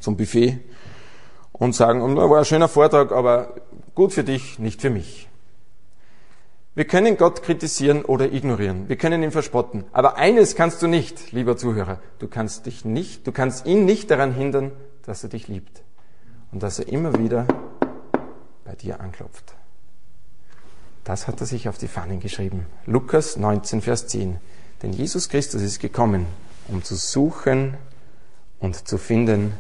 zum 0.01 0.17
Buffet 0.17 0.61
und 1.53 1.75
sagen, 1.75 2.17
war 2.17 2.39
ein 2.39 2.45
schöner 2.45 2.69
Vortrag, 2.69 3.13
aber 3.13 3.55
gut 3.95 4.13
für 4.13 4.25
dich, 4.25 4.59
nicht 4.59 4.81
für 4.81 4.91
mich. 4.91 5.29
Wir 6.75 6.85
können 6.85 7.17
Gott 7.17 7.43
kritisieren 7.43 8.05
oder 8.05 8.31
ignorieren. 8.31 8.91
Wir 8.91 8.97
können 8.97 9.23
ihn 9.23 9.31
verspotten. 9.31 9.85
Aber 9.93 10.19
eines 10.19 10.57
kannst 10.57 10.83
du 10.83 10.87
nicht, 10.87 11.33
lieber 11.33 11.57
Zuhörer. 11.57 12.01
Du 12.19 12.29
kannst 12.29 12.67
dich 12.67 12.85
nicht, 12.85 13.27
du 13.27 13.33
kannst 13.33 13.65
ihn 13.65 13.87
nicht 13.87 14.11
daran 14.11 14.35
hindern, 14.35 14.73
dass 15.07 15.23
er 15.23 15.31
dich 15.31 15.49
liebt. 15.49 15.83
Und 16.53 16.62
dass 16.62 16.78
er 16.78 16.88
immer 16.88 17.18
wieder 17.18 17.47
bei 18.64 18.74
dir 18.74 19.01
anklopft. 19.01 19.55
Das 21.05 21.28
hat 21.28 21.40
er 21.40 21.47
sich 21.47 21.68
auf 21.68 21.78
die 21.78 21.88
Fahnen 21.88 22.20
geschrieben. 22.20 22.66
Lukas 22.84 23.36
19, 23.36 23.80
Vers 23.80 24.09
10. 24.09 24.38
Denn 24.82 24.92
Jesus 24.92 25.28
Christus 25.28 25.62
ist 25.62 25.78
gekommen, 25.78 26.26
um 26.68 26.82
zu 26.82 26.97
suchen 26.97 27.76
und 28.59 28.88
zu 28.88 28.99
finden, 28.99 29.53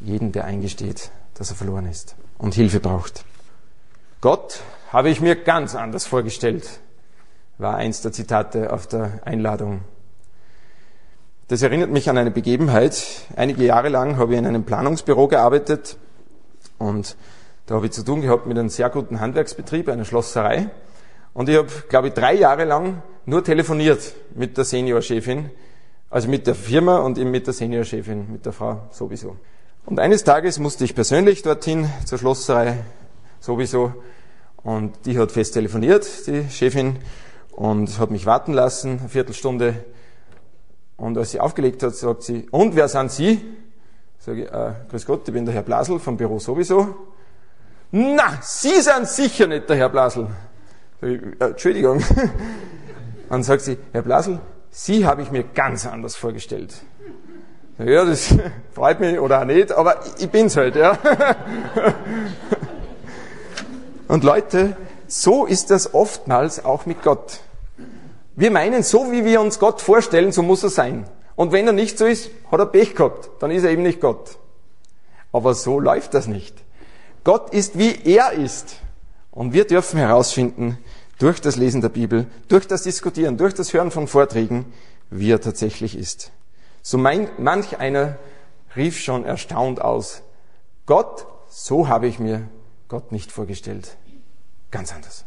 jeden, 0.00 0.32
der 0.32 0.44
eingesteht, 0.44 1.10
dass 1.34 1.50
er 1.50 1.56
verloren 1.56 1.86
ist 1.86 2.16
und 2.38 2.54
Hilfe 2.54 2.80
braucht. 2.80 3.24
Gott 4.20 4.62
habe 4.90 5.10
ich 5.10 5.20
mir 5.20 5.36
ganz 5.36 5.74
anders 5.74 6.06
vorgestellt, 6.06 6.80
war 7.58 7.76
eins 7.76 8.00
der 8.00 8.12
Zitate 8.12 8.72
auf 8.72 8.86
der 8.86 9.20
Einladung. 9.24 9.82
Das 11.54 11.62
erinnert 11.62 11.90
mich 11.90 12.10
an 12.10 12.18
eine 12.18 12.32
Begebenheit. 12.32 13.00
Einige 13.36 13.62
Jahre 13.62 13.88
lang 13.88 14.16
habe 14.16 14.32
ich 14.32 14.40
in 14.40 14.44
einem 14.44 14.64
Planungsbüro 14.64 15.28
gearbeitet 15.28 15.96
und 16.78 17.14
da 17.66 17.76
habe 17.76 17.86
ich 17.86 17.92
zu 17.92 18.04
tun 18.04 18.22
gehabt 18.22 18.46
mit 18.46 18.58
einem 18.58 18.70
sehr 18.70 18.90
guten 18.90 19.20
Handwerksbetrieb, 19.20 19.88
einer 19.88 20.04
Schlosserei. 20.04 20.68
Und 21.32 21.48
ich 21.48 21.56
habe, 21.56 21.68
glaube 21.88 22.08
ich, 22.08 22.14
drei 22.14 22.34
Jahre 22.34 22.64
lang 22.64 23.04
nur 23.24 23.44
telefoniert 23.44 24.16
mit 24.34 24.56
der 24.56 24.64
Seniorchefin, 24.64 25.48
also 26.10 26.28
mit 26.28 26.48
der 26.48 26.56
Firma 26.56 26.98
und 26.98 27.18
eben 27.18 27.30
mit 27.30 27.46
der 27.46 27.54
Seniorchefin, 27.54 28.32
mit 28.32 28.44
der 28.44 28.52
Frau 28.52 28.88
sowieso. 28.90 29.36
Und 29.86 30.00
eines 30.00 30.24
Tages 30.24 30.58
musste 30.58 30.82
ich 30.82 30.96
persönlich 30.96 31.42
dorthin 31.42 31.88
zur 32.04 32.18
Schlosserei 32.18 32.78
sowieso 33.38 33.94
und 34.64 35.06
die 35.06 35.16
hat 35.20 35.30
fest 35.30 35.54
telefoniert, 35.54 36.26
die 36.26 36.50
Chefin, 36.50 36.96
und 37.52 38.00
hat 38.00 38.10
mich 38.10 38.26
warten 38.26 38.54
lassen, 38.54 38.98
eine 38.98 39.08
Viertelstunde. 39.08 39.84
Und 40.96 41.18
als 41.18 41.32
sie 41.32 41.40
aufgelegt 41.40 41.82
hat, 41.82 41.94
sagt 41.94 42.22
sie, 42.22 42.46
und 42.50 42.76
wer 42.76 42.88
sind 42.88 43.10
Sie? 43.10 43.40
Sag 44.18 44.36
ich, 44.36 44.50
äh, 44.50 44.72
grüß 44.90 45.04
Gott, 45.06 45.26
ich 45.26 45.34
bin 45.34 45.44
der 45.44 45.54
Herr 45.54 45.62
Blasel 45.62 45.98
vom 45.98 46.16
Büro 46.16 46.38
sowieso. 46.38 46.94
Na, 47.90 48.38
Sie 48.40 48.80
sind 48.80 49.06
sicher 49.06 49.46
nicht 49.46 49.68
der 49.68 49.76
Herr 49.76 49.88
Blasel. 49.88 50.28
Sag 51.00 51.10
ich, 51.10 51.22
äh, 51.40 51.44
Entschuldigung. 51.44 52.02
Dann 53.28 53.42
sagt 53.42 53.62
sie, 53.62 53.78
Herr 53.92 54.02
Blasel, 54.02 54.38
Sie 54.70 55.06
habe 55.06 55.22
ich 55.22 55.30
mir 55.30 55.44
ganz 55.44 55.86
anders 55.86 56.16
vorgestellt. 56.16 56.74
Ja, 57.78 58.04
das 58.04 58.34
freut 58.72 59.00
mich 59.00 59.18
oder 59.18 59.40
auch 59.40 59.44
nicht, 59.44 59.72
aber 59.72 60.00
ich 60.18 60.30
bin's 60.30 60.56
halt, 60.56 60.76
ja. 60.76 60.96
Und 64.08 64.22
Leute, 64.22 64.76
so 65.06 65.44
ist 65.44 65.70
das 65.70 65.92
oftmals 65.94 66.64
auch 66.64 66.86
mit 66.86 67.02
Gott. 67.02 67.40
Wir 68.36 68.50
meinen, 68.50 68.82
so 68.82 69.12
wie 69.12 69.24
wir 69.24 69.40
uns 69.40 69.58
Gott 69.58 69.80
vorstellen, 69.80 70.32
so 70.32 70.42
muss 70.42 70.62
er 70.62 70.70
sein. 70.70 71.08
Und 71.36 71.52
wenn 71.52 71.66
er 71.66 71.72
nicht 71.72 71.98
so 71.98 72.06
ist, 72.06 72.30
hat 72.50 72.60
er 72.60 72.66
Pech 72.66 72.94
gehabt, 72.94 73.30
dann 73.40 73.50
ist 73.50 73.64
er 73.64 73.70
eben 73.70 73.82
nicht 73.82 74.00
Gott. 74.00 74.38
Aber 75.32 75.54
so 75.54 75.80
läuft 75.80 76.14
das 76.14 76.26
nicht. 76.26 76.54
Gott 77.22 77.52
ist 77.52 77.78
wie 77.78 77.94
er 78.04 78.32
ist. 78.32 78.76
Und 79.30 79.52
wir 79.52 79.66
dürfen 79.66 79.98
herausfinden, 79.98 80.78
durch 81.18 81.40
das 81.40 81.56
Lesen 81.56 81.80
der 81.80 81.88
Bibel, 81.88 82.26
durch 82.48 82.66
das 82.66 82.82
Diskutieren, 82.82 83.36
durch 83.36 83.54
das 83.54 83.72
Hören 83.72 83.90
von 83.90 84.08
Vorträgen, 84.08 84.72
wie 85.10 85.30
er 85.30 85.40
tatsächlich 85.40 85.96
ist. 85.96 86.32
So 86.82 86.98
mein, 86.98 87.28
manch 87.38 87.78
einer 87.78 88.18
rief 88.76 88.98
schon 88.98 89.24
erstaunt 89.24 89.80
aus, 89.80 90.22
Gott, 90.86 91.26
so 91.48 91.88
habe 91.88 92.08
ich 92.08 92.18
mir 92.18 92.48
Gott 92.88 93.12
nicht 93.12 93.32
vorgestellt. 93.32 93.96
Ganz 94.70 94.92
anders. 94.92 95.24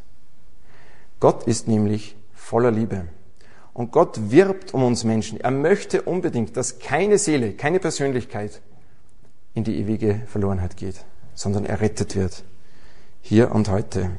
Gott 1.20 1.46
ist 1.46 1.68
nämlich 1.68 2.17
voller 2.48 2.72
Liebe. 2.72 3.10
Und 3.74 3.92
Gott 3.92 4.32
wirbt 4.32 4.74
um 4.74 4.82
uns 4.84 5.04
Menschen. 5.04 5.40
Er 5.40 5.52
möchte 5.52 6.04
unbedingt, 6.04 6.56
dass 6.56 6.80
keine 6.80 7.18
Seele, 7.18 7.54
keine 7.54 7.80
Persönlichkeit 7.80 8.62
in 9.54 9.66
die 9.66 9.78
ewige 9.78 10.22
Verlorenheit 10.28 10.78
geht, 10.78 11.04
sondern 11.36 11.66
errettet 11.66 12.16
wird. 12.16 12.46
Hier 13.22 13.52
und 13.52 13.70
heute. 13.70 14.12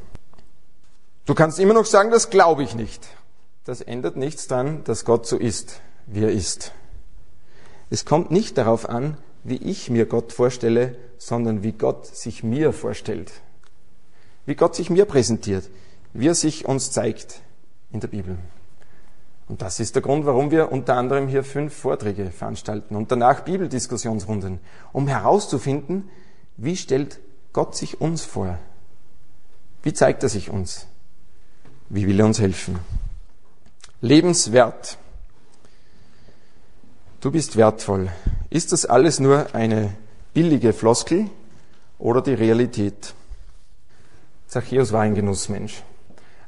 Du 1.24 1.34
kannst 1.34 1.58
immer 1.58 1.72
noch 1.72 1.86
sagen, 1.86 2.10
das 2.10 2.28
glaube 2.28 2.62
ich 2.62 2.74
nicht. 2.74 3.08
Das 3.64 3.80
ändert 3.80 4.16
nichts 4.16 4.46
daran, 4.46 4.84
dass 4.84 5.06
Gott 5.06 5.26
so 5.26 5.38
ist, 5.38 5.80
wie 6.06 6.24
er 6.24 6.30
ist. 6.30 6.72
Es 7.88 8.04
kommt 8.04 8.30
nicht 8.30 8.58
darauf 8.58 8.88
an, 8.90 9.16
wie 9.42 9.56
ich 9.56 9.88
mir 9.88 10.04
Gott 10.04 10.34
vorstelle, 10.34 10.96
sondern 11.16 11.62
wie 11.62 11.72
Gott 11.72 12.06
sich 12.06 12.42
mir 12.42 12.74
vorstellt. 12.74 13.32
Wie 14.44 14.54
Gott 14.54 14.74
sich 14.74 14.90
mir 14.90 15.06
präsentiert, 15.06 15.70
wie 16.12 16.28
er 16.28 16.34
sich 16.34 16.66
uns 16.66 16.90
zeigt 16.90 17.40
in 17.90 18.00
der 18.00 18.08
Bibel. 18.08 18.38
Und 19.48 19.62
das 19.62 19.80
ist 19.80 19.94
der 19.94 20.02
Grund, 20.02 20.26
warum 20.26 20.50
wir 20.50 20.70
unter 20.70 20.94
anderem 20.96 21.26
hier 21.26 21.42
fünf 21.42 21.74
Vorträge 21.74 22.30
veranstalten 22.30 22.94
und 22.94 23.10
danach 23.10 23.40
Bibeldiskussionsrunden, 23.40 24.60
um 24.92 25.08
herauszufinden, 25.08 26.10
wie 26.58 26.76
stellt 26.76 27.18
Gott 27.52 27.74
sich 27.74 28.00
uns 28.00 28.24
vor? 28.24 28.58
Wie 29.82 29.94
zeigt 29.94 30.22
er 30.22 30.28
sich 30.28 30.50
uns? 30.50 30.86
Wie 31.88 32.06
will 32.06 32.20
er 32.20 32.26
uns 32.26 32.40
helfen? 32.40 32.78
Lebenswert. 34.02 34.98
Du 37.20 37.30
bist 37.30 37.56
wertvoll. 37.56 38.10
Ist 38.50 38.72
das 38.72 38.84
alles 38.84 39.18
nur 39.18 39.54
eine 39.54 39.94
billige 40.34 40.72
Floskel 40.72 41.30
oder 41.98 42.20
die 42.20 42.34
Realität? 42.34 43.14
Zachäus 44.46 44.92
war 44.92 45.02
ein 45.02 45.14
Genussmensch. 45.14 45.82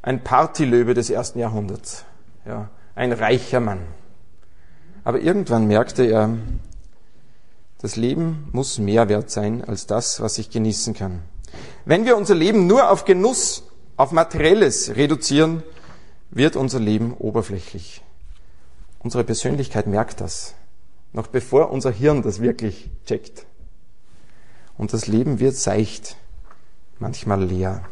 Ein 0.02 0.24
Partylöwe 0.24 0.94
des 0.94 1.10
ersten 1.10 1.38
Jahrhunderts. 1.38 2.04
Ja, 2.46 2.70
ein 2.94 3.12
reicher 3.12 3.60
Mann. 3.60 3.80
Aber 5.04 5.20
irgendwann 5.20 5.66
merkte 5.66 6.04
er, 6.04 6.30
das 7.80 7.96
Leben 7.96 8.48
muss 8.52 8.78
mehr 8.78 9.08
wert 9.08 9.30
sein 9.30 9.64
als 9.64 9.86
das, 9.86 10.20
was 10.20 10.38
ich 10.38 10.50
genießen 10.50 10.94
kann. 10.94 11.22
Wenn 11.84 12.04
wir 12.04 12.16
unser 12.16 12.34
Leben 12.34 12.66
nur 12.66 12.90
auf 12.90 13.04
Genuss 13.04 13.64
auf 13.96 14.12
Materielles 14.12 14.96
reduzieren, 14.96 15.62
wird 16.30 16.56
unser 16.56 16.78
Leben 16.78 17.14
oberflächlich. 17.14 18.02
Unsere 18.98 19.24
Persönlichkeit 19.24 19.86
merkt 19.86 20.20
das, 20.20 20.54
noch 21.12 21.26
bevor 21.26 21.70
unser 21.70 21.90
Hirn 21.90 22.22
das 22.22 22.40
wirklich 22.40 22.90
checkt. 23.06 23.46
Und 24.76 24.92
das 24.92 25.06
Leben 25.06 25.40
wird 25.40 25.56
seicht, 25.56 26.16
manchmal 26.98 27.42
leer. 27.42 27.82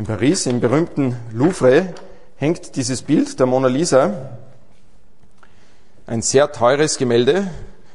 In 0.00 0.06
Paris, 0.06 0.46
im 0.46 0.60
berühmten 0.60 1.14
Louvre, 1.30 1.92
hängt 2.36 2.74
dieses 2.76 3.02
Bild 3.02 3.38
der 3.38 3.44
Mona 3.44 3.68
Lisa, 3.68 4.30
ein 6.06 6.22
sehr 6.22 6.52
teures 6.52 6.96
Gemälde. 6.96 7.50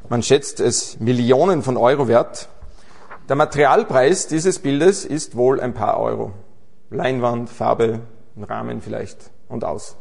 Man 0.07 0.21
schätzt 0.21 0.59
es 0.59 0.99
Millionen 0.99 1.63
von 1.63 1.77
Euro 1.77 2.07
wert. 2.07 2.47
Der 3.27 3.35
Materialpreis 3.35 4.27
dieses 4.27 4.59
Bildes 4.59 5.03
ist 5.03 5.35
wohl 5.35 5.59
ein 5.59 5.73
paar 5.73 5.99
Euro. 5.99 6.31
Leinwand, 6.91 7.49
Farbe, 7.49 8.01
ein 8.35 8.43
Rahmen 8.43 8.81
vielleicht 8.83 9.31
und 9.49 9.63
aus. 9.63 9.97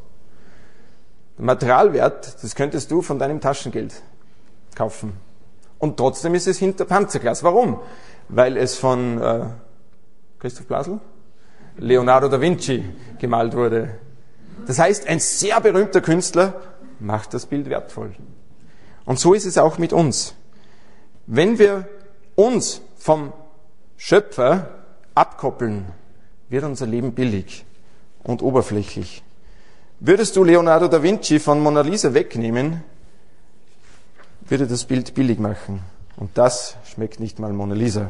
Der 1.38 1.46
Materialwert, 1.46 2.44
das 2.44 2.54
könntest 2.54 2.90
du 2.90 3.00
von 3.00 3.18
deinem 3.18 3.40
Taschengeld 3.40 3.94
kaufen. 4.74 5.14
Und 5.78 5.96
trotzdem 5.96 6.34
ist 6.34 6.48
es 6.48 6.58
hinter 6.58 6.84
Panzerglas. 6.84 7.42
Warum? 7.42 7.80
Weil 8.28 8.58
es 8.58 8.76
von 8.76 9.22
äh, 9.22 9.46
Christoph 10.38 10.66
Blasel, 10.66 11.00
Leonardo 11.76 12.28
da 12.28 12.40
Vinci 12.40 12.84
gemalt 13.18 13.54
wurde. 13.54 13.98
Das 14.66 14.78
heißt, 14.78 15.08
ein 15.08 15.20
sehr 15.20 15.60
berühmter 15.60 16.00
Künstler 16.00 16.60
macht 17.00 17.34
das 17.34 17.46
Bild 17.46 17.68
wertvoll. 17.68 18.14
Und 19.04 19.18
so 19.18 19.34
ist 19.34 19.44
es 19.44 19.58
auch 19.58 19.78
mit 19.78 19.92
uns. 19.92 20.34
Wenn 21.26 21.58
wir 21.58 21.88
uns 22.34 22.80
vom 22.96 23.32
Schöpfer 23.96 24.68
abkoppeln, 25.14 25.86
wird 26.48 26.64
unser 26.64 26.86
Leben 26.86 27.12
billig 27.12 27.64
und 28.22 28.42
oberflächlich. 28.42 29.22
Würdest 30.00 30.36
du 30.36 30.44
Leonardo 30.44 30.88
da 30.88 31.02
Vinci 31.02 31.38
von 31.38 31.60
Mona 31.60 31.82
Lisa 31.82 32.14
wegnehmen, 32.14 32.82
würde 34.46 34.66
das 34.66 34.84
Bild 34.84 35.14
billig 35.14 35.38
machen. 35.38 35.80
Und 36.16 36.36
das 36.36 36.76
schmeckt 36.84 37.20
nicht 37.20 37.38
mal 37.38 37.52
Mona 37.52 37.74
Lisa. 37.74 38.08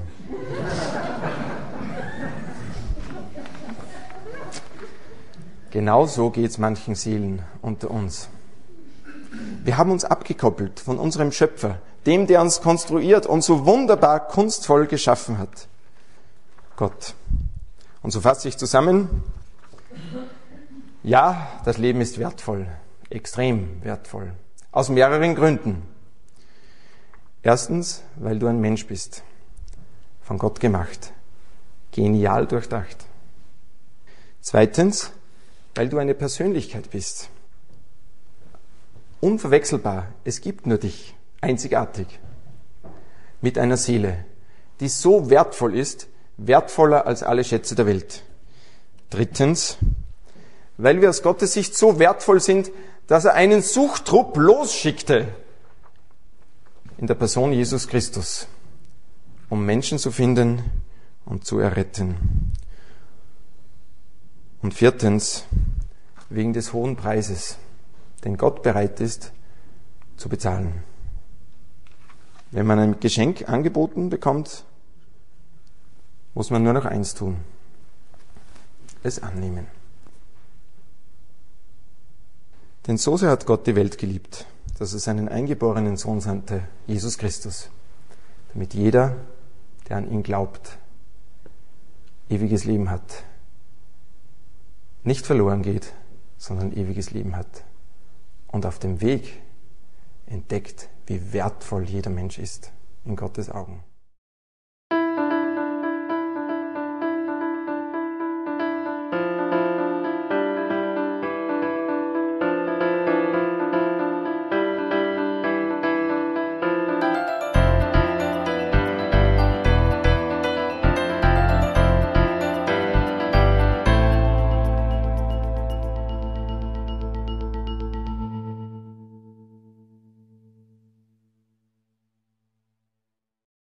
Genauso 5.74 6.30
geht 6.30 6.52
es 6.52 6.58
manchen 6.58 6.94
Seelen 6.94 7.42
unter 7.60 7.90
uns. 7.90 8.28
Wir 9.64 9.76
haben 9.76 9.90
uns 9.90 10.04
abgekoppelt 10.04 10.78
von 10.78 11.00
unserem 11.00 11.32
Schöpfer, 11.32 11.80
dem, 12.06 12.28
der 12.28 12.42
uns 12.42 12.60
konstruiert 12.60 13.26
und 13.26 13.42
so 13.42 13.66
wunderbar 13.66 14.28
kunstvoll 14.28 14.86
geschaffen 14.86 15.38
hat. 15.38 15.66
Gott. 16.76 17.14
Und 18.02 18.12
so 18.12 18.20
fasse 18.20 18.46
ich 18.46 18.56
zusammen, 18.56 19.24
ja, 21.02 21.48
das 21.64 21.76
Leben 21.76 22.00
ist 22.00 22.18
wertvoll, 22.18 22.68
extrem 23.10 23.82
wertvoll, 23.82 24.32
aus 24.70 24.90
mehreren 24.90 25.34
Gründen. 25.34 25.82
Erstens, 27.42 28.04
weil 28.14 28.38
du 28.38 28.46
ein 28.46 28.60
Mensch 28.60 28.86
bist, 28.86 29.24
von 30.22 30.38
Gott 30.38 30.60
gemacht, 30.60 31.12
genial 31.90 32.46
durchdacht. 32.46 33.06
Zweitens, 34.40 35.10
weil 35.74 35.88
du 35.88 35.98
eine 35.98 36.14
Persönlichkeit 36.14 36.90
bist, 36.90 37.28
unverwechselbar, 39.20 40.08
es 40.24 40.40
gibt 40.40 40.66
nur 40.66 40.78
dich 40.78 41.14
einzigartig 41.40 42.06
mit 43.40 43.58
einer 43.58 43.76
Seele, 43.76 44.24
die 44.80 44.88
so 44.88 45.30
wertvoll 45.30 45.76
ist, 45.76 46.08
wertvoller 46.36 47.06
als 47.06 47.22
alle 47.22 47.44
Schätze 47.44 47.74
der 47.74 47.86
Welt. 47.86 48.22
Drittens, 49.10 49.78
weil 50.76 51.00
wir 51.00 51.10
aus 51.10 51.22
Gottes 51.22 51.52
Sicht 51.52 51.76
so 51.76 51.98
wertvoll 51.98 52.40
sind, 52.40 52.70
dass 53.06 53.24
er 53.24 53.34
einen 53.34 53.62
Suchtrupp 53.62 54.36
losschickte 54.36 55.28
in 56.98 57.06
der 57.06 57.14
Person 57.14 57.52
Jesus 57.52 57.88
Christus, 57.88 58.48
um 59.50 59.64
Menschen 59.64 59.98
zu 59.98 60.10
finden 60.10 60.62
und 61.24 61.44
zu 61.44 61.58
erretten. 61.58 62.52
Und 64.64 64.72
viertens, 64.72 65.44
wegen 66.30 66.54
des 66.54 66.72
hohen 66.72 66.96
Preises, 66.96 67.58
den 68.24 68.38
Gott 68.38 68.62
bereit 68.62 68.98
ist 68.98 69.30
zu 70.16 70.30
bezahlen. 70.30 70.82
Wenn 72.50 72.66
man 72.66 72.78
ein 72.78 72.98
Geschenk 72.98 73.46
angeboten 73.46 74.08
bekommt, 74.08 74.64
muss 76.32 76.48
man 76.48 76.62
nur 76.62 76.72
noch 76.72 76.86
eins 76.86 77.12
tun. 77.12 77.36
Es 79.02 79.22
annehmen. 79.22 79.66
Denn 82.86 82.96
so 82.96 83.18
sehr 83.18 83.28
hat 83.32 83.44
Gott 83.44 83.66
die 83.66 83.76
Welt 83.76 83.98
geliebt, 83.98 84.46
dass 84.78 84.94
er 84.94 84.98
seinen 84.98 85.28
eingeborenen 85.28 85.98
Sohn 85.98 86.22
sandte, 86.22 86.62
Jesus 86.86 87.18
Christus, 87.18 87.68
damit 88.54 88.72
jeder, 88.72 89.14
der 89.90 89.98
an 89.98 90.10
ihn 90.10 90.22
glaubt, 90.22 90.78
ewiges 92.30 92.64
Leben 92.64 92.88
hat. 92.88 93.24
Nicht 95.06 95.26
verloren 95.26 95.60
geht, 95.60 95.92
sondern 96.38 96.72
ewiges 96.72 97.10
Leben 97.10 97.36
hat. 97.36 97.64
Und 98.46 98.64
auf 98.64 98.78
dem 98.78 99.02
Weg 99.02 99.42
entdeckt, 100.24 100.88
wie 101.06 101.34
wertvoll 101.34 101.84
jeder 101.84 102.10
Mensch 102.10 102.38
ist 102.38 102.72
in 103.04 103.14
Gottes 103.14 103.50
Augen. 103.50 103.84